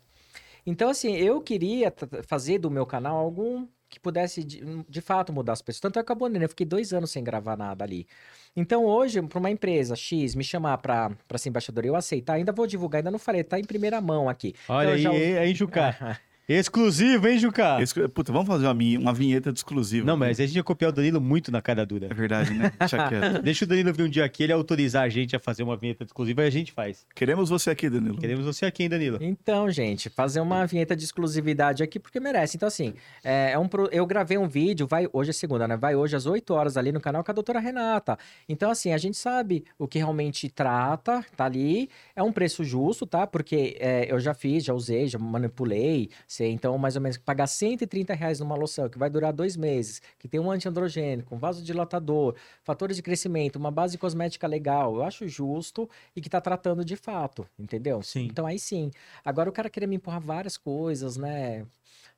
[0.65, 1.93] Então, assim, eu queria
[2.25, 5.82] fazer do meu canal algum que pudesse, de, de fato, mudar as pessoas.
[5.82, 6.45] Tanto é que né?
[6.45, 8.07] Eu fiquei dois anos sem gravar nada ali.
[8.56, 12.68] Então, hoje, para uma empresa X me chamar para ser embaixador eu aceitar, ainda vou
[12.68, 14.53] divulgar, ainda não falei, tá em primeira mão aqui.
[14.68, 16.20] Olha eu aí, já aí, Jucá.
[16.48, 17.82] Exclusivo, hein, Juca?
[17.82, 20.06] Esse- Puta, vamos fazer uma, uma vinheta de exclusivo.
[20.06, 22.07] Não, mas a gente ia copiar o Danilo muito na cara dura.
[22.10, 22.72] É verdade, né?
[22.78, 23.41] Deixa quieto.
[23.41, 26.03] Deixa o Danilo vir um dia aqui, ele autorizar a gente a fazer uma vinheta
[26.03, 27.06] exclusiva e a gente faz.
[27.15, 28.18] Queremos você aqui, Danilo.
[28.18, 29.20] Queremos você aqui, hein, Danilo?
[29.22, 32.57] Então, gente, fazer uma vinheta de exclusividade aqui porque merece.
[32.57, 32.94] Então, assim,
[33.24, 35.78] é, é um pro- eu gravei um vídeo, vai hoje é segunda, né?
[35.78, 38.18] Vai hoje às 8 horas ali no canal com a doutora Renata.
[38.49, 41.90] Então, assim, a gente sabe o que realmente trata, tá ali.
[42.15, 43.26] É um preço justo, tá?
[43.26, 46.10] Porque é, eu já fiz, já usei, já manipulei.
[46.34, 50.01] Sei, então, mais ou menos, pagar 130 reais numa loção que vai durar dois meses,
[50.18, 52.34] que tem um antiandrogênico, um vasodilatador,
[52.64, 56.95] fatores de crescimento, uma base cosmética legal, eu acho justo e que tá tratando de
[56.95, 58.01] fato, entendeu?
[58.01, 58.26] Sim.
[58.26, 58.89] Então aí sim.
[59.23, 61.68] Agora o cara querer me empurrar várias coisas, né?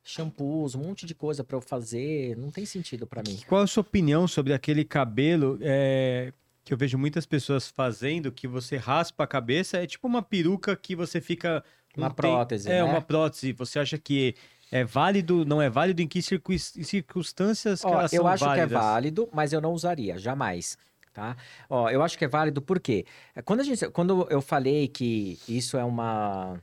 [0.02, 3.38] Shampoos, um monte de coisa pra eu fazer, não tem sentido pra mim.
[3.46, 6.32] Qual a sua opinião sobre aquele cabelo é,
[6.64, 10.74] que eu vejo muitas pessoas fazendo, que você raspa a cabeça, é tipo uma peruca
[10.74, 11.62] que você fica...
[11.96, 12.84] Uma um tem- prótese, É, né?
[12.84, 13.52] uma prótese.
[13.52, 14.34] Você acha que
[14.70, 16.02] é válido, não é válido?
[16.02, 18.68] Em que circunstâncias que Ó, elas eu são acho válidas?
[18.68, 20.76] que é válido, mas eu não usaria, jamais.
[21.12, 21.34] Tá?
[21.70, 23.06] Ó, eu acho que é válido porque
[23.44, 26.60] quando, a gente, quando eu falei que isso é uma.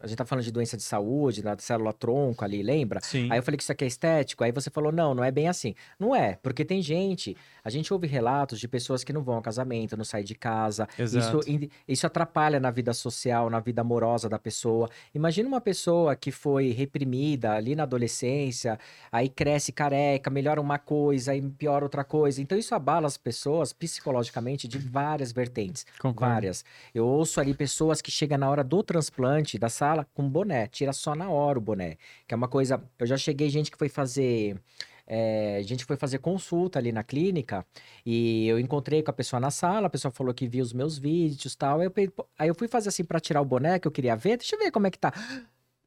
[0.00, 3.00] A gente tá falando de doença de saúde, da célula tronco ali, lembra?
[3.02, 3.28] Sim.
[3.32, 5.48] Aí eu falei que isso aqui é estético, aí você falou, não, não é bem
[5.48, 5.74] assim.
[5.98, 9.42] Não é, porque tem gente, a gente ouve relatos de pessoas que não vão ao
[9.42, 10.86] casamento, não saem de casa.
[10.96, 11.40] Exato.
[11.40, 14.88] Isso, isso atrapalha na vida social, na vida amorosa da pessoa.
[15.12, 18.78] Imagina uma pessoa que foi reprimida ali na adolescência,
[19.10, 22.40] aí cresce careca, melhora uma coisa, aí piora outra coisa.
[22.40, 25.84] Então isso abala as pessoas psicologicamente de várias vertentes.
[25.98, 26.34] Concordo.
[26.34, 26.64] Várias.
[26.94, 30.92] Eu ouço ali pessoas que chegam na hora do transplante da sala com boné, tira
[30.92, 31.96] só na hora o boné.
[32.26, 32.82] Que é uma coisa.
[32.98, 34.60] Eu já cheguei, gente que foi fazer.
[35.06, 37.64] é, a gente foi fazer consulta ali na clínica
[38.04, 40.98] e eu encontrei com a pessoa na sala, a pessoa falou que viu os meus
[40.98, 41.80] vídeos e tal.
[41.80, 41.92] Aí eu,
[42.38, 44.60] aí eu fui fazer assim pra tirar o boné que eu queria ver, deixa eu
[44.60, 45.12] ver como é que tá.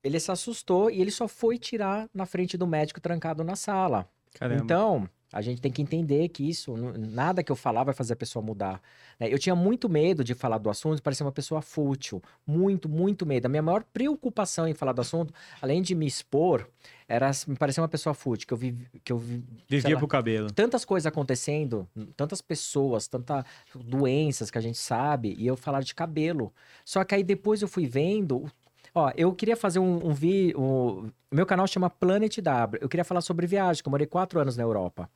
[0.03, 4.09] Ele se assustou e ele só foi tirar na frente do médico trancado na sala.
[4.33, 4.63] Caramba.
[4.63, 8.15] Então, a gente tem que entender que isso, nada que eu falar vai fazer a
[8.15, 8.81] pessoa mudar.
[9.19, 9.31] né?
[9.31, 12.21] Eu tinha muito medo de falar do assunto, parecia uma pessoa fútil.
[12.45, 13.45] Muito, muito medo.
[13.45, 16.67] A minha maior preocupação em falar do assunto, além de me expor,
[17.07, 20.07] era me parecer uma pessoa fútil, que eu vi, que eu vi, Vivia lá, pro
[20.07, 20.51] cabelo.
[20.51, 23.43] tantas coisas acontecendo, tantas pessoas, tantas
[23.75, 26.53] doenças que a gente sabe, e eu falar de cabelo.
[26.85, 28.49] Só que aí depois eu fui vendo.
[28.93, 30.59] Ó, eu queria fazer um, um vídeo.
[30.59, 32.79] O meu canal chama Planet W.
[32.81, 35.09] Eu queria falar sobre viagem, que eu morei quatro anos na Europa.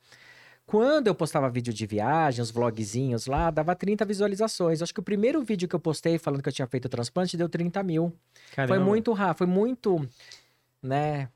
[0.64, 4.82] Quando eu postava vídeo de viagem, os vlogzinhos lá, dava 30 visualizações.
[4.82, 7.36] Acho que o primeiro vídeo que eu postei falando que eu tinha feito o transplante
[7.36, 8.12] deu 30 mil.
[8.52, 8.84] Foi Caramba.
[8.84, 10.08] muito rápido, foi muito,
[10.82, 11.28] né,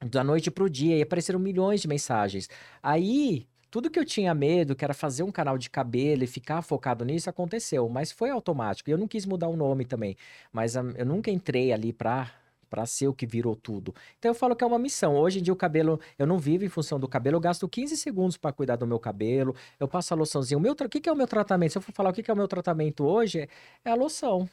[0.00, 2.48] da noite pro dia, e apareceram milhões de mensagens.
[2.80, 6.62] Aí, tudo que eu tinha medo, que era fazer um canal de cabelo e ficar
[6.62, 8.88] focado nisso, aconteceu, mas foi automático.
[8.88, 10.16] E eu não quis mudar o nome também,
[10.50, 12.32] mas eu nunca entrei ali pra
[12.70, 13.94] para ser o que virou tudo.
[14.18, 15.14] Então eu falo que é uma missão.
[15.14, 17.96] Hoje em dia o cabelo, eu não vivo em função do cabelo, eu gasto 15
[17.98, 19.54] segundos para cuidar do meu cabelo.
[19.78, 20.56] Eu passo a loçãozinha.
[20.56, 21.72] O meu, o que é o meu tratamento?
[21.72, 23.48] Se eu for falar o que é o meu tratamento hoje,
[23.84, 24.48] é a loção.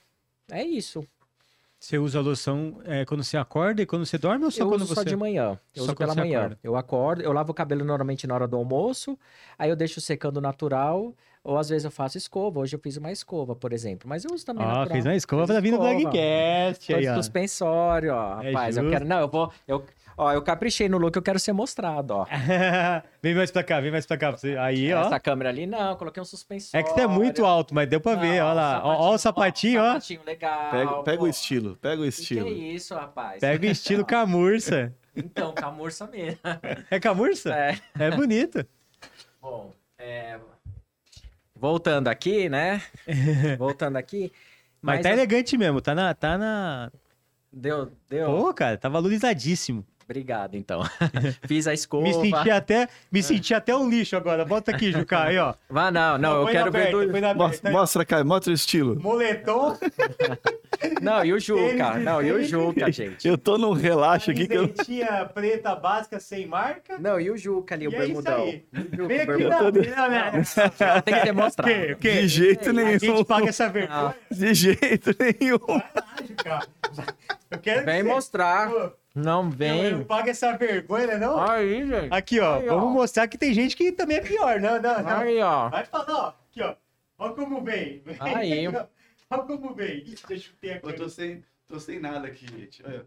[0.52, 1.04] É isso.
[1.84, 4.70] Você usa a loção é, quando você acorda e quando você dorme ou só eu
[4.70, 5.02] quando uso você...
[5.02, 5.60] só de manhã.
[5.76, 6.40] Eu Só uso pela manhã.
[6.40, 6.60] acorda.
[6.64, 9.20] Eu acordo, eu lavo o cabelo normalmente na hora do almoço,
[9.60, 12.62] aí eu deixo secando natural, ou às vezes eu faço escova.
[12.62, 14.08] Hoje eu fiz uma escova, por exemplo.
[14.08, 14.88] Mas eu uso também Ó, natural.
[14.92, 15.94] fez uma escova Fiz vir no escova.
[16.00, 17.16] Blogcast Tô aí, ó.
[17.16, 18.42] suspensório, ó.
[18.42, 18.94] É Rapaz, eu justo.
[18.94, 19.06] quero.
[19.06, 19.52] Não, eu vou.
[19.68, 19.84] Eu,
[20.18, 22.26] ó, eu caprichei no look, eu quero ser mostrado, ó.
[23.22, 24.36] vem mais pra cá, vem mais pra cá.
[24.62, 25.06] Aí, ó.
[25.06, 26.84] Essa câmera ali, não, coloquei um suspensório.
[26.86, 28.82] É que você é muito alto, mas deu pra ver, Não, olha lá.
[28.84, 29.88] Ó, ó o sapatinho, ó.
[29.94, 30.72] Sapatinho legal.
[30.72, 32.46] Pega, pega o estilo, pega o Que estilo.
[32.46, 33.40] Que é isso, rapaz?
[33.40, 34.94] Pega o estilo camurça.
[35.16, 36.40] Então, camurça mesmo.
[36.90, 37.54] É camurça?
[37.54, 37.78] É.
[38.00, 38.66] É bonito.
[39.40, 40.40] Bom, é,
[41.56, 42.82] voltando aqui, né?
[43.60, 44.32] Voltando aqui.
[44.82, 46.14] Mas, Mas tá a- elegante mesmo, tá na.
[46.14, 46.92] Tá na...
[47.52, 48.26] Deu, deu.
[48.26, 49.86] Pô, cara, tá valorizadíssimo.
[50.06, 50.82] Obrigado, então.
[51.48, 52.04] Fiz a escova.
[52.04, 54.46] Me senti até, me senti até um lixo agora.
[54.46, 55.54] Bota aqui, Juca, aí, ó.
[55.70, 56.98] Vá, não, não, eu quero ver do...
[56.98, 57.72] Mostra, aberta.
[57.72, 59.00] mostra, Caio, mostra o estilo.
[59.00, 59.78] Moletom,
[61.02, 61.94] Não, e o Juca?
[62.00, 62.44] Não, e o.
[62.44, 63.28] Juca, gente?
[63.28, 64.68] Eu tô num relaxo aqui que eu.
[64.68, 66.98] camisetinha preta básica sem marca.
[67.00, 68.44] Não, e o Juca ali, o E é isso bermudão?
[68.44, 68.66] aí.
[68.74, 69.72] O Juca, Vem aqui bermudão?
[69.96, 70.08] na...
[70.10, 71.70] na- na- Tem que demonstrar.
[71.92, 72.22] O quê?
[72.22, 73.00] De jeito A nenhum.
[73.00, 75.82] gente paga essa vergonha, De jeito nenhum.
[77.52, 78.70] Eu quero Vem que mostrar.
[78.70, 79.52] Pô, Não Eu, eu
[79.98, 80.04] vem.
[80.06, 81.40] pago essa vergonha, né, não?
[81.40, 82.08] Aí, gente.
[82.12, 82.56] Aqui, ó.
[82.56, 82.76] Aí, ó.
[82.76, 84.60] vamos mostrar que tem gente que também é pior.
[84.60, 85.18] Não, não, não.
[85.18, 85.70] Aí, ó.
[85.70, 86.28] Vai falar, ó.
[86.50, 86.74] Aqui, ó.
[87.20, 88.02] Olha como vem.
[88.20, 88.68] Aí.
[89.34, 89.98] Olha como vem.
[90.00, 91.10] Ih, Deixa eu ter aqui.
[91.10, 92.84] sem, tô sem nada aqui, gente.
[92.86, 93.06] Olha.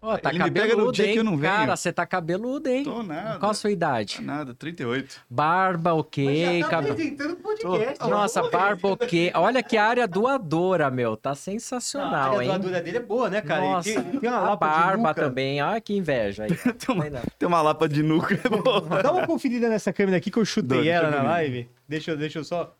[0.00, 1.12] Ó, tá Ele me pega no cabeludo, dia hein?
[1.14, 1.52] que eu não venho.
[1.52, 2.84] Cara, você tá cabeludo, hein?
[2.84, 3.40] Tô nada.
[3.40, 4.22] Qual a sua idade?
[4.22, 5.20] Nada, 38.
[5.28, 6.60] Barba, ok.
[6.62, 6.92] tá cabelo.
[6.92, 8.08] apresentando podcast.
[8.08, 9.32] Nossa, barba, ok.
[9.34, 11.16] Olha que área doadora, meu.
[11.16, 12.48] Tá Não, a sensacional, área hein?
[12.48, 13.60] doadora dele é boa, né, cara?
[13.60, 15.60] Nossa, tem, tem uma a lapa barba também.
[15.60, 16.50] Olha que inveja aí.
[16.78, 17.04] Tem uma,
[17.36, 18.34] tem uma lapa de nuca.
[18.34, 19.02] é boa.
[19.02, 21.68] Dá uma conferida nessa câmera aqui que eu chutei Doido, ela eu na live.
[21.88, 22.72] Deixa, eu- deixa eu só.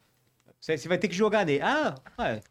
[0.60, 1.62] Você você vai ter que jogar nele.
[1.62, 1.94] Ah,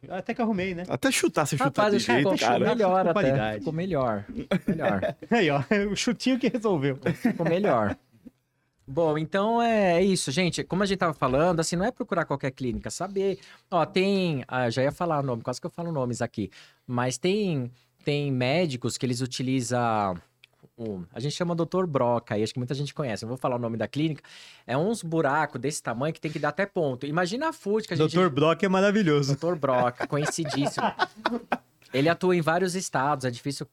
[0.09, 0.83] até que arrumei, né?
[0.87, 2.59] Até chutar, você chutar Rapaz, jeito, ficou cara.
[2.59, 3.13] melhor até.
[3.13, 3.59] qualidade.
[3.59, 4.25] Ficou melhor.
[4.65, 5.15] Melhor.
[5.29, 5.61] Aí, ó,
[5.91, 6.97] o chutinho que resolveu.
[7.15, 7.97] Ficou melhor.
[8.89, 10.63] Bom, então é isso, gente.
[10.63, 13.37] Como a gente tava falando, assim, não é procurar qualquer clínica, saber.
[13.69, 14.45] Ó, tem.
[14.47, 16.49] Ah, já ia falar o nome, quase que eu falo nomes aqui.
[16.87, 17.69] Mas tem,
[18.05, 20.17] tem médicos que eles utilizam.
[20.77, 21.85] Um- a gente chama Dr.
[21.87, 23.23] Broca, aí acho que muita gente conhece.
[23.23, 24.21] Não vou falar o nome da clínica.
[24.65, 27.05] É uns buracos desse tamanho que tem que dar até ponto.
[27.05, 28.15] Imagina a FUT que a gente.
[28.15, 28.29] Dr.
[28.29, 29.35] Brock é maravilhoso.
[29.35, 29.55] Dr.
[29.55, 30.85] Broca, conhecidíssimo.
[31.93, 33.67] Ele atua em vários estados, é difícil.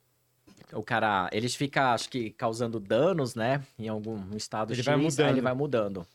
[0.73, 3.63] O cara, ele fica, acho que, causando danos, né?
[3.79, 5.29] Em algum estado Ele X, vai mudando.
[5.29, 6.07] ele vai mudando.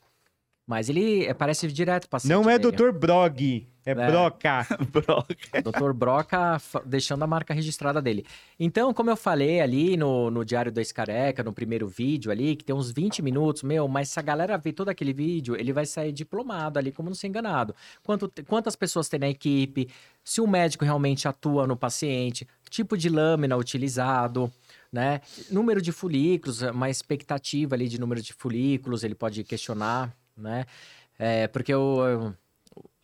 [0.69, 2.71] Mas ele é, parece direto paciente Não é dele.
[2.71, 2.91] Dr.
[2.91, 3.95] Brog, é, É.
[3.95, 4.67] Broca.
[4.93, 5.61] Broca.
[5.63, 5.93] Dr.
[5.93, 8.23] Broca deixando a marca registrada dele.
[8.59, 12.63] Então, como eu falei ali no, no Diário da Escareca, no primeiro vídeo ali, que
[12.63, 15.87] tem uns 20 minutos, meu, mas se a galera ver todo aquele vídeo, ele vai
[15.87, 17.73] sair diplomado ali, como não ser enganado.
[18.03, 19.89] Quanto, quantas pessoas tem na equipe,
[20.23, 24.51] se o médico realmente atua no paciente, tipo de lâmina utilizado,
[24.91, 25.21] né?
[25.49, 30.65] Número de folículos, uma expectativa ali de número de folículos, ele pode questionar, né?
[31.17, 32.33] É, porque o,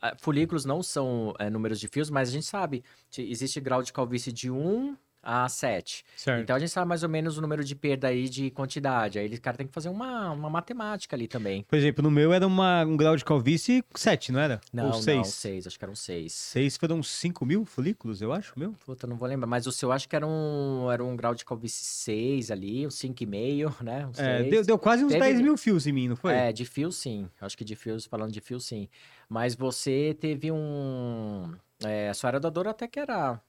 [0.01, 3.81] ah, folículos não são é, números de fios, mas a gente sabe, te- existe grau
[3.83, 4.95] de calvície de 1
[5.25, 6.05] a 7.
[6.15, 6.43] Certo.
[6.43, 9.17] Então a gente sabe mais ou menos o número de perda aí de quantidade.
[9.17, 11.63] Aí o cara tem que fazer uma, uma matemática ali também.
[11.63, 14.61] Por exemplo, no meu era uma, um grau de calvície 7, não era?
[14.71, 15.27] Não, Ou não, 6?
[15.33, 16.31] 6, acho que eram 6.
[16.31, 18.73] 6 foram 5 mil folículos, eu acho, meu.
[18.85, 21.43] Puta, não vou lembrar, mas o seu acho que era um, era um grau de
[21.43, 24.05] calvície 6 ali, um 5,5, né?
[24.05, 24.49] Um É, 6.
[24.51, 26.33] deu, deu quase uns Teve- 10 mil fios em mim, não foi?
[26.33, 27.27] É, de fio sim.
[27.41, 28.87] Acho que de fios, falando de fio sim.
[29.27, 31.51] Mas você teve um.
[31.83, 33.39] É, a sua era doadora até que era.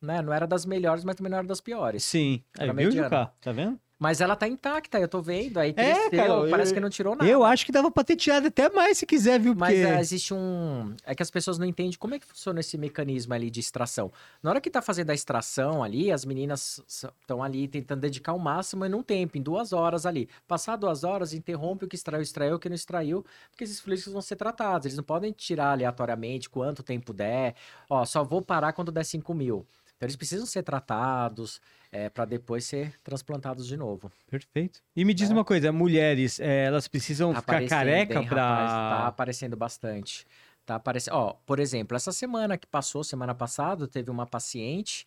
[0.00, 0.22] Né?
[0.22, 2.04] Não era das melhores, mas também não era das piores.
[2.04, 2.42] Sim.
[2.58, 3.04] Aí, Era viu, mediana.
[3.08, 3.32] Juca?
[3.40, 3.78] Tá vendo?
[4.00, 5.58] Mas ela tá intacta, eu tô vendo.
[5.58, 7.28] Aí É, cresceu, cara, eu- parece que não tirou nada.
[7.28, 9.56] Eu acho que dava pra ter tirado até mais se quiser, viu?
[9.56, 9.92] Mas Porque...
[9.92, 10.94] é, existe um.
[11.04, 14.12] É que as pessoas não entendem como é que funciona esse mecanismo ali de extração.
[14.40, 18.38] Na hora que tá fazendo a extração ali, as meninas estão ali tentando dedicar o
[18.38, 20.28] máximo em um tempo, em duas horas ali.
[20.46, 24.06] Passar duas horas, interrompe o que extraiu, extraiu, o que não extraiu, porque esses fluidos
[24.06, 24.86] vão ser tratados.
[24.86, 27.56] Eles não podem tirar aleatoriamente quanto tempo der.
[27.90, 29.66] Ó, só vou parar quando der 5 mil.
[29.98, 31.60] Então eles precisam ser tratados
[31.90, 34.10] é, para depois ser transplantados de novo.
[34.30, 34.80] Perfeito.
[34.94, 35.32] E me diz É.
[35.32, 38.30] uma coisa, mulheres, é, elas precisam Tá ficar careca rapaz?
[38.30, 40.24] Tá aparecendo bastante.
[40.64, 41.14] Tá aparecendo.
[41.14, 45.04] Ó, por exemplo, essa semana que passou, semana passada, teve uma paciente.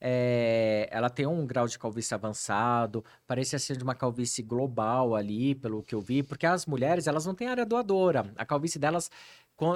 [0.00, 5.56] é, ela tem um grau de calvície avançado, parecia ser de uma calvície global ali,
[5.56, 8.32] pelo que eu vi, porque as mulheres, elas não têm área doadora.
[8.36, 9.10] A calvície delas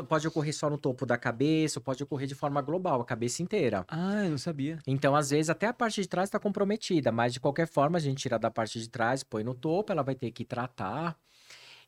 [0.09, 3.43] pode ocorrer só no topo da cabeça, ou pode ocorrer de forma global, a cabeça
[3.43, 3.85] inteira.
[3.89, 4.79] Ah, eu não sabia.
[4.87, 8.01] Então, às vezes, até a parte de trás está comprometida, mas de qualquer forma, a
[8.01, 11.19] gente tira da parte de trás, põe no topo, ela vai ter que tratar.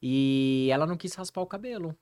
[0.03, 1.97] E ela não quis raspar o cabelo.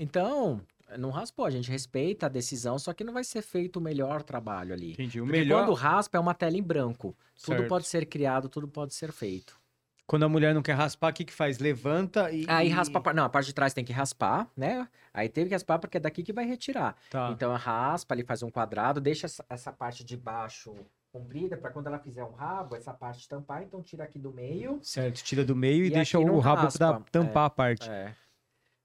[0.00, 0.60] Então,
[0.98, 4.22] não raspou, a gente respeita a decisão, só que não vai ser feito o melhor
[4.22, 4.92] trabalho ali.
[4.92, 5.20] Entendi.
[5.20, 5.64] O Porque melhor...
[5.64, 7.16] quando raspa é uma tela em branco.
[7.42, 7.68] Tudo Certo.
[7.68, 9.58] pode ser criado, tudo pode ser feito.
[10.06, 11.58] Quando a mulher não quer raspar, o que que faz?
[11.58, 12.44] Levanta e...
[12.46, 14.86] Aí raspa, não, a parte de trás tem que raspar, né?
[15.14, 16.94] Aí teve que raspar porque é daqui que vai retirar.
[17.08, 17.30] Tá.
[17.30, 20.74] Então raspa, ele faz um quadrado, deixa essa, parte de baixo
[21.10, 24.78] comprida para quando ela fizer um rabo, essa parte tampar, então tira aqui do meio.
[24.82, 27.04] Certo, tira do meio e, E deixa o rabo pra raspa.
[27.10, 27.88] tampar a parte.
[27.88, 28.14] É.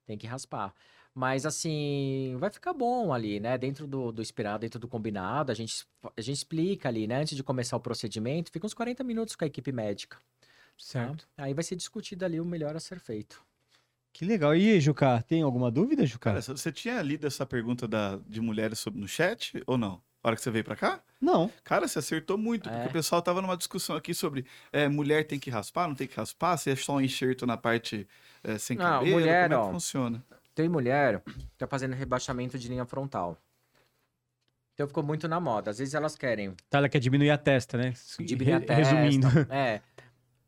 [0.05, 0.73] Tem que raspar.
[1.13, 3.57] Mas assim, vai ficar bom ali, né?
[3.57, 5.85] Dentro do, do esperado, dentro do combinado, a gente,
[6.15, 7.19] a gente explica ali, né?
[7.19, 10.17] Antes de começar o procedimento, fica uns 40 minutos com a equipe médica.
[10.79, 10.85] Tá?
[10.85, 11.27] Certo.
[11.37, 13.41] Aí vai ser discutido ali o melhor a ser feito.
[14.11, 14.55] Que legal.
[14.55, 16.31] E aí, Juca, tem alguma dúvida, Juca?
[16.31, 20.01] Cara, você tinha lido essa pergunta da, de mulheres sobre, no chat ou não?
[20.21, 21.01] Na hora que você veio pra cá?
[21.21, 21.49] Não.
[21.63, 22.87] Cara, você acertou muito, porque É.
[22.87, 26.15] o pessoal tava numa discussão aqui sobre é, mulher tem que raspar, não tem que
[26.17, 28.05] raspar, se é só um enxerto na parte
[28.43, 29.65] é, sem Não, cabelo, mulher, como é ó.
[29.67, 30.25] que funciona?
[30.53, 33.37] Tem mulher que tá fazendo rebaixamento de linha frontal.
[34.73, 35.71] Então ficou muito na moda.
[35.71, 37.93] Às vezes elas querem Tá, ela quer diminuir a testa, né?
[38.19, 38.73] diminuir a testa.
[38.95, 39.27] Resumindo.
[39.49, 39.81] É,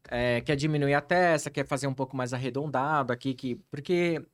[0.10, 4.26] É, quer diminuir a testa, quer fazer um pouco mais arredondado aqui, que, porque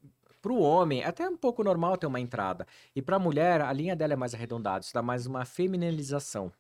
[0.41, 2.65] para o homem é até um pouco normal ter uma entrada.
[2.95, 6.52] E para a mulher, a linha dela é mais arredondada, isso dá mais uma feminilização.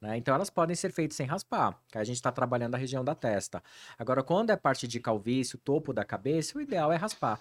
[0.00, 0.16] né?
[0.16, 3.14] Então elas podem ser feitas sem raspar, que a gente está trabalhando a região da
[3.14, 3.62] testa.
[3.98, 7.40] Agora, quando é parte de calvície, o topo da cabeça, o ideal é raspar.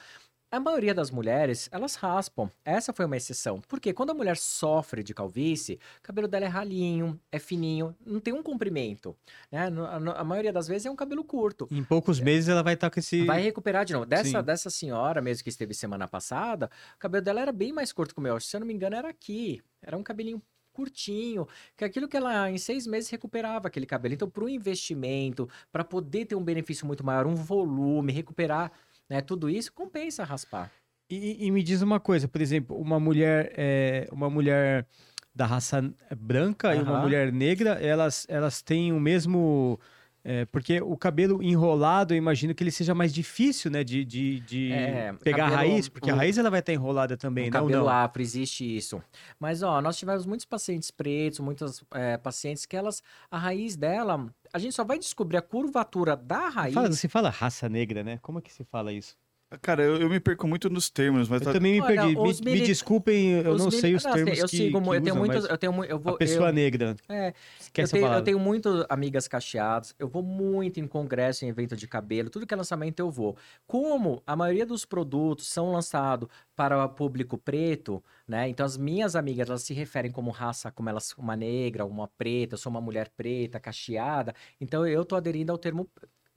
[0.54, 2.48] A maioria das mulheres, elas raspam.
[2.64, 3.60] Essa foi uma exceção.
[3.68, 8.20] Porque quando a mulher sofre de calvície, o cabelo dela é ralinho, é fininho, não
[8.20, 9.16] tem um comprimento.
[9.52, 9.68] Né?
[10.16, 11.68] A, maioria das vezes é um cabelo curto.
[11.72, 13.26] Em poucos meses ela vai estar com esse.
[13.26, 14.06] Vai recuperar de novo.
[14.06, 14.44] Dessa, Sim.
[14.44, 18.20] dessa senhora mesmo que esteve semana passada, o cabelo dela era bem mais curto que
[18.20, 18.40] o meu.
[18.40, 19.60] Se eu não me engano, era aqui.
[19.82, 20.40] Era um cabelinho
[20.72, 24.14] curtinho, que é aquilo que ela em seis meses recuperava aquele cabelo.
[24.14, 28.72] Então, para o investimento, para poder ter um benefício muito maior, um volume, recuperar
[29.14, 30.72] né, tudo isso, compensa raspar.
[31.10, 34.88] E, e me diz uma coisa, por exemplo, uma mulher, é, uma mulher
[35.36, 39.80] da raça branca e uma mulher negra, elas, elas têm o mesmo.
[40.24, 43.84] é, porque o cabelo enrolado, eu imagino que ele seja mais difícil, né?
[43.84, 47.16] De, de, de É, pegar a cabelo- raiz, porque a raiz ela vai estar enrolada
[47.18, 47.62] também, No não?
[47.68, 47.90] cabelo não.
[47.90, 49.04] afro existe isso.
[49.40, 54.28] Mas, ó, nós tivemos muitos pacientes pretos, muitas é, pacientes que elas, a raiz dela,
[54.54, 56.76] a gente só vai descobrir a curvatura da raiz.
[56.76, 58.20] Fala, você fala raça negra, né?
[58.22, 59.18] Como é que se fala isso?
[59.62, 62.16] Cara, eu, eu me perco muito nos termos, mas Eu tá- também me Olha, perdi.
[62.16, 64.48] Me, os me mili- desculpem, eu Os não mili- sei os Não, assim, termos eu
[64.48, 66.96] que, sigo, que eu tenho usam, muitos, eu tenho, eu vou, a pessoa eu, negra.
[67.10, 67.34] é,
[67.76, 71.88] eu, tenho, eu tenho muito amigas cacheadas, eu vou muito em congresso, em evento de
[71.88, 73.38] cabelo, tudo que é lançamento eu vou.
[73.68, 78.48] Como a maioria dos produtos são lançados para o público preto, né?
[78.50, 82.56] Então as minhas amigas, elas se referem como raça, como elas, uma negra, uma preta,
[82.56, 84.34] eu sou uma mulher preta, cacheada.
[84.60, 85.90] Então eu tô aderindo ao termo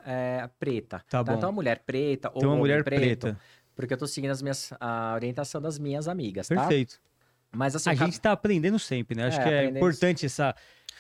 [0.07, 1.05] é, preta.
[1.11, 1.35] Tá bom.
[1.35, 3.39] Então a mulher preta ou Então, uma mulher preto, preta.
[3.75, 6.55] Porque eu tô seguindo as minhas, a orientação das minhas amigas, tá?
[6.55, 6.99] Perfeito.
[7.53, 9.27] Mas assim, A gente tá aprendendo sempre, né?
[9.29, 10.55] Acho É, que é importante essa.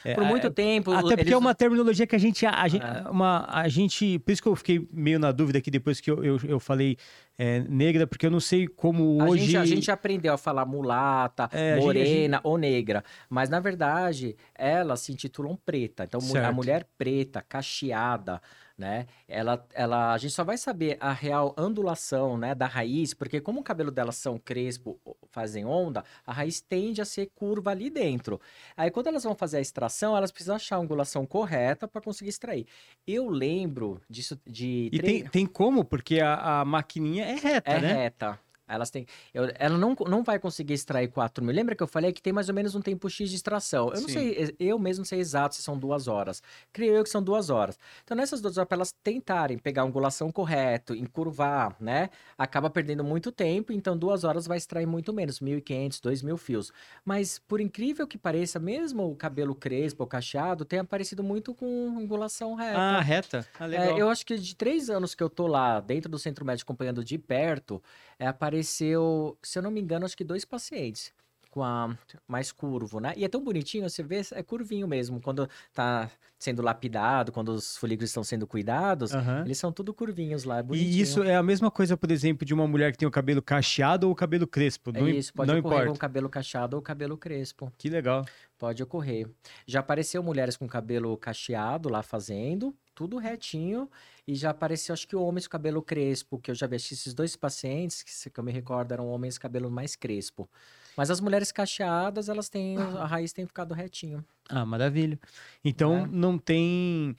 [0.04, 0.90] é, por a- muito tempo...
[0.92, 3.08] Até porque eles- é uma terminologia que a gente, a, gente- É.
[3.10, 6.22] uma, a gente, por isso que eu fiquei meio na dúvida aqui depois que eu,
[6.24, 6.96] eu, eu falei
[7.36, 9.44] é, negra, porque eu não sei como A hoje.
[9.46, 13.50] gente, a gente aprendeu a falar mulata, É, a gente- a morena ou negra, mas
[13.50, 16.04] na verdade elas se intitulam preta.
[16.04, 16.54] Então mu- a Certo.
[16.54, 18.40] mulher preta, cacheada,
[18.76, 19.06] né?
[19.26, 23.60] Ela, ela, a gente só vai saber a real ondulação, né, da raiz, porque como
[23.60, 24.98] o cabelo delas são crespo,
[25.30, 28.40] fazem onda, a raiz tende a ser curva ali dentro.
[28.76, 32.30] Aí quando elas vão fazer a extração, elas precisam achar a angulação correta para conseguir
[32.30, 32.66] extrair.
[33.06, 37.70] Eu lembro disso de E três- tem, tem como, porque a, a maquininha é reta,
[37.70, 37.92] é né?
[37.92, 38.38] reta.
[38.68, 39.06] Elas têm.
[39.32, 41.54] eu- ela não, não vai conseguir extrair 4 mil.
[41.54, 43.86] Lembra que eu falei que tem mais ou menos um tempo X de extração?
[43.88, 44.14] Eu não Sim.
[44.14, 46.42] sei, eu mesmo não sei exato se são duas horas.
[46.72, 47.78] Creio eu que são duas horas.
[48.02, 52.10] Então, nessas duas horas, para elas tentarem pegar a angulação correto, encurvar, né?
[52.36, 56.72] Acaba perdendo muito tempo, então duas horas vai extrair muito menos, 1.500, 2.000 fios.
[57.04, 61.96] Mas, por incrível que pareça, mesmo o cabelo crespo ou cacheado tem aparecido muito com
[61.98, 62.78] angulação reta.
[62.78, 63.46] Ah, reta.
[63.58, 63.98] Ah, É, legal.
[63.98, 67.04] eu acho que de três anos que eu tô lá dentro do centro médico acompanhando
[67.04, 67.82] de perto,
[68.18, 71.12] é, apareceu, se eu não me engano, acho que dois pacientes
[71.56, 71.96] com a
[72.28, 73.14] mais curvo, né?
[73.16, 75.22] E é tão bonitinho, você vê, é curvinho mesmo.
[75.22, 79.42] Quando tá sendo lapidado, quando os folículos estão sendo cuidados, Aham.
[79.42, 80.64] eles são tudo curvinhos lá, é.
[80.72, 83.40] E isso é a mesma coisa, por exemplo, de uma mulher que tem o cabelo
[83.40, 84.90] cacheado ou o cabelo crespo.
[84.92, 85.92] É Não, isso, pode não ocorrer importa.
[85.94, 87.72] com cabelo cacheado ou cabelo crespo.
[87.78, 88.26] Que legal.
[88.58, 89.26] Pode ocorrer.
[89.66, 93.88] Já apareceu mulheres com cabelo cacheado lá fazendo, tudo retinho,
[94.26, 97.36] e já apareceu, acho que homens com cabelo crespo, que eu já que esses dois
[97.36, 100.48] pacientes, que, se- que eu me recordo, eram homens com cabelo mais crespo.
[100.96, 104.24] Mas as mulheres cacheadas, elas têm, a raiz tem ficado retinho.
[104.48, 105.20] Ah, maravilha.
[105.62, 106.06] Então É.
[106.06, 107.14] não tem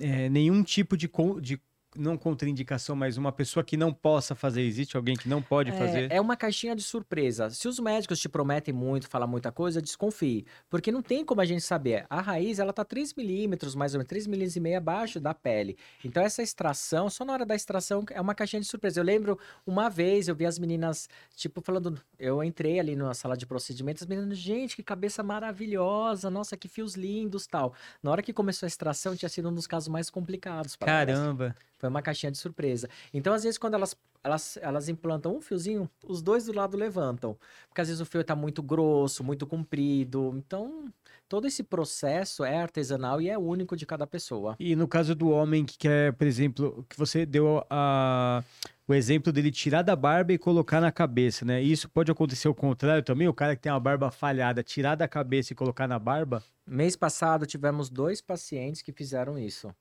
[0.00, 1.08] é, nenhum tipo de,
[1.40, 1.60] de
[1.96, 4.62] não contraindicação, mas uma pessoa que não possa fazer.
[4.62, 6.12] Existe alguém que não pode É, fazer?
[6.12, 7.50] é uma caixinha de surpresa.
[7.50, 10.46] Se os médicos te prometem muito, falar muita coisa, desconfie.
[10.68, 12.06] Porque não tem como a gente saber.
[12.08, 15.34] A raiz, ela tá 3 milímetros, mais ou menos, 3 milímetros e meio abaixo da
[15.34, 15.76] pele.
[16.04, 19.00] Então, essa extração, só na hora da extração, é uma caixinha de surpresa.
[19.00, 22.00] Eu lembro, uma vez, eu vi as meninas, tipo, falando...
[22.18, 26.68] Eu entrei ali na sala de procedimentos, as meninas, gente, que cabeça maravilhosa, nossa, que
[26.68, 27.74] fios lindos, tal.
[28.02, 31.18] Na hora que começou a extração, tinha sido um dos casos mais complicados para elas.
[31.80, 32.88] Foi uma caixinha de surpresa.
[33.12, 37.38] Então, às vezes, quando elas, elas, elas implantam um fiozinho, os dois do lado levantam.
[37.68, 40.34] Porque às vezes o fio está muito grosso, muito comprido.
[40.36, 40.92] Então,
[41.26, 44.56] todo esse processo é artesanal e é único de cada pessoa.
[44.60, 48.44] E no caso do homem que quer, por exemplo, que você deu a,
[48.86, 51.62] o exemplo dele tirar da barba e colocar na cabeça, né?
[51.62, 55.08] Isso pode acontecer o contrário também, o cara que tem uma barba falhada, tirar da
[55.08, 56.42] cabeça e colocar na barba?
[56.66, 59.74] Mês passado, tivemos dois pacientes que fizeram isso.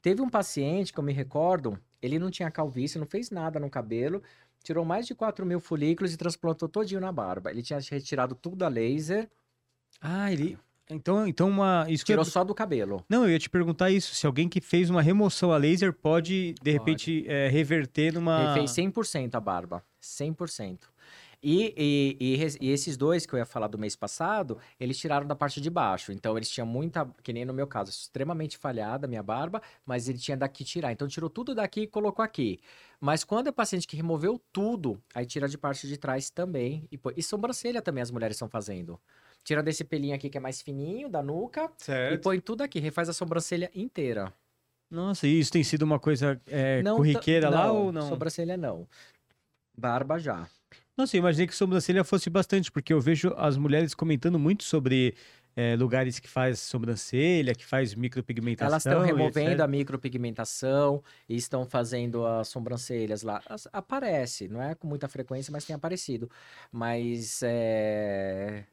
[0.00, 3.68] Teve um paciente que eu me recordo, ele não tinha calvície, não fez nada no
[3.68, 4.22] cabelo,
[4.62, 7.50] tirou mais de 4 mil folículos e transplantou todinho na barba.
[7.50, 9.28] Ele tinha retirado tudo a laser,
[10.00, 10.58] Ah, ele.
[10.90, 11.84] Então, então uma.
[11.88, 13.04] Isso que tirou só do cabelo.
[13.08, 14.14] Não, eu ia te perguntar isso.
[14.14, 16.70] Se alguém que fez uma remoção a laser pode, de Pode.
[16.70, 18.54] repente, é, reverter numa.
[18.56, 19.84] Ele fez 100% a barba.
[20.00, 20.78] 100%.
[21.42, 25.26] E, e, e e esses dois que eu ia falar do mês passado, eles tiraram
[25.26, 26.12] da parte de baixo.
[26.12, 30.08] Então eles tinham muita, que nem no meu caso, extremamente falhada a minha barba, mas
[30.08, 30.92] ele tinha daqui tirar.
[30.92, 32.60] Então tirou tudo daqui e colocou aqui.
[33.00, 36.88] Mas quando é paciente que removeu tudo, aí tira de parte de trás também.
[36.90, 38.98] E, e sobrancelha também as mulheres estão fazendo.
[39.44, 42.22] Tira desse pelinho aqui que é mais fininho, da nuca, e Certo.
[42.22, 44.32] põe tudo aqui, refaz a sobrancelha inteira.
[44.90, 48.08] Nossa, e isso tem sido uma coisa é, Não corriqueira lá ou não?
[48.08, 48.88] Sobrancelha não.
[49.76, 50.48] Barba já.
[50.98, 55.14] Nossa, eu imaginei que sobrancelha fosse bastante, porque eu vejo as mulheres comentando muito sobre
[55.54, 58.66] é, lugares que faz sobrancelha, que faz micropigmentação.
[58.66, 63.40] Elas estão removendo a micropigmentação e estão fazendo as sobrancelhas lá.
[63.48, 66.28] As- Aparece, não é com muita frequência, mas tem aparecido.
[66.72, 68.64] Mas é.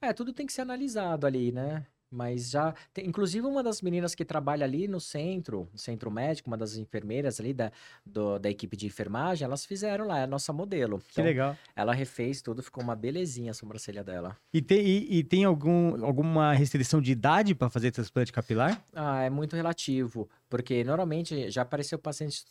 [0.00, 1.86] É, tudo tem que ser analisado ali, né?
[2.14, 2.72] Mas já.
[2.92, 6.76] tem- inclusive, uma das meninas que trabalha ali no centro, no centro médico, uma das
[6.76, 7.72] enfermeiras ali da,
[8.06, 10.98] do- da equipe de enfermagem, elas fizeram lá, é a nossa modelo.
[11.00, 11.56] Que Então, legal.
[11.74, 14.36] ela refez tudo, ficou uma belezinha a sobrancelha dela.
[14.52, 18.80] E tem, e, e tem algum, alguma restrição de idade para fazer transplante capilar?
[18.94, 22.44] Ah, é muito relativo, porque normalmente já apareceu paciente.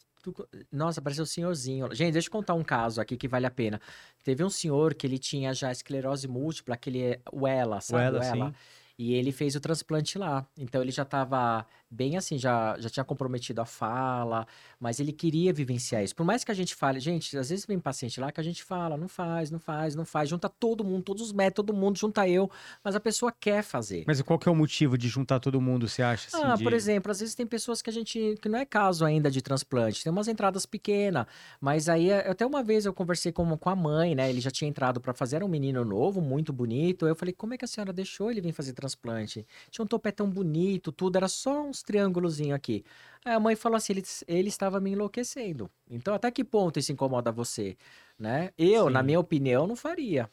[0.71, 1.93] Nossa, apareceu o senhorzinho.
[1.93, 3.79] Gente, deixa eu contar um caso aqui que vale a pena.
[4.23, 8.03] Teve um senhor que ele tinha já esclerose múltipla, aquele o ELA, sabe?
[8.05, 8.47] ela, o ELA.
[8.47, 8.55] sim.
[8.97, 10.47] E ele fez o transplante lá.
[10.57, 14.45] Então ele já estava bem assim, já, já tinha comprometido a fala,
[14.79, 16.15] mas ele queria vivenciar isso.
[16.15, 18.63] Por mais que a gente fale, gente, às vezes vem paciente lá que a gente
[18.63, 21.97] fala, não faz, não faz, não faz, junta todo mundo, todos os médicos, todo mundo,
[21.97, 22.49] junta eu,
[22.83, 24.03] mas a pessoa quer fazer.
[24.07, 26.27] Mas qual que é o motivo de juntar todo mundo, você acha?
[26.27, 28.35] assim, Ah, de- por exemplo, às vezes tem pessoas que a gente.
[28.41, 31.25] que não é caso ainda de transplante, tem umas entradas pequenas.
[31.61, 34.29] Mas aí, eh, até uma vez eu conversei com, com a mãe, né?
[34.29, 37.07] Ele já tinha entrado para fazer, era um menino novo, muito bonito.
[37.07, 39.45] Eu falei, como é que a senhora deixou ele vir fazer transplante?
[39.69, 42.83] Tinha um topetão bonito, tudo, era só uns triângulozinhos aqui.
[43.25, 45.69] Aí a mãe falou assim: ele, ele estava me enlouquecendo.
[45.89, 47.77] Então, até que ponto isso incomoda você?
[48.19, 48.51] Né?
[48.57, 49.05] Eu, na Sim.
[49.05, 50.29] minha opinião, não faria.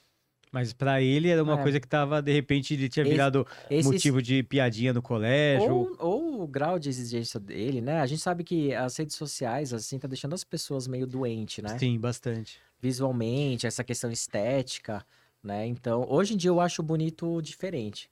[0.53, 1.63] Mas para ele era uma É.
[1.63, 5.73] coisa que tava, de repente, ele tinha Esse- virado Esses- motivo de piadinha no colégio.
[5.73, 8.01] Ou, ou o grau de exigência dele, né?
[8.01, 11.79] A gente sabe que as redes sociais, assim, tá deixando as pessoas meio doentes, né?
[11.79, 12.59] Sim, bastante.
[12.81, 15.07] Visualmente, essa questão estética,
[15.43, 15.67] né?
[15.67, 18.11] Então, hoje em dia eu acho bonito diferente,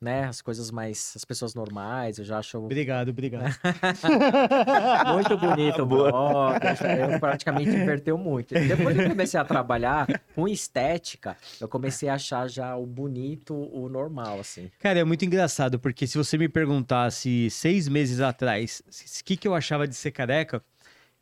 [0.00, 0.24] né?
[0.24, 3.54] As coisas mais, as pessoas normais, eu já acho Obrigado, obrigado.
[5.12, 6.10] muito bonito o Boa.
[6.10, 6.66] bloco,
[7.12, 8.54] eu praticamente inverteu muito.
[8.54, 13.54] Depois que eu comecei a trabalhar com estética, eu comecei a achar já o bonito,
[13.54, 14.70] o normal, assim.
[14.78, 18.82] Cara, é muito engraçado, porque se você me perguntasse seis meses atrás
[19.20, 20.62] o que, que eu achava de ser careca,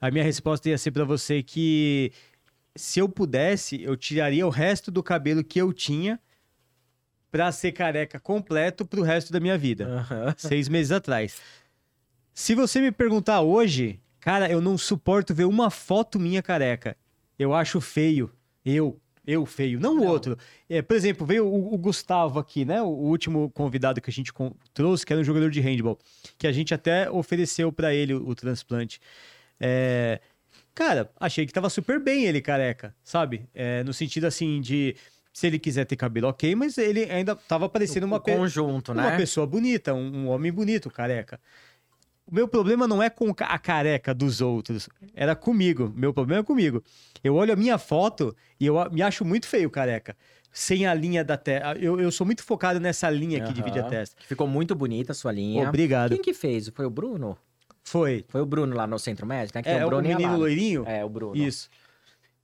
[0.00, 2.12] a minha resposta ia ser pra você que
[2.76, 6.20] se eu pudesse, eu tiraria o resto do cabelo que eu tinha
[7.30, 9.86] pra ser careca completo pro resto da minha vida.
[9.86, 10.34] Aham.
[10.36, 11.40] seis meses atrás.
[12.32, 16.96] Se você me perguntar hoje, cara, eu não suporto ver uma foto minha careca.
[17.38, 18.30] Eu acho feio.
[18.64, 20.36] Eu, eu feio, não o outro.
[20.68, 22.80] É, por exemplo, veio o, o Gustavo aqui, né?
[22.82, 24.32] O, último convidado que a gente
[24.72, 25.98] trouxe, que era um jogador de handball,
[26.36, 29.00] que a gente até ofereceu pra ele o, o transplante.
[29.60, 30.20] É,
[30.78, 33.48] Cara, achei que tava super bem ele careca, sabe?
[33.52, 34.94] É, no sentido assim de
[35.38, 38.90] se ele quiser ter cabelo, ok, mas ele ainda tava parecendo uma O pe- conjunto,
[38.90, 39.16] uma né?
[39.16, 41.38] pessoa bonita, um, um homem bonito, careca.
[42.26, 45.92] O meu problema não é com a careca dos outros, era comigo.
[45.94, 46.82] Meu problema é comigo.
[47.22, 50.16] Eu olho a minha foto e eu me acho muito feio, careca.
[50.52, 51.78] Sem a linha da testa.
[51.78, 54.16] Eu, eu sou muito focado nessa linha que divide a testa.
[54.26, 55.68] Ficou muito bonita a sua linha.
[55.68, 56.10] Obrigado.
[56.14, 56.68] Quem que fez?
[56.74, 57.38] Foi o Bruno?
[57.84, 58.24] Foi.
[58.28, 59.62] Foi o Bruno lá no Centro Médico, né?
[59.62, 60.84] Que É, o menino loirinho?
[60.84, 61.36] É, o Bruno.
[61.36, 61.70] Isso.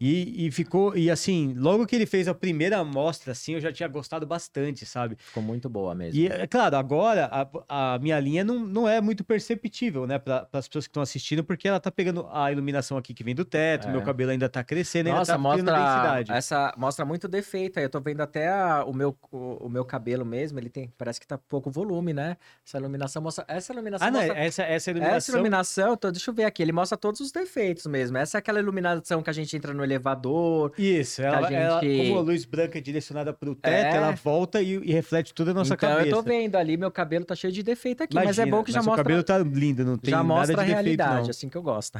[0.06, 0.94] E, e ficou.
[0.96, 4.84] E assim, logo que ele fez a primeira amostra, assim, eu já tinha gostado bastante,
[4.84, 5.16] sabe?
[5.18, 6.20] Ficou muito boa mesmo.
[6.20, 7.26] E é claro, agora
[7.68, 11.02] a, a minha linha não, não é muito perceptível, né, para as pessoas que estão
[11.02, 13.90] assistindo, porque ela tá pegando a iluminação aqui que vem do teto, É.
[13.92, 16.32] meu cabelo ainda tá crescendo, Nossa, ainda tá mostra densidade.
[16.32, 17.84] essa mostra muito defeito aí.
[17.86, 21.18] Eu tô vendo até a- o, meu, o, o meu cabelo mesmo, ele tem, parece
[21.20, 22.36] que tá pouco volume, né?
[22.66, 25.34] Essa iluminação mostra, essa iluminação Ah, não, mostra essa, essa Essa iluminação.
[25.34, 28.18] iluminação, tô- deixa eu ver aqui, ele mostra todos os defeitos mesmo.
[28.18, 30.72] Essa é aquela iluminação que a gente entra no elevador.
[30.78, 33.96] Isso, ela, ela- gente- como a luz branca é direcionada pro teto, É.
[33.96, 36.08] ela volta e, e reflete toda a nossa então cabeça.
[36.08, 38.62] eu tô vendo ali, meu cabelo tá cheio de defeito aqui, mas é Imagina, bom
[38.64, 40.64] que já mas o mostra, cabelo tá lindo, não tem já nada mostra de a
[40.64, 41.30] defeito, realidade, não.
[41.30, 41.98] assim que eu gosto.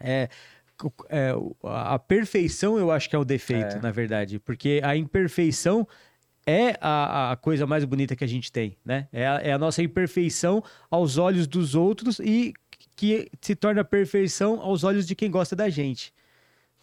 [0.00, 0.28] É,
[1.08, 3.80] é, o- a a perfeição eu acho que é o defeito, É.
[3.80, 4.38] na verdade.
[4.38, 5.86] Porque a imperfeição
[6.46, 9.08] é a, a coisa mais bonita que a gente tem, né?
[9.12, 12.54] É a, é a nossa imperfeição aos olhos dos outros e
[12.94, 16.12] que se torna perfeição aos olhos de quem gosta da gente.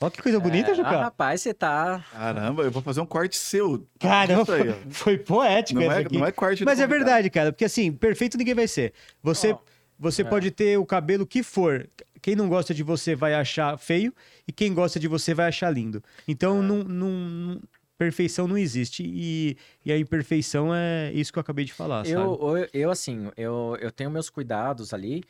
[0.01, 0.89] Olha que coisa bonita, É, ah, Juca.
[0.89, 2.03] rapaz, você tá.
[2.11, 3.87] Caramba, eu vou fazer um corte seu.
[3.99, 6.17] Caramba, aí, foi poético Não essa é, aqui.
[6.17, 7.05] não é corte Mas é convidado.
[7.05, 8.93] verdade, cara, porque assim, perfeito ninguém vai ser.
[9.23, 9.59] Você, Ó.
[9.97, 10.25] Você É.
[10.25, 11.89] pode ter o cabelo que for.
[12.21, 14.13] Quem não gosta de você vai achar feio
[14.45, 16.03] e quem gosta de você vai achar lindo.
[16.27, 17.61] Então, não, não- não-
[17.97, 19.03] perfeição não existe.
[19.05, 19.55] E,
[19.85, 22.11] e a imperfeição é isso que eu acabei de falar, sabe?
[22.11, 25.23] Eu, eu, eu, assim, eu, eu tenho meus cuidados ali.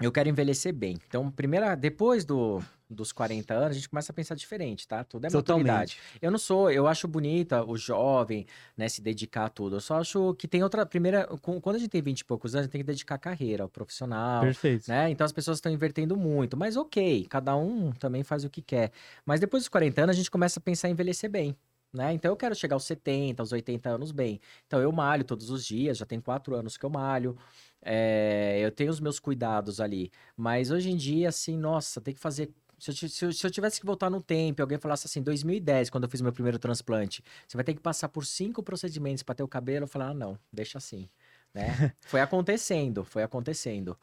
[0.00, 0.96] Eu quero envelhecer bem.
[1.08, 5.02] Então, primeira, depois do, dos 40 anos, a gente começa a pensar diferente, tá?
[5.02, 5.98] Tudo é maturidade.
[6.22, 8.46] Eu não sou, eu acho bonita o jovem,
[8.76, 9.76] né, se dedicar a tudo.
[9.76, 12.62] Eu só acho que tem outra, primeira, quando a gente tem 20 e poucos anos,
[12.62, 14.88] a gente tem que dedicar a carreira, ao profissional, Perfeito.
[14.88, 15.10] né?
[15.10, 18.92] Então as pessoas estão invertendo muito, mas ok, cada um também faz o que quer.
[19.24, 21.56] Mas depois dos 40 anos, a gente começa a pensar em envelhecer bem.
[21.92, 22.12] Né?
[22.12, 24.38] Então eu quero chegar aos 70, aos 80 anos bem.
[24.66, 27.36] Então eu malho todos os dias, já tem quatro anos que eu malho.
[27.82, 30.10] é, eu tenho os meus cuidados ali.
[30.36, 32.50] Mas hoje em dia, assim, nossa, tem que fazer.
[32.78, 35.22] Se eu, se eu- se eu tivesse que voltar no tempo e alguém falasse assim,
[35.22, 39.22] 2010, quando eu fiz meu primeiro transplante, você vai ter que passar por cinco procedimentos
[39.22, 41.08] para ter o cabelo, eu falei, ah, não, deixa assim.
[41.54, 41.64] Né?
[42.06, 43.96] foi acontecendo, foi acontecendo.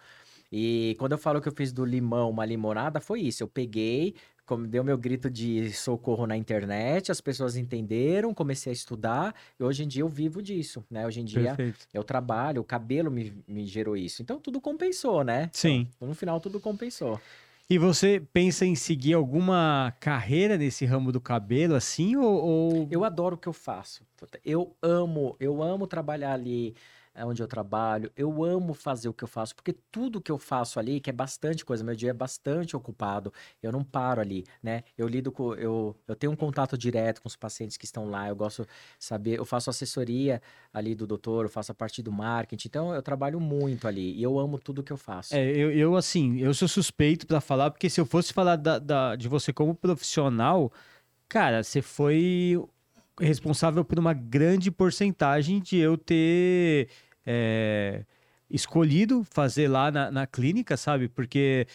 [0.52, 3.42] E quando eu falo que eu fiz do limão uma limonada, foi isso.
[3.42, 8.74] Eu peguei, como deu meu grito de socorro na internet, as pessoas entenderam, comecei a
[8.74, 11.08] estudar, e hoje em dia eu vivo disso, né?
[11.08, 11.88] Hoje em dia Perfeito.
[11.94, 14.22] eu trabalho, o cabelo me, me gerou isso.
[14.22, 15.50] Então tudo compensou, né?
[15.54, 15.88] Sim.
[15.96, 17.20] Então, no final tudo compensou.
[17.74, 22.24] E você pensa em seguir alguma carreira nesse ramo do cabelo, assim, ou...
[22.36, 24.06] ou- Eu adoro o que eu faço.
[24.46, 26.76] Eu amo, eu amo trabalhar ali
[27.18, 28.12] onde eu trabalho.
[28.16, 31.14] Eu amo fazer o que eu faço, porque tudo que eu faço ali, que é
[31.14, 33.32] bastante coisa, meu dia é bastante ocupado.
[33.62, 34.84] Eu não paro ali, né?
[34.98, 38.28] Eu lido com, eu, eu tenho um contato direto com os pacientes que estão lá.
[38.30, 38.70] Eu gosto de
[39.06, 40.42] saber, eu faço assessoria
[40.74, 42.68] ali do doutor, eu faço a parte do marketing.
[42.68, 45.36] Então eu trabalho muito ali e eu amo tudo que eu faço.
[45.36, 48.80] É, eu, eu, assim, eu sou suspeito pra falar, porque se eu fosse falar da-
[48.80, 50.72] da- de você como profissional,
[51.30, 52.58] cara, você foi
[53.20, 56.90] responsável por uma grande porcentagem de eu ter
[57.26, 58.06] é,
[58.50, 61.08] escolhido fazer lá na, na clínica, sabe?
[61.10, 61.68] Porque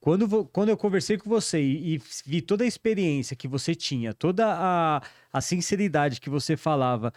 [0.00, 4.14] quando, quando eu conversei com você e, e vi toda a experiência que você tinha,
[4.14, 5.02] toda a,
[5.32, 7.12] a sinceridade que você falava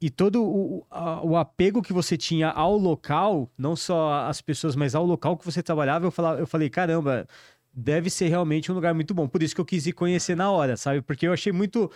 [0.00, 4.74] e todo o, a- o apego que você tinha ao local, não só às pessoas,
[4.76, 7.26] mas ao local que você trabalhava, eu, falava, eu falei, caramba,
[7.72, 9.28] deve ser realmente um lugar muito bom.
[9.28, 11.02] Por isso que eu quis ir conhecer na hora, sabe?
[11.02, 11.90] Porque eu achei muito.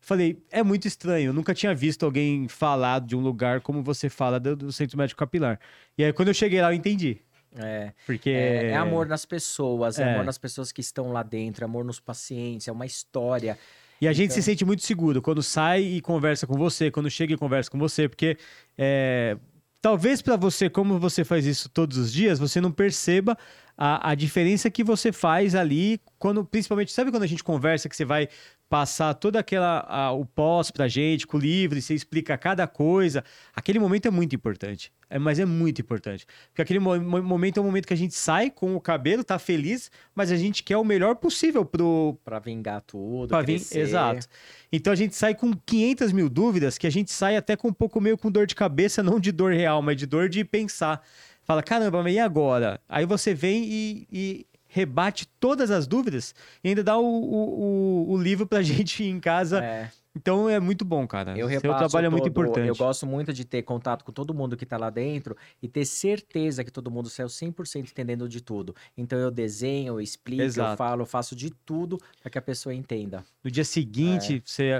[0.00, 1.28] Falei, é muito estranho.
[1.28, 4.96] Eu nunca tinha visto alguém falar de um lugar como você fala do, do Centro
[4.96, 5.60] Médico Capilar.
[5.96, 7.18] E aí, quando eu cheguei lá, eu entendi.
[7.56, 7.92] É.
[8.06, 8.30] Porque.
[8.30, 10.02] É, é amor nas pessoas, é.
[10.02, 10.12] É.
[10.14, 13.58] amor nas pessoas que estão lá dentro, é amor nos pacientes, é uma história.
[14.00, 17.10] E a gente se Então- sente muito seguro quando sai e conversa com você, quando
[17.10, 18.38] chega e conversa com você, porque
[18.78, 19.36] é,
[19.82, 23.36] talvez para você, como você faz isso todos os dias, você não perceba
[23.76, 27.96] a, a diferença que você faz ali, quando, principalmente, sabe quando a gente conversa que
[27.96, 28.28] você vai
[28.68, 32.68] passar toda aquela a- o pós pra gente com o livro e você explica cada
[32.68, 34.92] coisa, aquele momento é muito importante.
[35.12, 36.24] É, mas é muito importante.
[36.50, 39.24] Porque aquele mo- mo- momento é o momento que a gente sai com o cabelo,
[39.24, 43.80] tá feliz, mas a gente quer o melhor possível pro, Pra vingar tudo, Pra crescer.
[43.80, 44.28] exato.
[44.70, 47.72] Então a gente sai com 500 mil dúvidas, que a gente sai até com um
[47.72, 51.02] pouco meio com dor de cabeça, não de dor real, mas de dor de pensar.
[51.50, 52.80] Fala, caramba, mas e agora?
[52.88, 56.32] Aí você vem e, e rebate todas as dúvidas
[56.62, 59.58] e ainda dá o, o, o, livro pra gente em casa.
[59.64, 61.36] É, Então é muito bom, cara.
[61.36, 62.68] eu Seu trabalho é muito todo- importante.
[62.68, 65.84] Eu gosto muito de ter contato com todo mundo que tá lá dentro e ter
[65.84, 68.72] certeza que todo mundo saiu 100% entendendo de tudo.
[68.96, 70.76] Então eu desenho, eu explico, eu Exato.
[70.76, 73.24] falo, eu faço de tudo para que a pessoa entenda.
[73.42, 74.42] No dia seguinte, É.
[74.44, 74.70] você,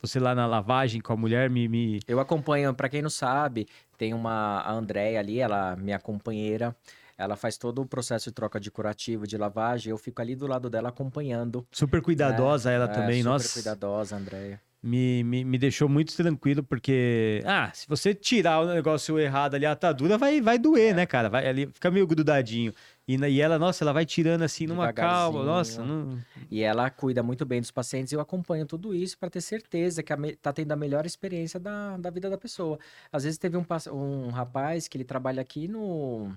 [0.00, 1.66] você lá na lavagem com a mulher me.
[1.66, 1.98] me...
[2.06, 3.66] Eu acompanho, para quem não sabe,
[4.02, 6.74] tem uma a Andréia ali, ela minha companheira.
[7.16, 9.92] Ela faz todo o processo de troca de curativo, de lavagem.
[9.92, 11.64] Eu fico ali do lado dela acompanhando.
[11.70, 13.52] Super cuidadosa ela É, também, super nossa.
[13.52, 14.60] cuidadosa, Andréia.
[14.82, 19.64] me, me, me deixou muito tranquilo, porque, ah, se você tirar o negócio errado ali,
[19.64, 20.94] a atadura vai, vai doer, É.
[20.94, 21.28] né, cara?
[21.28, 22.74] Vai ali, fica meio grudadinho.
[23.06, 26.18] E, na- e ela, nossa, ela vai tirando assim numa calma, nossa, não...
[26.50, 28.12] E ela cuida muito bem dos pacientes.
[28.12, 31.04] E eu acompanho tudo isso para ter certeza que a me- tá tendo a melhor
[31.04, 32.78] experiência da, da vida da pessoa.
[33.10, 36.32] Às vezes teve um, um rapaz que ele trabalha aqui no,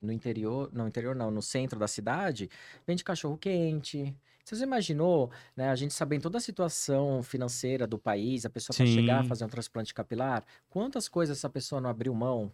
[0.00, 2.48] no interior, não, interior não, no centro da cidade,
[2.86, 4.14] vende cachorro quente.
[4.44, 8.76] Você já imaginou, né, a gente sabendo toda a situação financeira do país, a pessoa
[8.76, 12.52] para chegar fazer um transplante capilar, quantas coisas essa pessoa não abriu mão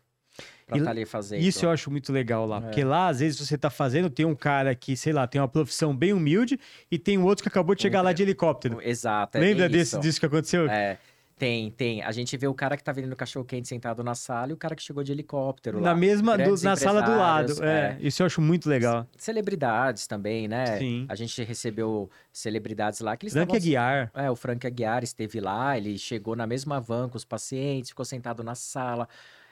[0.67, 1.41] para E estar ali fazendo?
[1.41, 2.61] Isso eu acho muito legal lá, É.
[2.61, 5.49] porque lá, às vezes, você tá fazendo, tem um cara que, sei lá, tem uma
[5.49, 6.59] profissão bem humilde
[6.91, 8.81] e tem um outro que acabou de chegar lá de helicóptero.
[8.83, 10.01] Exato, é Lembra bem desse, isso.
[10.01, 10.69] disso que aconteceu?
[10.69, 10.99] É,
[11.39, 12.03] tem, tem.
[12.03, 14.57] A gente vê o cara que tá vendendo cachorro quente sentado na sala e o
[14.57, 15.97] cara que chegou de helicóptero Na lá.
[15.97, 17.53] mesma, do- na sala do lado.
[17.53, 19.07] empresários, É, isso eu acho muito legal.
[19.17, 20.79] Celebridades também, né?
[20.79, 21.07] Sim.
[21.09, 23.57] A gente recebeu celebridades lá que eles Frank estavam...
[23.85, 24.11] Aguiar.
[24.15, 28.05] É, o Frank Aguiar esteve lá, ele chegou na mesma van com os pacientes, ficou
[28.05, 29.09] sentado na sala.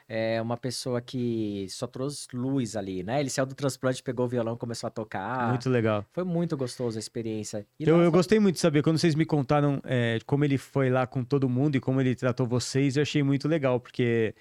[0.09, 3.19] É uma pessoa que só trouxe luz ali, né?
[3.19, 5.49] Ele saiu do transplante, pegou o violão, começou a tocar.
[5.49, 6.05] Muito legal.
[6.13, 7.65] Foi muito gostoso a experiência.
[7.79, 10.57] E Eu, lá eu gostei muito de saber, quando vocês me contaram é, como ele
[10.57, 14.33] foi lá com todo mundo e como ele tratou vocês, eu achei muito legal, porque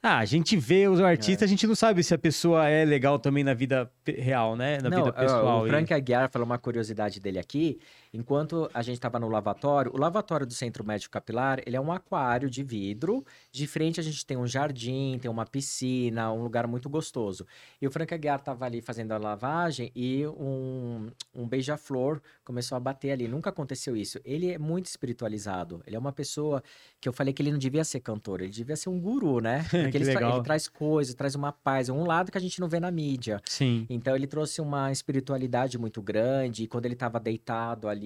[0.00, 3.18] ah, a gente vê os artistas, a gente não sabe se a pessoa é legal
[3.18, 4.78] também na vida real, né?
[4.80, 5.64] Na Não, vida ó, pessoal.
[5.64, 7.80] O Frank Aguiar falou uma curiosidade dele aqui.
[8.12, 11.92] Enquanto a gente estava no lavatório, o lavatório do Centro Médico Capilar, ele é um
[11.92, 13.24] aquário de vidro.
[13.52, 17.46] De frente a gente tem um jardim, tem uma piscina, um lugar muito gostoso.
[17.80, 22.80] E o Frank Aguiar estava ali fazendo a lavagem e um, um beija-flor começou a
[22.80, 23.28] bater ali.
[23.28, 24.18] Nunca aconteceu isso.
[24.24, 25.82] Ele é muito espiritualizado.
[25.86, 26.62] Ele é uma pessoa
[27.00, 29.64] que eu falei que ele não devia ser cantor, ele devia ser um guru, né?
[29.70, 32.60] Porque Que ele, tra- ele traz coisas, traz uma paz, um lado que a gente
[32.60, 33.40] não vê na mídia.
[33.44, 33.86] Sim.
[33.90, 37.97] Então ele trouxe uma espiritualidade muito grande, e quando ele estava deitado ali,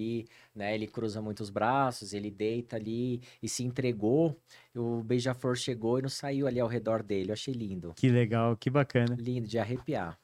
[0.55, 4.37] né, ele cruza muitos braços, ele deita ali e se entregou,
[4.75, 7.29] o beija-flor chegou e não saiu ali ao redor dele.
[7.29, 7.93] Eu achei lindo.
[7.95, 9.15] Que legal, que bacana.
[9.19, 10.17] Lindo de arrepiar.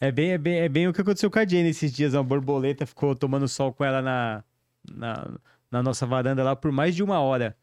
[0.00, 2.14] É bem, é bem, é bem o que aconteceu com a Jane esses dias.
[2.14, 4.44] Uma borboleta ficou tomando sol com ela na,
[4.90, 5.38] na,
[5.70, 7.56] na nossa varanda lá por mais de uma hora.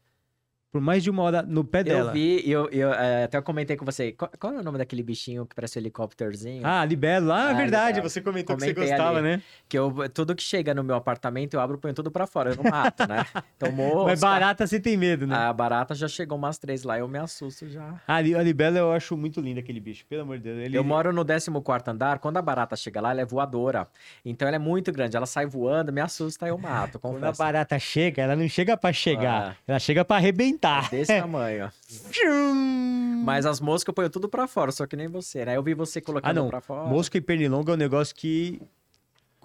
[0.72, 2.08] Por mais de uma hora no pé dela.
[2.08, 5.02] Eu vi, eu, eu eh, até comentei com você, qual, qual é o nome daquele
[5.02, 6.62] bichinho que parece um helicópterozinho?
[6.64, 7.30] Ah, libelo.
[7.30, 7.96] Ah, é Ah, verdade.
[7.96, 8.08] legal.
[8.08, 9.28] Você comentou que você Comentei gostava, ali.
[9.36, 9.42] né?
[9.68, 12.52] Que eu, tudo que chega no meu apartamento, eu abro e ponho tudo pra fora,
[12.52, 13.22] eu não mato, né?
[13.54, 15.36] Então, mosca, Mas barata você tem medo, né?
[15.36, 18.00] A barata já chegou umas três lá, eu me assusto já.
[18.08, 20.58] A, li- a libelo eu acho muito lindo aquele bicho, pelo amor de Deus.
[20.58, 21.50] Ele, Eu moro no 14
[21.90, 23.86] andar, quando a barata chega lá, ela é voadora.
[24.24, 27.38] Então ela é muito grande, ela sai voando, me assusta, eu mato, Quando a confesso.
[27.38, 29.56] barata chega, ela não chega pra chegar, Ah.
[29.68, 30.61] ela chega pra arrebentar.
[30.90, 31.70] Desse tamanho.
[32.10, 33.22] Tchum!
[33.24, 35.56] Mas as moscas eu ponho tudo pra fora, só que nem você, né?
[35.56, 36.48] Eu vi você colocando Ah, não.
[36.48, 36.88] pra fora.
[36.88, 38.60] Mosca e pernilonga é um negócio que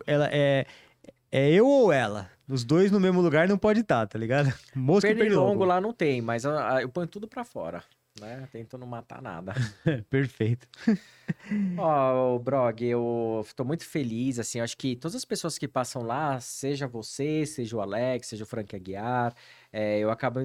[0.05, 0.65] ela é
[1.31, 2.29] é eu ou ela.
[2.47, 4.47] Os dois no mesmo lugar não pode estar, tá ligado?
[4.73, 5.65] Mosca Pernilongo e pernilongo.
[5.65, 7.83] lá não tem, mas ah, ah, eu ponho tudo pra fora.
[8.19, 8.47] Né?
[8.51, 9.53] Tento não matar nada.
[10.09, 10.67] Perfeito.
[11.77, 15.67] Ó, o Brog, eu tô muito feliz, assim, eu acho que todas as pessoas que
[15.67, 19.35] passam lá, seja você, seja o Alex, seja o Frank Aguiar,
[19.71, 20.39] é, eu acabo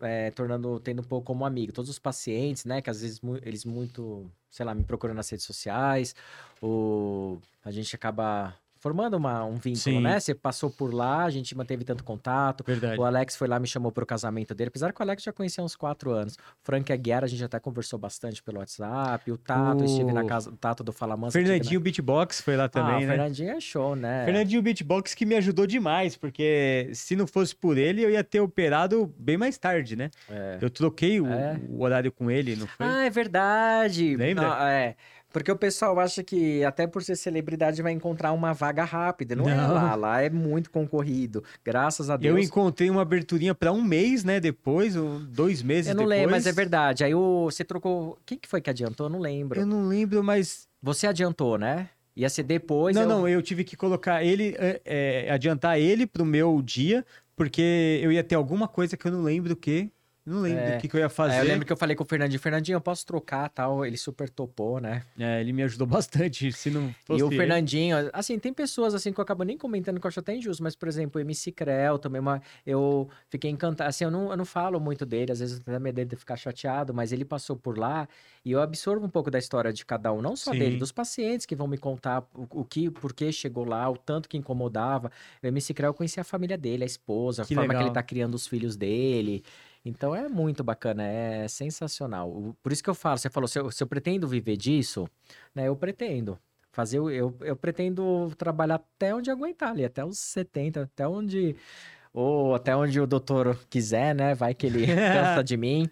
[0.00, 1.72] é, tornando, tendo um pouco como amigo.
[1.72, 5.28] Todos os pacientes, né, que às vezes mu- eles muito, sei lá, me procuram nas
[5.28, 6.14] redes sociais,
[6.60, 8.54] ou a gente acaba
[8.84, 10.00] formando uma, um vínculo, Sim.
[10.02, 10.20] né?
[10.20, 13.00] Você passou por lá, a gente manteve tanto contato, Verdade.
[13.00, 15.62] o Alex foi lá, me chamou pro casamento dele, apesar que o Alex já conhecia
[15.62, 16.34] há uns quatro anos.
[16.34, 19.32] O Frank Aguiar, a gente até conversou bastante pelo WhatsApp.
[19.32, 21.32] O Tato, eu estive na O casa, o Tato do Fala Mansa.
[21.32, 22.68] Fernandinho Beatbox foi lá na...
[22.68, 23.06] também, ah, o né?
[23.06, 24.26] Fernandinho é show, né?
[24.26, 28.40] Fernandinho Beatbox que me ajudou demais, porque se não fosse por ele, eu ia ter
[28.40, 30.10] operado bem mais tarde, né?
[30.28, 30.58] É.
[30.60, 31.58] Eu troquei o, É.
[31.70, 32.84] o horário com ele, não foi?
[32.84, 34.14] Ah, é verdade.
[34.14, 34.46] Lembra?
[34.46, 34.94] Não, é.
[35.34, 39.34] Porque o pessoal acha que até por ser celebridade vai encontrar uma vaga rápida.
[39.34, 39.74] Não, é Não.
[39.74, 41.42] lá, lá é muito concorrido.
[41.64, 42.46] Graças a eu Deus.
[42.46, 44.38] encontrei uma aberturinha pra um mês, né?
[44.38, 46.18] Depois, ou dois meses Eu não depois.
[46.20, 47.02] lembro, mas é verdade.
[47.02, 47.50] Aí o...
[47.50, 48.16] você trocou.
[48.24, 49.06] Quem que foi que adiantou?
[49.06, 49.58] Eu não lembro.
[49.58, 51.88] Eu não lembro, mas Você adiantou, né?
[52.14, 52.94] Ia ser depois.
[52.94, 53.08] não, eu...
[53.08, 57.04] não, eu tive que colocar ele, é, é, adiantar ele pro meu dia,
[57.34, 59.90] porque eu ia ter alguma coisa que eu não lembro o que.
[60.26, 60.76] Não lembro É.
[60.76, 61.34] o que, que eu ia fazer.
[61.36, 63.84] É, eu lembro que eu falei com o Fernandinho, Fernandinho, eu posso trocar tal.
[63.84, 65.02] Ele super topou, né?
[65.18, 67.36] É, ele me ajudou bastante, se não fosse E o ele.
[67.36, 70.62] Fernandinho, assim, tem pessoas assim que eu acabo nem comentando que eu acho até injusto,
[70.62, 73.88] mas, por exemplo, o MC Creu também, uma, eu fiquei encantado.
[73.88, 76.36] Assim, eu não, eu não falo muito dele, às vezes até me medo de ficar
[76.36, 78.08] chateado, mas ele passou por lá
[78.44, 80.58] e eu absorvo um pouco da história de cada um, não só Sim.
[80.58, 83.96] dele, dos pacientes que vão me contar o, o que, por que chegou lá, o
[83.96, 85.10] tanto que incomodava.
[85.42, 87.86] O MC Creu, eu conheci a família dele, a esposa, a Que forma que legal.
[87.88, 89.42] ele tá criando os filhos dele.
[89.84, 92.56] Então é muito bacana, é sensacional.
[92.62, 95.08] Por isso que eu falo, você falou, se eu, se eu pretendo viver disso,
[95.54, 95.68] né?
[95.68, 96.38] Eu pretendo.
[96.72, 101.54] Fazer, eu, eu pretendo trabalhar até onde aguentar ali, até os 70, até onde.
[102.16, 104.36] Ou até onde o doutor quiser, né?
[104.36, 105.90] Vai que ele cansa de mim.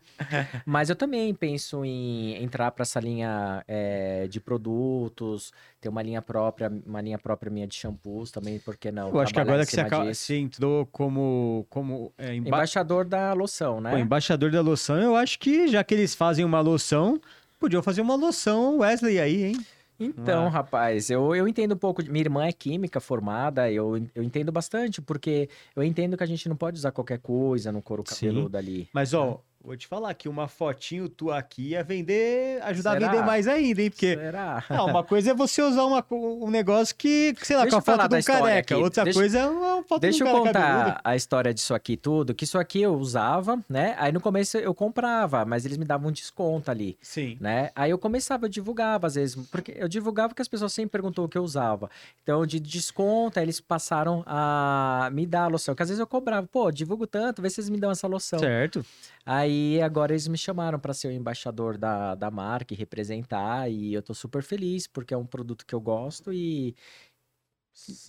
[0.64, 6.22] Mas eu também penso em entrar para essa linha é, de produtos, ter uma linha
[6.22, 9.08] própria, uma linha própria minha de shampoos também, por que não?
[9.08, 13.32] Eu acho que agora que você, acaba- você entrou como, como é, emba- Embaixador da
[13.32, 13.90] loção, né?
[13.90, 17.20] Pô, embaixador da loção, eu acho que já que eles fazem uma loção,
[17.58, 19.66] podiam fazer uma loção Wesley aí, hein?
[20.04, 20.48] Então, Ah.
[20.48, 22.02] rapaz, eu, eu entendo um pouco.
[22.02, 26.26] de- Minha irmã é química formada, eu, eu entendo bastante, porque eu entendo que a
[26.26, 28.26] gente não pode usar qualquer coisa no couro Sim.
[28.26, 28.88] cabeludo ali.
[28.92, 33.06] Mas, ó, vou te falar que uma fotinho tua aqui ia vender, ajudar Será?
[33.06, 33.90] a vender mais ainda, hein?
[33.90, 34.64] Porque Será?
[34.68, 37.94] ah, uma coisa é você usar uma um negócio que, sei lá, Deixa com a
[37.94, 38.74] eu foto de da um careca.
[38.74, 38.82] aqui.
[38.82, 40.58] Outra Deixa- coisa é uma foto Deixa de eu um cabeludo.
[40.58, 43.94] contar a história disso aqui tudo, que isso aqui eu usava, né?
[43.98, 46.98] Aí no começo eu comprava, mas eles me davam um desconto ali.
[47.00, 47.36] Sim.
[47.40, 47.70] né?
[47.76, 51.24] Aí eu começava, eu divulgava às vezes, porque eu divulgava que as pessoas sempre perguntou
[51.24, 51.88] o que eu usava.
[52.22, 56.06] Então, de desconto, aí eles passaram a me dar a loção, que às vezes eu
[56.06, 58.38] cobrava, pô, divulgo tanto, vê se vocês me dão essa loção.
[58.38, 58.84] Certo.
[59.24, 63.70] Aí agora eles me chamaram para ser o embaixador da, da marca e representar.
[63.70, 66.74] E eu tô super feliz, porque é um produto que eu gosto e.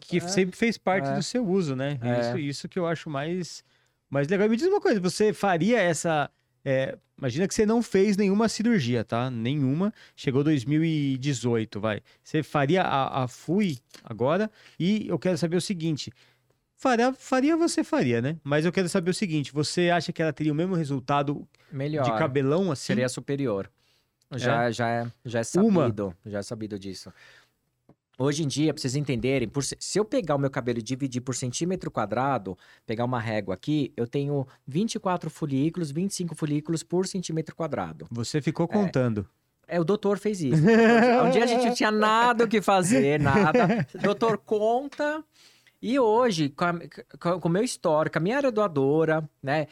[0.02, 1.16] Que É, sempre fez parte é.
[1.16, 1.98] do seu uso, né?
[2.02, 2.20] É.
[2.20, 3.64] Isso, isso que eu acho mais,
[4.10, 4.50] mais legal.
[4.50, 6.30] Me diz uma coisa, você faria essa.
[6.66, 9.30] é, imagina que você não fez nenhuma cirurgia, tá?
[9.30, 9.94] Nenhuma.
[10.16, 12.02] Chegou 2018, vai.
[12.24, 14.52] Você faria a, a FUI agora?
[14.80, 16.12] E eu quero saber o seguinte.
[16.76, 18.38] Faria, faria, você faria, né?
[18.44, 22.04] Mas eu quero saber o seguinte: você acha que ela teria o mesmo resultado melhor.
[22.04, 22.88] de cabelão assim?
[22.88, 23.70] Seria superior.
[24.36, 25.82] Já, já, é, já é Uma.
[25.84, 26.16] sabido.
[26.26, 27.14] Já é sabido disso.
[28.18, 31.22] Hoje em dia, pra vocês entenderem, por se eu pegar o meu cabelo e dividir
[31.22, 37.56] por centímetro quadrado, pegar uma régua aqui, eu tenho 24 folículos, 25 folículos por centímetro
[37.56, 38.08] quadrado.
[38.12, 39.28] Você ficou contando.
[39.68, 40.62] É, o doutor fez isso.
[40.62, 43.88] um dia a gente não tinha nada o que fazer, nada.
[44.02, 45.24] Doutor conta.
[45.86, 46.80] E hoje, com, a-
[47.40, 49.68] com- o meu histórico, a minha área doadora, né?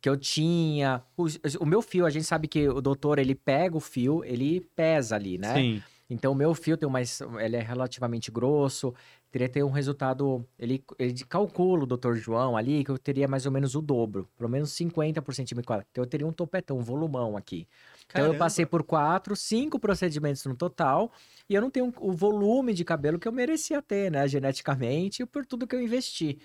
[0.00, 1.02] Que eu tinha.
[1.16, 4.60] os- O, meu fio, a gente sabe que o doutor, ele pega o fio, ele
[4.76, 5.54] pesa ali, né?
[5.54, 5.82] Sim.
[6.08, 7.20] Então, o meu fio tem mais.
[7.40, 8.94] Ele é relativamente grosso.
[9.32, 10.42] Teria ter um resultado.
[10.58, 14.26] Ele, ele calcula o doutor João ali que eu teria mais ou menos o dobro.
[14.38, 15.88] Pelo menos 50 por centímetro quadrado.
[15.90, 17.66] Então, eu teria um topetão, um volumão aqui.
[18.10, 18.38] Então, eu Caramba.
[18.38, 21.12] passei por quatro, cinco procedimentos no total.
[21.48, 24.26] E eu não tenho o volume de cabelo que eu merecia ter, né?
[24.26, 26.38] Geneticamente e por tudo que eu investi.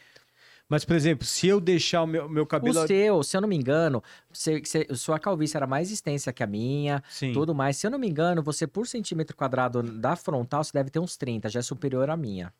[0.68, 2.84] Mas, por exemplo, se eu deixar o meu, meu cabelo.
[2.84, 6.41] O seu, se eu não me engano, você, você- sua calvície era mais extensa que
[6.41, 7.03] a minha.
[7.10, 7.31] Sim.
[7.34, 7.77] tudo mais.
[7.77, 11.15] Se eu não me engano, você por centímetro quadrado da frontal, você deve ter uns
[11.18, 12.52] 30, já é superior à minha.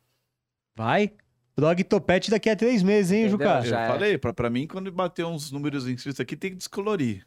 [0.76, 1.12] Vai.
[1.56, 3.38] Blog Topete daqui a três meses, hein, Entendeu?
[3.46, 3.58] Juca?
[3.60, 3.88] Eu Já é.
[3.88, 7.24] falei, pra, pra mim, quando bater uns números inscritos aqui, tem que descolorir.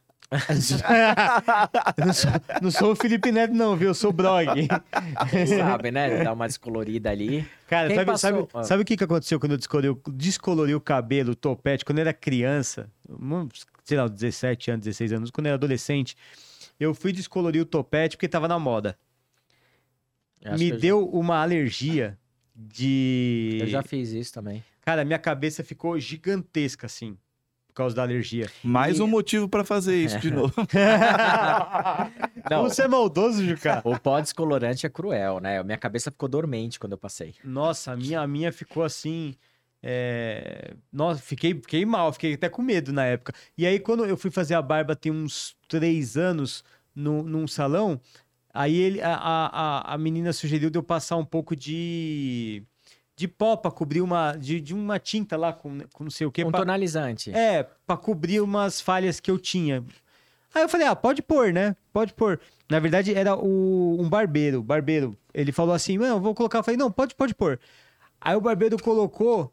[2.06, 2.32] Não, sou,
[2.62, 3.90] não sou o Felipe Neto, não, viu?
[3.90, 4.68] Eu sou o.
[5.30, 6.24] Quem sabe, né?
[6.24, 7.48] Dar uma descolorida ali.
[7.68, 8.64] Cara, Quem sabe, passou- sabe, Ah.
[8.64, 12.00] sabe o que, que aconteceu quando eu descolori, o- descolori o cabelo, o topete, quando
[12.00, 12.90] eu era criança?
[13.84, 16.16] Sei lá, 17 anos, 16 anos, quando eu era adolescente.
[16.80, 18.98] Eu fui descolorir o topete porque tava na moda.
[20.46, 22.18] Acho Me deu uma alergia
[22.56, 23.56] de.
[23.60, 24.64] Já, eu já fiz isso também.
[24.82, 27.18] Cara, minha cabeça ficou gigantesca, assim,
[27.78, 28.50] causa da alergia.
[28.64, 30.54] Mais E- um motivo pra fazer isso de novo.
[32.50, 33.82] Não, Você é maldoso, Juca.
[33.84, 35.62] o pó descolorante é cruel, né?
[35.64, 37.36] Minha cabeça ficou dormente quando eu passei.
[37.44, 39.36] Nossa, a minha, a minha ficou assim.
[39.84, 43.34] é, Nossa, fiquei, fiquei mal, fiquei até com medo na época.
[43.58, 46.64] E aí, quando eu fui fazer a barba, tem uns três anos,
[46.96, 48.00] no, num salão,
[48.54, 49.48] aí ele, a, a,
[49.92, 52.64] a- a menina sugeriu de eu passar um pouco de.
[53.18, 54.34] De pó pra cobrir uma.
[54.34, 56.46] de, de uma tinta lá com, com não sei o que.
[56.46, 57.32] Um tonalizante.
[57.34, 59.84] É, pra cobrir umas falhas que eu tinha.
[60.54, 61.76] Aí eu falei, ah, pode pôr, né?
[61.92, 62.40] Pode pôr.
[62.70, 64.62] Na verdade, era o, um barbeiro.
[64.62, 65.18] Barbeiro.
[65.34, 66.60] Ele falou assim, não, vou colocar.
[66.60, 67.60] Eu falei, não, pode, pode pôr.
[68.22, 69.52] Aí o barbeiro colocou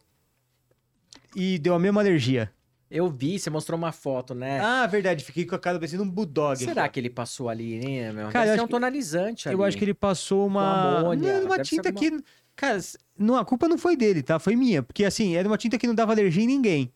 [1.34, 2.52] e deu a mesma alergia.
[2.90, 4.60] Eu vi, você mostrou uma foto, né?
[4.60, 6.56] Ah, verdade, fiquei com a cara parecendo um bulldog.
[6.58, 8.28] Será que ele passou ali, né, meu?
[8.28, 9.56] Cara, Deve acho um tonalizante ali.
[9.56, 10.98] Eu acho que ele passou uma.
[11.00, 12.24] amônia, Não, uma tinta alguma- que.
[12.54, 12.78] Cara,
[13.18, 14.38] não, a culpa não foi dele, tá?
[14.38, 14.82] Foi minha.
[14.82, 16.92] Porque assim, era uma tinta que não dava alergia em ninguém.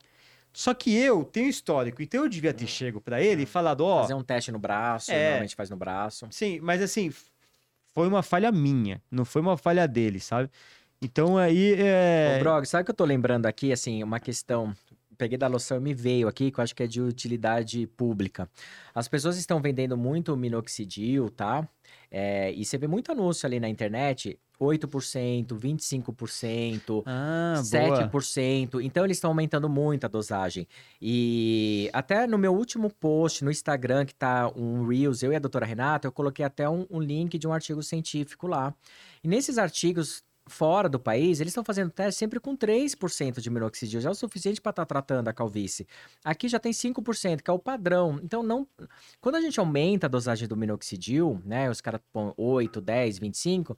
[0.53, 4.01] Só que eu tenho histórico, então eu devia ter chego pra ele e falado, ó.
[4.01, 5.23] Fazer um teste no braço, É.
[5.25, 6.27] normalmente faz no braço.
[6.31, 7.11] Sim, mas assim,
[7.93, 10.49] foi uma falha minha, não foi uma falha dele, sabe?
[11.01, 12.37] Então aí é.
[12.37, 14.73] Ô, Brog, sabe o que eu tô lembrando aqui, assim, uma questão...
[15.19, 18.49] Peguei da loção e me veio aqui, que eu acho que é de utilidade pública.
[18.95, 21.67] As pessoas estão vendendo muito minoxidil, tá?
[22.09, 28.09] É, e você vê muito anúncio ali na internet, 8%, 25%, Ah, boa.
[28.09, 28.81] 7%.
[28.81, 30.65] Então eles estão aumentando muito a dosagem.
[31.01, 35.39] E até no meu último post no Instagram, que tá um Reels, eu e a
[35.39, 38.73] doutora Renata, eu coloquei até um, um link de um artigo científico lá.
[39.21, 44.01] E nesses artigos fora do país, eles estão fazendo teste sempre com 3% de minoxidil,
[44.01, 45.87] já é o suficiente para estar tratando a calvície.
[46.23, 48.19] Aqui já tem 5%, que é o padrão.
[48.23, 48.67] Então não,
[49.21, 53.77] quando a gente aumenta a dosagem do minoxidil, né, os caras põem 8, 10, 25,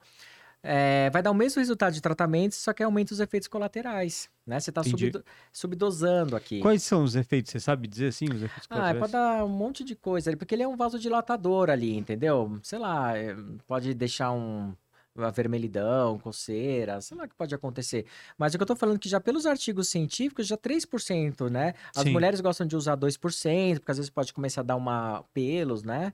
[0.64, 4.60] é, vai dar o mesmo resultado de tratamento, só que aumenta os efeitos colaterais, né?
[4.60, 5.10] Você está Entendi.
[5.52, 6.60] subdosando aqui.
[6.60, 7.50] Quais são os efeitos?
[7.50, 8.26] Você sabe dizer assim?
[8.26, 9.10] Os efeitos Ah, é colaterais?
[9.10, 12.60] dar um monte de coisa ali, porque ele é um vasodilatador ali, entendeu?
[12.62, 13.34] Sei lá, é,
[13.66, 14.72] pode deixar um
[15.14, 18.06] uma vermelhidão, coceira, sei lá o que pode acontecer.
[18.38, 21.74] Mas o que eu tô falando é que já pelos artigos científicos, já 3%, né?
[21.94, 22.10] As Sim.
[22.12, 26.12] mulheres gostam de usar 2%, porque às vezes pode começar a dar uma pelos, né?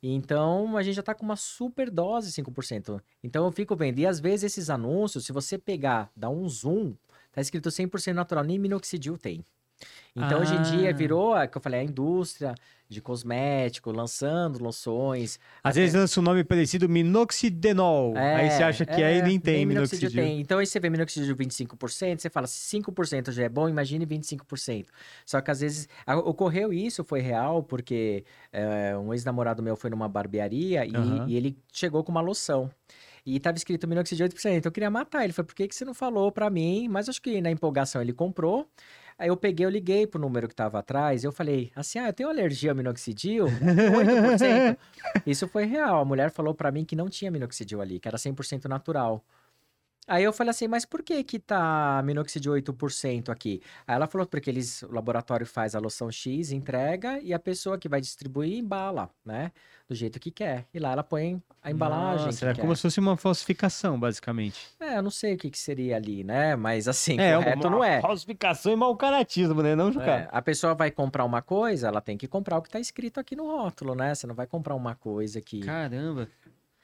[0.00, 3.02] Então, a gente já tá com uma super dose 5%.
[3.22, 3.98] Então, eu fico vendo.
[3.98, 6.94] E às vezes esses anúncios, se você pegar, dar um zoom,
[7.32, 9.44] tá escrito 100% natural, nem minoxidil tem.
[10.16, 10.92] Então, hoje em dia, Ah.
[10.92, 12.54] virou, é que eu falei, a indústria
[12.88, 15.38] de cosmético, lançando loções.
[15.62, 18.14] Às vezes lança um nome parecido, minoxidinol.
[18.16, 20.10] aí você acha que aí nem tem minoxidil.
[20.10, 20.40] tem.
[20.40, 24.86] Então aí você vê minoxidil 25%, você fala, se 5% já é bom, imagine 25%.
[25.26, 29.90] Só que às vezes a- ocorreu isso, foi real, porque é, um ex-namorado meu foi
[29.90, 31.26] numa barbearia e, Aham.
[31.28, 32.70] e ele chegou com uma loção.
[33.26, 34.56] E tava escrito minoxidil 8%.
[34.56, 35.34] Então eu queria matar ele.
[35.34, 36.88] Falei, por que, que você não falou pra mim?
[36.88, 38.66] Mas acho que na empolgação ele comprou.
[39.18, 42.12] Aí eu peguei, eu liguei pro número que tava atrás, eu falei, assim, ah, eu
[42.12, 44.78] tenho alergia ao minoxidil, 8%.
[45.26, 46.00] Isso foi real.
[46.00, 49.24] A mulher falou pra mim que não tinha minoxidil ali, que era 100% natural.
[50.08, 53.60] Aí eu falei assim, mas por que que tá minoxidil 8% aqui?
[53.86, 57.76] Aí ela falou, porque eles, o laboratório faz a loção X, entrega, e a pessoa
[57.76, 59.52] que vai distribuir embala, né?
[59.86, 60.66] Do jeito que quer.
[60.72, 62.60] E lá ela põe a embalagem Nossa, que era quer.
[62.62, 64.58] como se fosse uma falsificação, basicamente.
[64.80, 66.56] É, eu não sei o que que seria ali, né?
[66.56, 68.00] Mas assim, é, correto não é.
[68.00, 69.74] falsificação e mau caratismo, né?
[69.74, 70.10] Não, Juca?
[70.10, 73.20] É, a pessoa vai comprar uma coisa, ela tem que comprar o que tá escrito
[73.20, 74.14] aqui no rótulo, né?
[74.14, 75.60] Você não vai comprar uma coisa que...
[75.60, 76.28] Caramba.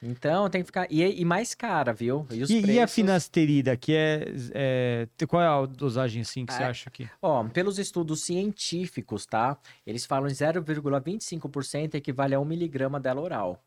[0.07, 0.87] Então tem que ficar...
[0.91, 2.27] E, e mais cara, viu?
[2.31, 2.91] E E, e a preços...
[2.95, 7.09] finasterida, que é, é- Qual é a dosagem assim que você Ah, acha que.
[7.21, 9.57] Ó, pelos estudos científicos, tá?
[9.85, 13.63] Eles falam em 0,25% equivale a 1 miligrama dela oral,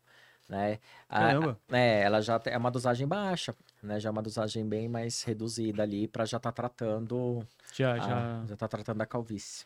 [0.47, 0.79] né?
[1.09, 1.59] A- Caramba.
[1.69, 3.53] é, ela já é uma dosagem baixa,
[3.83, 3.99] né?
[3.99, 8.45] Já é uma dosagem bem mais reduzida ali para já tá tratando, Já, a- já.
[8.47, 9.65] já tá tratando a calvície.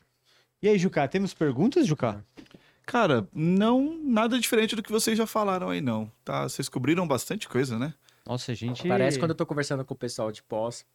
[0.61, 2.23] E aí, Juca, temos perguntas, Juca?
[2.85, 6.11] Cara, não nada diferente do que vocês já falaram aí, não.
[6.23, 6.43] Tá?
[6.43, 7.93] Vocês cobriram bastante coisa, né?
[8.25, 8.87] Nossa, gente.
[8.87, 10.85] Parece quando eu tô conversando com o pessoal de pós,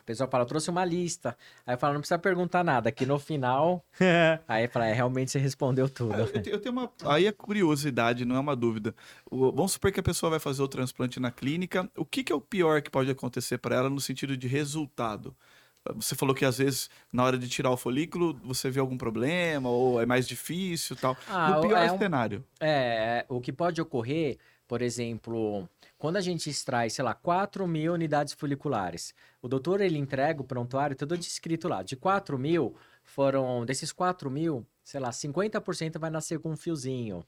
[0.00, 1.36] o pessoal fala, eu trouxe uma lista.
[1.66, 3.84] Aí eu falo, não precisa perguntar nada, que no final,
[4.46, 6.14] aí fala, é, realmente você respondeu tudo.
[6.14, 6.92] Eu, te- eu tenho uma.
[7.04, 8.94] Aí é curiosidade, não é uma dúvida.
[9.28, 11.90] O- vamos supor que a pessoa vai fazer o transplante na clínica.
[11.96, 15.34] O que, que é o pior que pode acontecer para ela no sentido de resultado?
[15.94, 19.68] Você falou que às vezes, na hora de tirar o folículo, você vê algum problema,
[19.68, 21.16] ou é mais difícil e tal.
[21.28, 22.44] Ah, no pior é um- cenário.
[22.60, 25.68] É, o que pode ocorrer, por exemplo,
[25.98, 30.44] quando a gente extrai, sei lá, 4 mil unidades foliculares, o doutor ele entrega o
[30.44, 31.82] prontuário tudo descrito lá.
[31.82, 37.24] De 4 mil, foram, desses 4 mil, sei lá, 50% vai nascer com um fiozinho.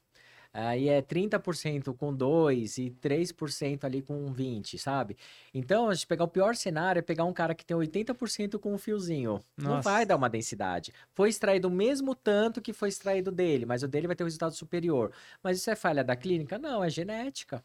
[0.53, 5.17] Aí é 30% com 2 e 3% ali com 20, sabe?
[5.53, 8.75] Então, a gente pegar o pior cenário é pegar um cara que tem 80% com
[8.75, 9.41] um fiozinho.
[9.57, 9.91] Não Nossa.
[9.91, 10.93] vai dar uma densidade.
[11.13, 14.27] Foi extraído o mesmo tanto que foi extraído dele, mas o dele vai ter um
[14.27, 15.13] resultado superior.
[15.43, 16.59] Mas isso é falha da clínica?
[16.59, 17.63] Não, é genética.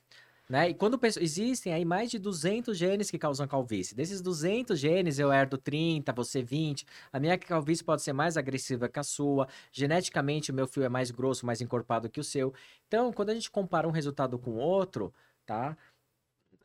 [0.49, 0.69] Né?
[0.69, 3.95] E quando existem aí mais de 200 genes que causam calvície.
[3.95, 6.85] Desses 200 genes, eu herdo 30, você 20.
[7.11, 9.47] A minha calvície pode ser mais agressiva que a sua.
[9.71, 12.53] Geneticamente, o meu fio é mais grosso, mais encorpado que o seu.
[12.87, 15.13] Então, quando a gente compara um resultado com outro,
[15.45, 15.77] tá?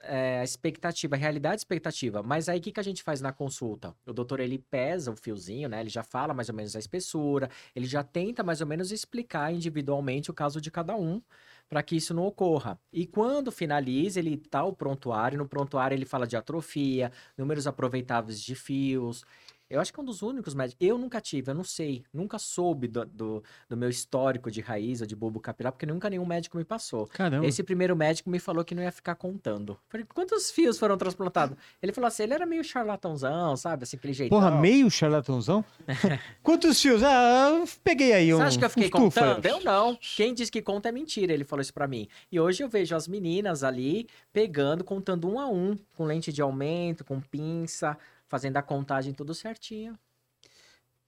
[0.00, 2.22] É, a expectativa, a realidade expectativa.
[2.22, 3.94] Mas aí o que, que a gente faz na consulta?
[4.06, 5.80] O doutor ele pesa o fiozinho, né?
[5.80, 9.52] Ele já fala mais ou menos a espessura, ele já tenta mais ou menos explicar
[9.52, 11.20] individualmente o caso de cada um
[11.68, 12.80] para que isso não ocorra.
[12.92, 18.40] E quando finaliza, ele tá o prontuário, no prontuário ele fala de atrofia, números aproveitáveis
[18.40, 19.24] de fios.
[19.70, 20.86] Eu acho que é um dos únicos médicos.
[20.86, 25.00] Eu nunca tive, eu não sei, nunca soube do, do, do meu histórico de raiz
[25.00, 27.06] ou de bulbo capilar, porque nunca nenhum médico me passou.
[27.06, 27.46] Caramba.
[27.46, 29.78] Esse primeiro médico me falou que não ia ficar contando.
[29.88, 31.56] Falei, quantos fios foram transplantados?
[31.82, 33.82] Ele falou assim, ele era meio charlatãozão, sabe?
[33.82, 34.38] Assim, aquele jeitão.
[34.38, 35.64] Porra, meio charlatãozão?
[36.42, 37.02] Quantos fios?
[37.02, 38.38] Ah, eu peguei aí um.
[38.38, 39.44] Você acha que eu fiquei contando?
[39.44, 39.96] Eu não.
[40.16, 42.08] Quem diz que conta é mentira, ele falou isso pra mim.
[42.32, 46.40] E hoje eu vejo as meninas ali pegando, contando um a um, com lente de
[46.40, 47.96] aumento, com pinça,
[48.28, 49.98] fazendo a contagem tudo certinho.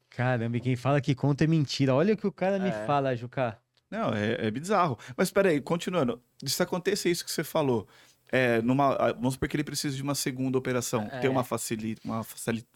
[0.09, 1.95] Caramba, e quem fala que conta é mentira.
[1.95, 2.87] Olha o que o cara me É.
[2.87, 3.57] fala, Juca.
[3.91, 4.99] Não, é, é bizarro.
[5.17, 6.21] Mas peraí, continuando.
[6.45, 7.87] Se acontecer isso que você falou,
[8.31, 11.21] é, numa, ah, vamos supor que ele precisa de uma segunda operação, É.
[11.21, 12.67] tem uma facili, uma facili...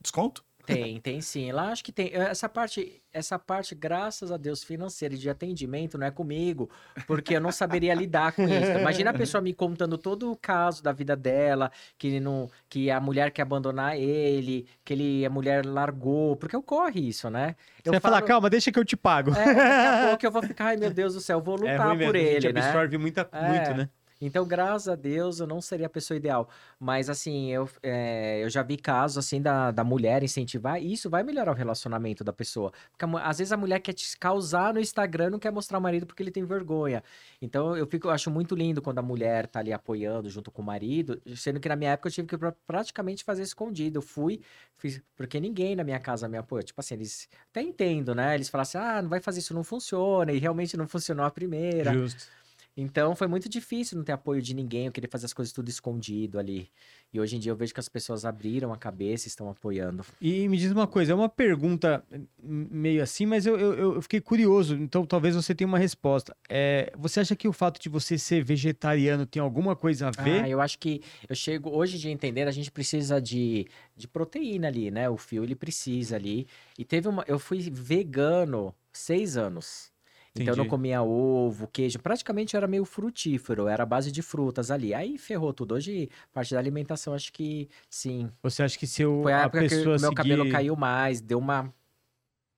[0.00, 0.44] desconto?
[0.66, 1.52] Tem, tem sim.
[1.52, 2.10] Lá acho que tem.
[2.14, 6.70] Essa parte, essa parte, graças a Deus, financeira e de atendimento não é comigo,
[7.06, 8.70] porque eu não saberia lidar com isso.
[8.78, 12.90] Imagina a pessoa me contando todo o caso da vida dela, que ele não, que
[12.90, 17.54] a mulher quer abandonar ele, que ele a mulher largou, porque ocorre isso, né?
[17.82, 19.30] Você vai falar, calma, deixa que eu te pago.
[19.32, 21.88] É, daqui a pouco eu vou ficar, ai meu Deus do céu, vou É lutar
[21.88, 22.60] ruim mesmo, por a gente ele, né?
[22.66, 23.48] absorve muita, É.
[23.48, 23.88] muito, né?
[24.26, 26.48] Então, graças a Deus, eu não seria a pessoa ideal.
[26.78, 31.10] Mas, assim, eu, é, eu já vi casos, assim, da, da mulher incentivar, e isso
[31.10, 32.72] vai melhorar o relacionamento da pessoa.
[32.90, 36.06] Porque, às vezes, a mulher quer te causar no Instagram, não quer mostrar o marido
[36.06, 37.02] porque ele tem vergonha.
[37.40, 40.62] Então, eu fico, eu acho muito lindo quando a mulher tá ali apoiando junto com
[40.62, 43.98] o marido, sendo que na minha época eu tive que pra- praticamente fazer escondido.
[43.98, 44.40] Eu fui,
[44.76, 46.62] fiz, porque ninguém na minha casa me apoiou.
[46.62, 48.34] Tipo assim, eles até entendo, né?
[48.34, 51.30] Eles falam assim, ah, não vai fazer isso, não funciona, e realmente não funcionou a
[51.30, 51.92] primeira.
[51.92, 52.43] Justo.
[52.76, 55.68] Então foi muito difícil não ter apoio de ninguém, eu queria fazer as coisas tudo
[55.68, 56.68] escondido ali.
[57.12, 60.04] E hoje em dia eu vejo que as pessoas abriram a cabeça e estão apoiando.
[60.20, 62.04] E me diz uma coisa, é uma pergunta
[62.42, 66.36] meio assim, mas eu, eu, eu fiquei curioso, então talvez você tenha uma resposta.
[66.48, 70.42] É, você acha que o fato de você ser vegetariano tem alguma coisa a ver?
[70.42, 74.66] Ah, eu acho que eu chego hoje de entender, a gente precisa de, de proteína
[74.66, 75.08] ali, né?
[75.08, 76.48] O fio ele precisa ali.
[76.76, 77.24] E teve uma.
[77.28, 79.93] Eu fui vegano seis anos.
[80.36, 80.68] Então eu não Entendi.
[80.70, 84.92] comia ovo, queijo, praticamente era meio frutífero, era a base de frutas ali.
[84.92, 85.76] Aí ferrou tudo.
[85.76, 88.28] Hoje, parte da alimentação, acho que sim.
[88.42, 90.14] Você acha que se eu, Foi a a época que meu seguir...
[90.14, 91.72] cabelo caiu mais, deu uma.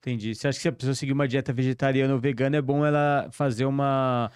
[0.00, 0.34] Entendi.
[0.34, 3.28] Você acha que se a pessoa seguir uma dieta vegetariana ou vegana, é bom ela
[3.30, 4.30] fazer uma...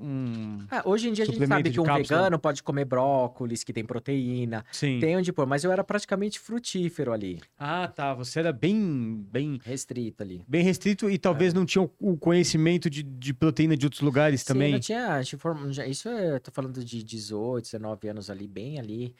[0.00, 0.58] Um...
[0.70, 2.18] Ah, hoje em dia a gente sabe que um cápsula.
[2.20, 4.98] vegano pode comer brócolis, que tem proteína, Sim.
[4.98, 8.14] tem onde pôr, mas eu era praticamente frutífero ali, Ah, tá.
[8.14, 10.42] Você era bem, bem, restrito ali.
[10.48, 14.46] bem restrito e talvez não tinha o- conhecimento de, de proteína de outros lugares Sim,
[14.48, 14.72] também.
[14.72, 19.14] não tinha, isso eu tô falando de 18, 19 anos ali, bem ali.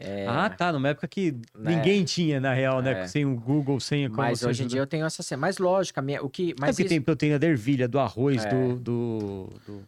[0.00, 0.72] É, Ah, tá.
[0.72, 1.74] Numa época que Né?
[1.74, 3.02] ninguém tinha, na real, né?
[3.02, 3.06] É.
[3.08, 4.68] Sem o Google, sem a mas hoje em ajuda.
[4.68, 5.40] dia eu tenho essa cena.
[5.40, 6.52] Mas lógico, a minha, o que.
[6.52, 8.48] É Mas porque isso, tem proteína da ervilha, do arroz, É.
[8.48, 9.82] do, do, do,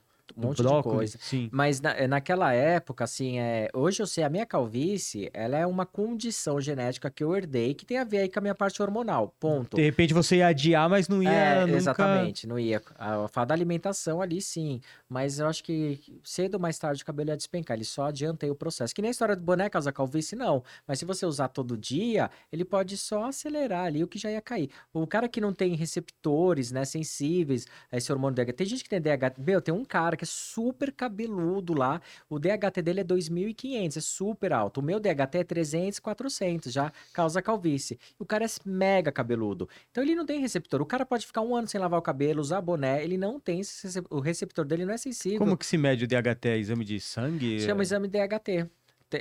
[0.44, 0.96] um monte de brócolis.
[1.12, 1.18] coisa.
[1.20, 1.48] Sim.
[1.52, 5.84] Mas na- naquela época, assim, é, hoje eu sei, a minha calvície, ela é uma
[5.86, 9.34] condição genética que eu herdei, que tem a ver aí com a minha parte hormonal,
[9.38, 9.76] ponto.
[9.76, 11.76] De repente você ia adiar, mas não ia É, nunca...
[11.76, 12.80] exatamente, não ia.
[12.98, 14.80] A, a falar da alimentação ali, sim.
[15.08, 17.76] Mas eu acho que cedo ou mais tarde o cabelo ia despencar.
[17.76, 18.94] Ele só adiantei o processo.
[18.94, 20.62] Que nem a história do boné causa calvície, não.
[20.86, 24.40] Mas se você usar todo dia, ele pode só acelerar ali o que já ia
[24.40, 24.70] cair.
[24.92, 28.52] O cara que não tem receptores, né, sensíveis a esse hormônio DHT.
[28.52, 29.40] Tem gente que tem DHT.
[29.40, 32.00] Meu, tem um cara que é super cabeludo lá.
[32.28, 34.80] O DHT dele é 2.500, é super alto.
[34.80, 37.98] O meu DHT é 300, 400, já causa calvície.
[38.18, 39.68] O cara é mega cabeludo.
[39.90, 40.80] Então ele não tem receptor.
[40.80, 43.60] O cara pode ficar um ano sem lavar o cabelo, usar boné, ele não tem
[44.08, 45.38] o receptor dele não é sensível.
[45.38, 46.48] Como que se mede o DHT?
[46.48, 47.60] É Exame de sangue?
[47.60, 48.70] Chama exame DHT.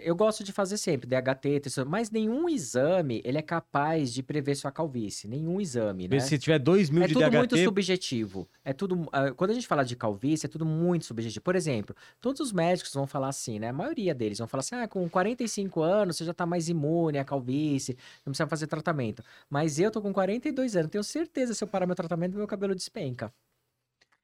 [0.04, 4.72] Eu gosto de fazer sempre DHT, mas nenhum exame ele é capaz de prever sua
[4.72, 5.28] calvície.
[5.28, 6.20] Nenhum exame, né?
[6.20, 8.48] Se tiver 2 mil É de tudo DHT, muito subjetivo.
[8.64, 9.08] É tudo.
[9.12, 11.42] ah, Quando a gente fala de calvície, é tudo muito subjetivo.
[11.44, 13.70] Por exemplo, todos os médicos vão falar assim, né?
[13.70, 17.18] A maioria deles vão falar assim: ah, com 45 anos você já tá mais imune
[17.18, 19.24] à calvície, não precisa fazer tratamento.
[19.50, 22.76] Mas eu tô com 42 anos, tenho certeza se eu parar meu tratamento, meu cabelo
[22.76, 23.34] despenca.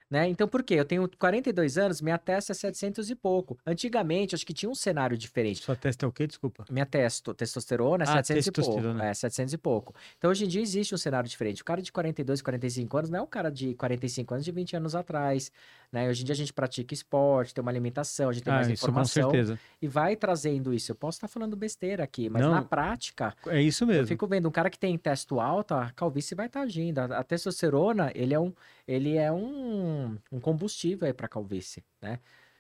[0.10, 0.28] Né?
[0.30, 0.76] Então, por quê?
[0.76, 3.58] Eu tenho 42 anos, minha testa é 700 e pouco.
[3.66, 5.64] Antigamente, acho que tinha um cenário diferente.
[5.64, 6.28] sua testa é o quê?
[6.28, 6.64] Desculpa.
[6.70, 8.88] Minha testo, testosterona é Ah, 700 e pouco.
[9.04, 9.96] É, 700 e pouco.
[10.18, 11.62] Então, hoje em dia, existe um cenário diferente.
[11.64, 14.76] O cara de 42, 45 anos não é o cara de 45 anos de 20
[14.76, 15.52] anos atrás.
[15.92, 16.08] Né?
[16.10, 18.68] Hoje em dia, a gente pratica esporte, tem uma alimentação, a gente tem Ah, mais
[18.70, 19.32] isso com informação.
[19.32, 19.60] certeza.
[19.82, 20.92] E vai trazendo isso.
[20.92, 22.52] Eu posso estar falando besteira aqui, mas Não.
[22.52, 24.08] na prática, É isso eu mesmo.
[24.08, 27.00] fico vendo um cara que tem testo alto, a calvície vai estar agindo.
[27.00, 28.52] A, a testosterona, ele é um,
[28.88, 29.95] ele é um,
[30.32, 32.20] um combustível aí para calvície, né?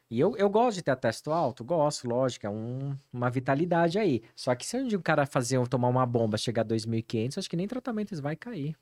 [0.09, 4.21] E eu, eu gosto de ter testo alto, gosto, lógico, é um- uma vitalidade aí.
[4.35, 7.67] Só que se um cara fazer, tomar uma bomba, chegar a 2.500, acho que nem
[7.67, 8.75] tratamento isso vai cair.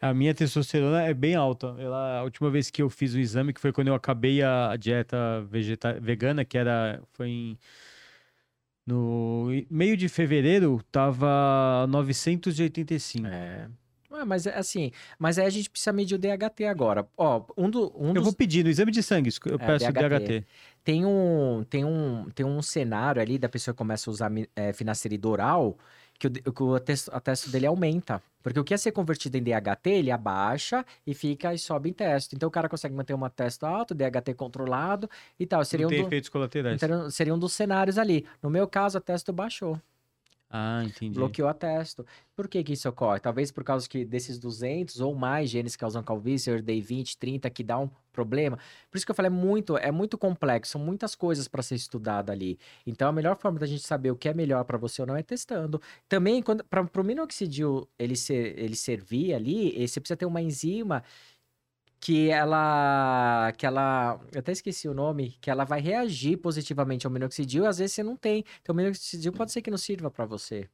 [0.00, 1.74] A minha testosterona é bem alta.
[1.80, 4.70] Ela, a última vez que eu fiz o exame, que foi quando eu acabei a,
[4.70, 7.58] a dieta vegeta, vegana, que era foi em
[8.86, 13.26] no meio de fevereiro, tava 985.
[13.26, 13.68] É.
[14.10, 17.06] Ué, mas é assim, mas aí a gente precisa medir o DHT agora.
[17.16, 18.24] Ó, um, do, um Eu dos...
[18.24, 20.08] vou pedir no exame de sangue, eu É, peço o DHT.
[20.18, 20.46] DHT.
[20.82, 24.72] Tem um, tem um, tem um cenário ali da pessoa que começa a usar é,
[24.72, 25.76] finasterida oral
[26.18, 28.20] que o, que o testo, a testo dele aumenta.
[28.42, 31.92] Porque o que ia ser convertido em DHT, ele abaixa e fica e sobe em
[31.92, 32.34] testo.
[32.34, 35.08] Então o cara consegue manter uma testo alto, DHT controlado
[35.38, 35.62] e tal.
[35.64, 36.82] Seria Não um, tem do- efeitos colaterais.
[36.82, 38.24] então, seria um dos cenários ali.
[38.42, 39.78] No meu caso, a testo baixou.
[40.50, 41.14] Ah, entendi.
[41.14, 42.06] Bloqueou a testo.
[42.34, 43.20] Por que que isso ocorre?
[43.20, 47.18] Talvez por causa que desses 200 ou mais genes que causam calvície, eu herdei 20,
[47.18, 48.58] 30, que dá um problema.
[48.90, 51.74] Por isso que eu falei, é muito, é muito complexo, são muitas coisas para ser
[51.74, 52.58] estudado ali.
[52.86, 55.16] Então, a melhor forma da gente saber o que é melhor para você ou não
[55.16, 55.80] é testando.
[56.08, 61.04] Também, para o minoxidil ele, ser, ele servir ali, eh, você precisa ter uma enzima
[62.00, 67.12] que ela, que ela, eu até esqueci o nome, que ela vai reagir positivamente ao
[67.12, 68.44] minoxidil, e às vezes você não tem.
[68.62, 70.68] Então, o minoxidil pode ser que não sirva para você.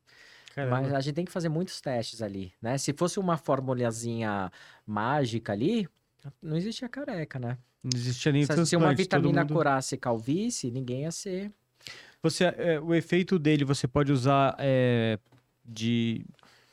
[0.55, 0.83] Caramba.
[0.83, 2.79] Mas a gente tem que fazer muitos testes ali, né?
[2.79, 4.53] Se fosse uma formulazinha
[4.87, 5.89] mágica ali,
[6.41, 7.59] não existia careca, né?
[7.83, 11.51] Não existia nem Se, se uma vitamina mundo- curasse calvície, ninguém ia ser.
[12.23, 15.19] Você, é, o efeito dele você pode usar é,
[15.65, 16.25] de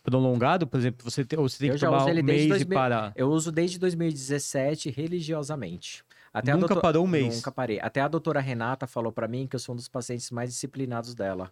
[0.03, 2.65] prolongado, por exemplo, você tem, ou você tem Eu que tomar um mês 2000 e
[2.65, 3.13] parar.
[3.15, 6.03] Eu uso desde 2017 religiosamente.
[6.33, 7.35] Até Nunca doutor- parou um mês.
[7.35, 7.79] Nunca parei.
[7.81, 11.13] Até a doutora Renata falou pra mim que eu sou um dos pacientes mais disciplinados
[11.13, 11.51] dela.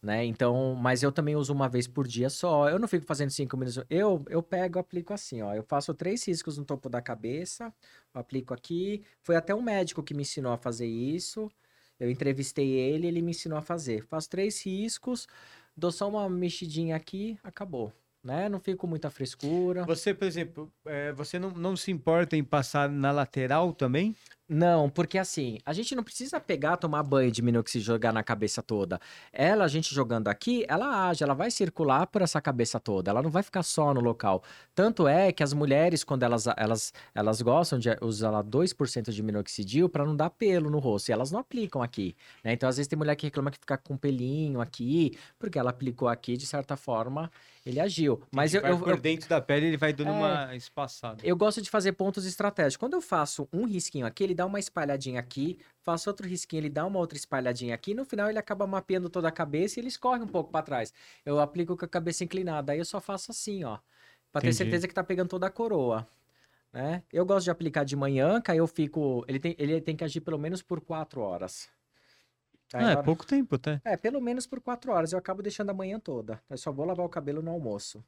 [0.00, 0.22] né?
[0.24, 2.68] Então, mas eu também uso uma vez por dia só.
[2.68, 3.82] Eu não fico fazendo cinco minutos.
[3.88, 5.54] Eu, eu pego, aplico assim, ó.
[5.54, 7.72] Eu faço três riscos no topo da cabeça,
[8.12, 9.02] aplico aqui.
[9.22, 11.50] Foi até um médico que me ensinou a fazer isso.
[11.98, 14.04] Eu entrevistei ele, ele me ensinou a fazer.
[14.04, 15.26] Faço três riscos,
[15.76, 17.92] dou só uma mexidinha aqui, acabou.
[18.22, 18.48] Né?
[18.48, 19.84] Não fico com muita frescura.
[19.84, 24.16] Você, por exemplo, é, você não, não se importa em passar na lateral também?
[24.46, 28.22] Não, porque assim, a gente não precisa pegar, tomar banho de minoxidil e jogar na
[28.22, 29.00] cabeça toda.
[29.32, 33.22] Ela, a gente jogando aqui, ela age, ela vai circular por essa cabeça toda, ela
[33.22, 34.42] não vai ficar só no local.
[34.74, 39.88] Tanto é que as mulheres, quando elas, elas, elas gostam de usar 2% de minoxidil
[39.88, 42.52] para não dar pelo no rosto, e elas não aplicam aqui, né?
[42.52, 46.06] Então, às vezes tem mulher que reclama que fica com pelinho aqui, porque ela aplicou
[46.06, 47.30] aqui, de certa forma,
[47.64, 48.20] ele agiu.
[48.30, 50.12] Mas eu, eu, por eu, dentro da pele ele vai dando É.
[50.12, 51.22] uma espaçada.
[51.24, 52.76] eu gosto de fazer pontos estratégicos.
[52.76, 56.68] Quando eu faço um risquinho aqui, ele dá uma espalhadinha aqui, faço outro risquinho, ele
[56.70, 59.88] dá uma outra espalhadinha aqui, no final ele acaba mapeando toda a cabeça e ele
[59.88, 60.92] escorre um pouco para trás.
[61.24, 63.78] Eu aplico com a cabeça inclinada, aí eu só faço assim, ó,
[64.32, 66.06] para ter certeza que tá pegando toda a coroa.
[66.72, 67.04] Né?
[67.12, 69.24] Eu gosto de aplicar de manhã, que aí eu fico.
[69.28, 71.68] Ele tem, ele tem que agir pelo menos por quatro horas.
[72.72, 73.80] Ah, é hora- pouco tempo até.
[73.84, 75.12] é, pelo menos por quatro horas.
[75.12, 76.42] Eu acabo deixando a manhã toda.
[76.50, 78.04] Eu só vou lavar o cabelo no almoço.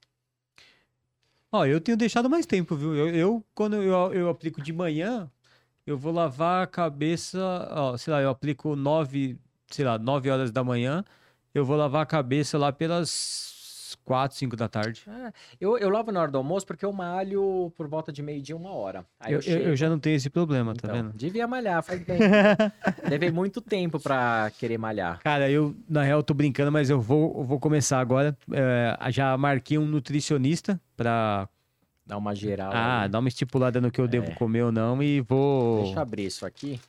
[1.53, 2.95] Ó, eu tenho deixado mais tempo, viu?
[2.97, 5.31] Eu, eu, quando eu, eu aplico de manhã,
[5.87, 7.39] eu vou lavar a cabeça,
[7.71, 9.39] ó, sei lá, eu aplico nove,
[9.69, 11.05] sei lá, nove horas da manhã,
[11.55, 15.05] eu vou lavar a cabeça lá pelas quatro, cinco da tarde.
[15.09, 18.57] É, eu, eu lavo na hora do almoço porque eu malho por volta de meio-dia,
[18.57, 19.05] uma hora.
[19.19, 21.13] Aí Eu, eu, eu- já não tenho esse problema, tá Então, vendo?
[21.15, 22.19] Devia malhar, faz bem.
[23.09, 25.21] Levei muito tempo pra querer malhar.
[25.21, 28.37] Cara, eu, na real, tô brincando, mas eu vou, eu vou começar agora.
[28.53, 31.49] É, já marquei um nutricionista pra
[32.07, 32.71] Dá uma geral.
[32.73, 33.09] ah, aí.
[33.09, 34.35] dar uma estipulada no que eu devo É.
[34.35, 35.83] comer ou não e vou.
[35.83, 36.81] Deixa eu abrir isso aqui.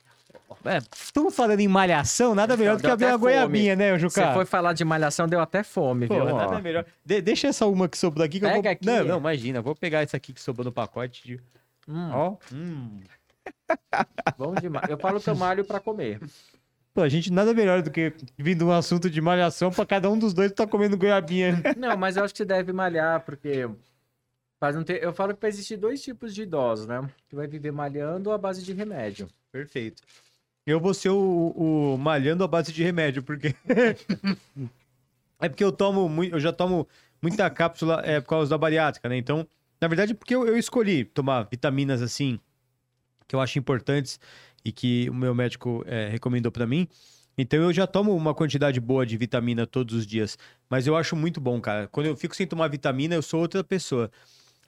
[0.64, 4.32] É, estamos falando em malhação, nada melhor do que abrir uma goiabinha, né, Você Juca?
[4.32, 6.24] foi falar de malhação, deu até fome, Pô, viu?
[6.36, 6.60] nada Ó.
[6.60, 6.84] melhor.
[7.04, 8.58] De- deixa essa uma que sobrou aqui que eu vou...
[8.62, 8.86] Pega aqui.
[8.86, 9.60] Não, não, imagina.
[9.60, 11.22] Vou pegar essa aqui que sobrou no pacote.
[11.26, 11.40] de-
[11.86, 12.36] Hum, Ó.
[12.52, 13.00] Hum.
[14.36, 14.88] bom demais.
[14.88, 16.20] Eu falo que eu malho pra comer.
[16.94, 20.18] Pô, a gente nada melhor do que vindo um assunto de malhação pra cada um
[20.18, 21.62] dos dois tá comendo goiabinha.
[21.76, 23.68] Não, mas eu acho que você deve malhar, porque.
[24.60, 24.92] Faz um te...
[25.00, 27.08] Eu falo que vai existir dois tipos de idosos, né?
[27.28, 29.28] Que vai viver malhando à base de remédio.
[29.52, 30.02] Perfeito.
[30.66, 33.54] Eu vou ser o, o malhando à base de remédio, porque...
[35.40, 36.34] é porque eu tomo muito...
[36.34, 36.88] Eu já tomo
[37.22, 39.16] muita cápsula é, por causa da bariátrica, né?
[39.16, 39.46] Então,
[39.80, 42.38] na verdade, porque eu, eu escolhi tomar vitaminas assim,
[43.26, 44.18] que eu acho importantes
[44.64, 46.88] e que o meu médico é, recomendou pra mim.
[47.36, 50.36] Então eu já tomo uma quantidade boa de vitamina todos os dias.
[50.68, 51.86] Mas eu acho muito bom, cara.
[51.86, 54.10] Quando eu fico sem tomar vitamina, eu sou outra pessoa.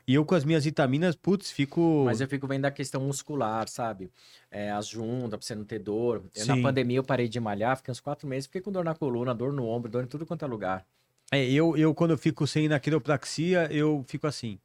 [0.06, 2.02] E eu com as minhas vitaminas, putz, fico.
[2.04, 4.10] Mas eu fico vendo a questão muscular, sabe?
[4.50, 6.24] É, as juntas, pra você não ter dor.
[6.34, 8.94] Eu, na pandemia eu parei de malhar, fiquei uns quatro meses, fiquei com dor na
[8.94, 10.86] coluna, dor no ombro, dor em tudo quanto é lugar.
[11.32, 14.58] É, eu, eu, quando eu fico sem ir na quiropraxia, eu fico assim.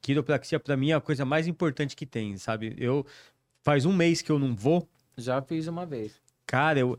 [0.00, 2.74] Quiropraxia, pra mim, é a coisa mais importante que tem, sabe?
[2.78, 3.04] Eu.
[3.62, 4.86] Faz um mês que eu não vou.
[5.16, 6.12] Já fiz uma vez.
[6.46, 6.98] Cara, eu,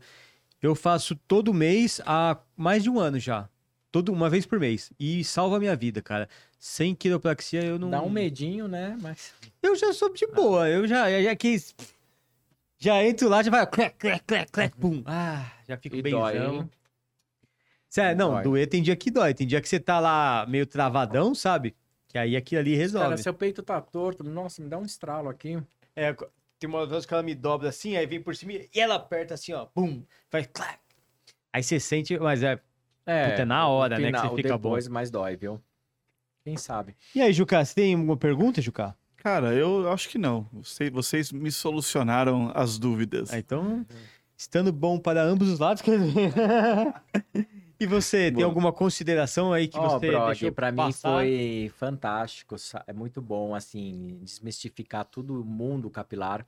[0.60, 3.48] eu faço todo mês há mais de um ano já.
[3.96, 4.92] Todo, uma vez por mês.
[5.00, 6.28] E salva a minha vida, cara.
[6.58, 7.88] Sem quiropraxia eu não.
[7.88, 8.94] Dá um medinho, né?
[9.00, 9.32] Mas.
[9.62, 10.68] Eu já sou de boa.
[10.68, 11.74] Eu já, já, já quis.
[12.76, 13.66] Já entro lá, já vai.
[13.66, 15.02] Clec, clec, clec, clec, pum.
[15.06, 16.12] Ah, já fico bem.
[17.88, 18.42] Sério, não, Dói.
[18.42, 19.32] doer tem dia que dói.
[19.32, 21.74] Tem dia que você tá lá meio travadão, sabe?
[22.06, 23.06] Que aí aquilo ali resolve.
[23.06, 24.22] Cara, seu peito tá torto.
[24.22, 25.58] Nossa, me dá um estralo aqui.
[25.94, 26.14] É,
[26.58, 29.32] tem uma vez que ela me dobra assim, aí vem por cima e ela aperta
[29.32, 29.64] assim, ó.
[29.64, 30.02] Pum.
[30.28, 30.78] Faz clac.
[31.50, 32.60] Aí você sente, mas é.
[33.06, 35.62] É, Puta, é na hora, no né, que você final, fica depois mais dói, viu?
[36.44, 36.96] Quem sabe?
[37.14, 38.96] E aí, Juca, você tem alguma pergunta, Juca?
[39.16, 40.48] Cara, eu acho que não.
[40.52, 43.32] Vocês, vocês me solucionaram as dúvidas.
[43.32, 43.84] Ah, então,
[44.36, 45.82] estando bom para ambos os lados.
[45.82, 46.32] quer dizer.
[47.80, 48.46] e você, tem Boa.
[48.46, 51.14] alguma consideração aí que Ó, você Brog, deixou pra mim passar?
[51.14, 52.54] foi fantástico.
[52.86, 56.46] É muito bom, assim, desmistificar todo o mundo capilar.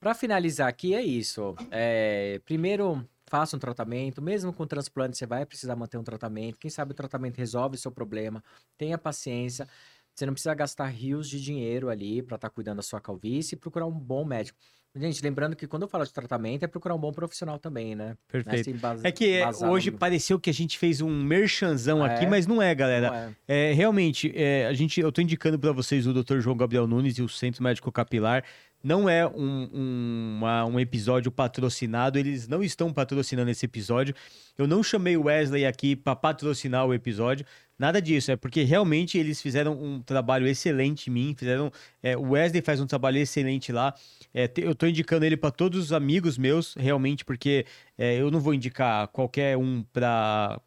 [0.00, 1.54] Pra finalizar aqui, é isso.
[1.70, 4.20] É, primeiro, faça um tratamento.
[4.20, 6.58] Mesmo com transplante, você vai precisar manter um tratamento.
[6.58, 8.42] Quem sabe o tratamento resolve o seu problema.
[8.76, 9.66] Tenha paciência.
[10.14, 13.58] Você não precisa gastar rios de dinheiro ali pra estar cuidando da sua calvície e
[13.58, 14.58] procurar um bom médico.
[14.92, 18.08] Gente, lembrando que quando eu falo de tratamento, é procurar um bom profissional também, né?
[18.08, 18.64] Não Perfeito.
[18.64, 22.24] se base- É que é, hoje no- pareceu que a gente fez um merchanzão aqui,
[22.24, 22.28] É.
[22.28, 23.08] mas não é, galera.
[23.08, 23.34] Não é.
[23.46, 26.40] É, realmente, é, a gente, eu tô indicando para vocês o Dr.
[26.40, 28.42] João Gabriel Nunes e o Centro Médico Capilar.
[28.82, 34.14] Não é um, um, uma- um episódio patrocinado, eles não estão patrocinando esse episódio.
[34.56, 37.44] Eu não chamei o Wesley aqui para patrocinar o episódio,
[37.78, 38.30] nada disso.
[38.30, 41.34] É porque realmente eles fizeram um trabalho excelente em mim.
[41.38, 41.70] Fizeram,
[42.02, 43.94] é, o Wesley faz um trabalho excelente lá.
[44.32, 47.66] É, te- eu tô indicando ele para todos os amigos meus, realmente, porque
[47.98, 50.60] é, eu não vou indicar qualquer um para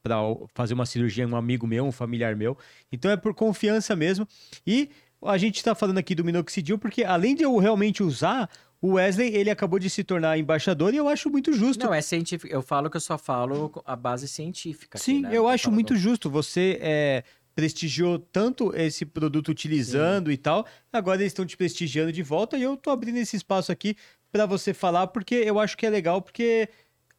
[0.53, 2.57] fazer uma cirurgia, um amigo meu, um familiar meu.
[2.91, 4.27] Então é por confiança mesmo.
[4.65, 4.90] E
[5.26, 8.50] a gente está falando aqui do minoxidil porque além de eu realmente usar,
[8.82, 11.86] o Wesley ele acabou de se tornar embaixador e eu acho muito justo.
[11.86, 12.54] Não, é científico.
[12.54, 14.98] Eu falo que eu só falo a base científica.
[14.98, 15.30] aqui, Sim, né?
[15.32, 16.30] eu Tô acho muito justo.
[16.30, 17.24] Você é,
[17.56, 22.64] prestigiou tanto esse produto utilizando e tal, agora eles estão te prestigiando de volta e
[22.64, 23.95] eu tô abrindo esse espaço aqui
[24.32, 26.68] para você falar porque eu acho que é legal, porque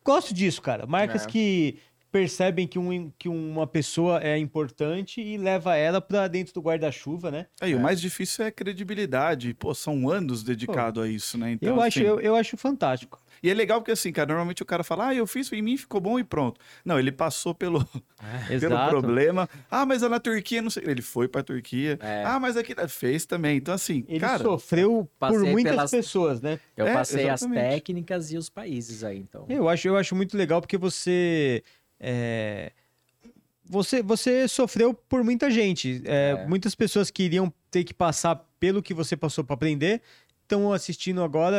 [0.04, 0.86] gosto disso, cara.
[0.86, 1.26] Marcas É.
[1.28, 1.78] que
[2.18, 7.28] percebem que, um, que uma pessoa é importante e leva ela para dentro do guarda-chuva,
[7.28, 7.46] né?
[7.60, 9.52] Aí, o mais difícil é a credibilidade.
[9.52, 11.50] Pô, são anos dedicados a isso, né?
[11.50, 13.20] Então, eu, acho, assim, eu, eu acho fantástico.
[13.42, 15.76] E é legal porque, assim, cara, normalmente o cara fala, ah, eu fiz em mim,
[15.76, 16.60] ficou bom e pronto.
[16.84, 17.80] Não, ele passou pelo,
[18.48, 18.90] pelo Exato.
[18.90, 19.48] problema.
[19.68, 20.84] Ah, mas na Turquia, não sei.
[20.86, 21.98] Ele foi pra Turquia.
[22.00, 22.22] É.
[22.24, 23.56] Ah, mas aqui fez também.
[23.56, 24.44] Então, assim, Ele cara.
[24.44, 26.60] sofreu por Passei muitas pelas- pessoas, né?
[26.76, 27.70] Eu É, passei as exatamente.
[27.70, 29.46] técnicas e os países aí, então.
[29.48, 31.60] Eu acho, eu acho muito legal porque você.
[32.00, 32.72] É,
[33.66, 36.02] Você, você sofreu por muita gente.
[36.04, 36.46] É, É.
[36.46, 40.02] Muitas pessoas que iriam ter que passar pelo que você passou para aprender
[40.42, 41.56] estão assistindo agora,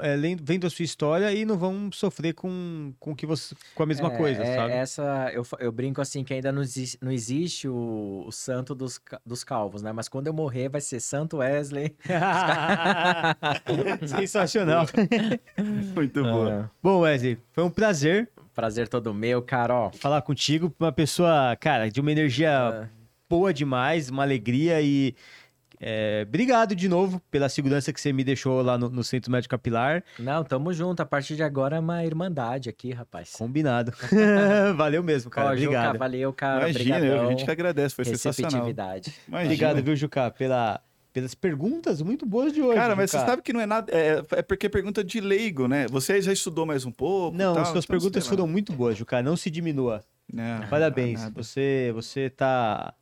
[0.00, 3.82] é, lendo- vendo a sua história e não vão sofrer com, com, que você, com
[3.82, 4.72] a mesma É, coisa, é- sabe?
[4.74, 9.00] Essa, eu, eu brinco assim que ainda não existe, não existe o, o santo dos,
[9.26, 9.90] dos calvos, né?
[9.92, 11.96] Mas quando eu morrer vai ser Santo Wesley.
[14.06, 14.86] Sensacional.
[15.94, 16.66] Muito boa.
[16.66, 19.90] Ah, Bom, Wesley, foi um prazer prazer todo meu, cara, ó.
[19.92, 20.74] falar contigo.
[20.80, 22.88] Uma pessoa, cara, de uma energia Ah,
[23.30, 25.14] boa demais, uma alegria e
[25.80, 29.52] é, obrigado de novo pela segurança que você me deixou lá no, no Centro Médico
[29.52, 30.02] Capilar.
[30.18, 31.00] não, tamo junto.
[31.00, 33.30] A partir de agora é uma irmandade aqui, rapaz.
[33.30, 33.92] Combinado.
[34.76, 35.50] Valeu mesmo, cara.
[35.50, 35.98] Ó, Juca, obrigado.
[35.98, 36.68] valeu, cara.
[36.68, 37.26] Imagina, eu- Obrigadão.
[37.26, 38.68] a gente que agradece, foi sensacional.
[38.68, 39.12] Imagina.
[39.44, 40.80] Obrigado, viu, Juca, pela,
[41.12, 42.76] pelas perguntas muito boas de hoje.
[42.76, 43.20] Cara, mas Juca.
[43.20, 43.92] você sabe que não é nada.
[43.92, 45.86] É, é porque é pergunta de leigo, né?
[45.88, 47.36] Você já estudou mais um pouco?
[47.36, 49.22] Não, tal, suas então, perguntas foram muito boas, Juca.
[49.22, 50.02] Não se diminua.
[50.32, 51.20] Não, Parabéns.
[51.20, 51.42] nada.
[51.42, 52.94] Você, você tá,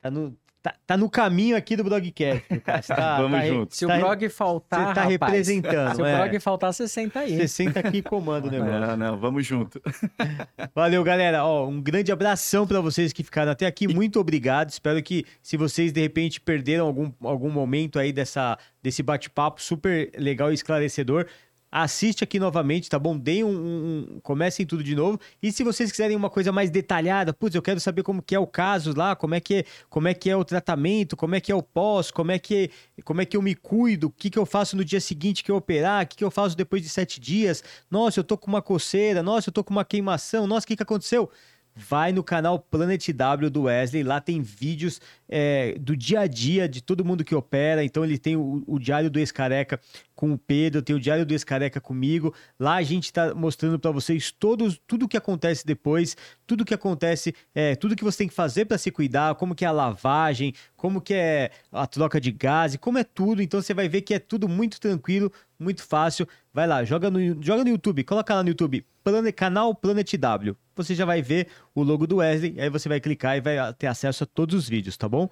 [0.00, 1.82] tá, no, tá, tá no caminho aqui do.
[1.82, 3.74] Você tá, Vamos tá junto.
[3.74, 5.96] Se o tá blog faltar, Você tá rapaz, representando.
[5.96, 6.16] Se o é.
[6.16, 7.36] blog faltar, você senta aí.
[7.36, 8.80] Você senta aqui e comanda o negócio.
[8.80, 9.82] Não, não, vamos junto.
[10.74, 11.44] Valeu, galera.
[11.44, 13.88] Ó, um grande abração pra vocês que ficaram até aqui.
[13.88, 14.70] Muito obrigado.
[14.70, 20.10] Espero que se vocês de repente perderam algum, algum momento aí dessa, desse bate-papo super
[20.16, 21.26] legal e esclarecedor,
[21.72, 23.16] assiste aqui novamente, tá bom?
[23.18, 25.18] Deem um, um- um- comecem tudo de novo.
[25.42, 28.38] E se vocês quiserem uma coisa mais detalhada, putz, eu quero saber como que é
[28.38, 31.40] o caso lá, como é que é, como é que é o tratamento, como é
[31.40, 32.70] que é o pós, como é que
[33.04, 35.50] como é que eu me cuido, o que que eu faço no dia seguinte que
[35.50, 37.64] eu operar, o que que eu faço depois de sete dias.
[37.90, 40.76] Nossa, eu tô com uma coceira, nossa, eu tô com uma queimação, nossa, o que
[40.76, 41.30] que aconteceu?
[41.74, 46.68] Vai no canal Planet W do Wesley, lá tem vídeos é, do dia a dia
[46.68, 47.82] de todo mundo que opera.
[47.82, 49.80] Então ele tem o, o diário do ex-careca
[50.14, 52.34] com o Pedro, tem o diário do ex-careca comigo.
[52.60, 56.16] Lá a gente tá mostrando para vocês todos, tudo o que acontece depois,
[56.46, 59.64] tudo que acontece, é, tudo que você tem que fazer para se cuidar, como que
[59.64, 63.42] é a lavagem, como que é a troca de gás, como é tudo.
[63.42, 66.28] Então você vai ver que é tudo muito tranquilo, muito fácil.
[66.54, 70.56] Vai lá, joga no, joga no YouTube, coloca lá no YouTube, Plane- canal Planet W.
[70.76, 73.86] Você já vai ver o logo do Wesley, aí você vai clicar e vai ter
[73.86, 75.28] acesso a todos os vídeos, tá bom?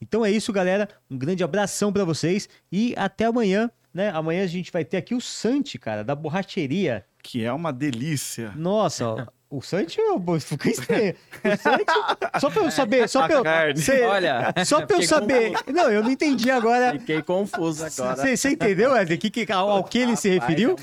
[0.00, 0.88] Então é isso, galera.
[1.08, 4.10] Um grande abração pra vocês e até amanhã, né?
[4.10, 7.04] Amanhã a gente vai ter aqui o Santi, cara, da borracheria.
[7.22, 8.52] Que é uma delícia.
[8.56, 9.26] Nossa, ó,
[9.56, 11.14] o Santi eu fiquei estranho.
[11.44, 11.84] O Santi,
[12.40, 13.78] só pra eu saber, só pra eu, carne.
[13.80, 15.52] Cê- Olha, só pra eu saber.
[15.72, 16.92] Não, eu não entendi agora.
[16.98, 18.36] Fiquei confuso agora.
[18.36, 19.18] Você entendeu, Wesley?
[19.18, 20.76] Que, que, ao, ao que ele se Rapaz, referiu?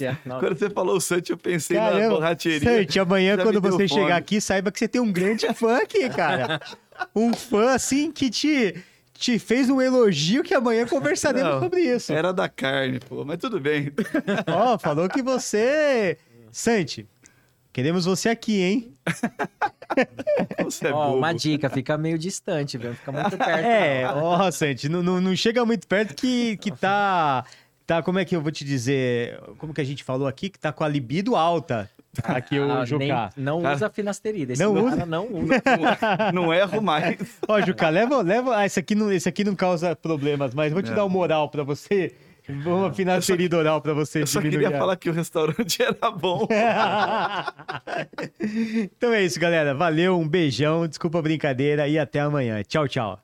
[0.00, 0.16] É.
[0.24, 2.60] Não, Quando você falou o Santi, eu pensei na borracheria.
[2.78, 4.02] Santi, amanhã, Já quando você fome.
[4.02, 6.60] chegar aqui, saiba que você tem um grande fã aqui, cara.
[7.14, 8.74] Um fã, assim, que te,
[9.14, 12.12] te fez um elogio que amanhã conversaremos Não, sobre isso.
[12.12, 13.92] Era da carne, pô, mas tudo bem.
[14.46, 16.16] Ó, falou que você...
[16.50, 17.06] Santi,
[17.78, 18.92] queremos você aqui, hein?
[20.64, 21.16] Você é bobo.
[21.16, 22.92] uma dica, fica meio distante, viu?
[22.94, 23.64] Fica muito perto.
[23.64, 24.24] É, não.
[24.24, 27.44] ó, Santi, não, não, não chega muito perto que, que tá...
[27.86, 29.40] Tá, como é que eu vou te dizer?
[29.58, 30.50] Como que a gente falou aqui?
[30.50, 31.88] Que tá com a libido alta.
[32.24, 33.30] Aqui o Ah, nem- Jucá.
[33.36, 34.52] não Cara, usa finasterida.
[34.52, 35.06] Esse não cara usa?
[35.06, 35.62] Não usa.
[36.34, 37.16] Não erro mais.
[37.48, 38.56] Ó, Juca, leva, leva.
[38.58, 40.94] Ah, esse aqui não, esse aqui não causa problemas, mas vou te É.
[40.94, 42.12] dar uma moral pra você.
[42.48, 46.48] Uma finasterida oral pra você Eu só queria falar que o restaurante era bom.
[48.40, 49.74] então é isso, galera.
[49.74, 52.62] Valeu, um beijão, desculpa a brincadeira e até amanhã.
[52.62, 53.20] Tchau, tchau.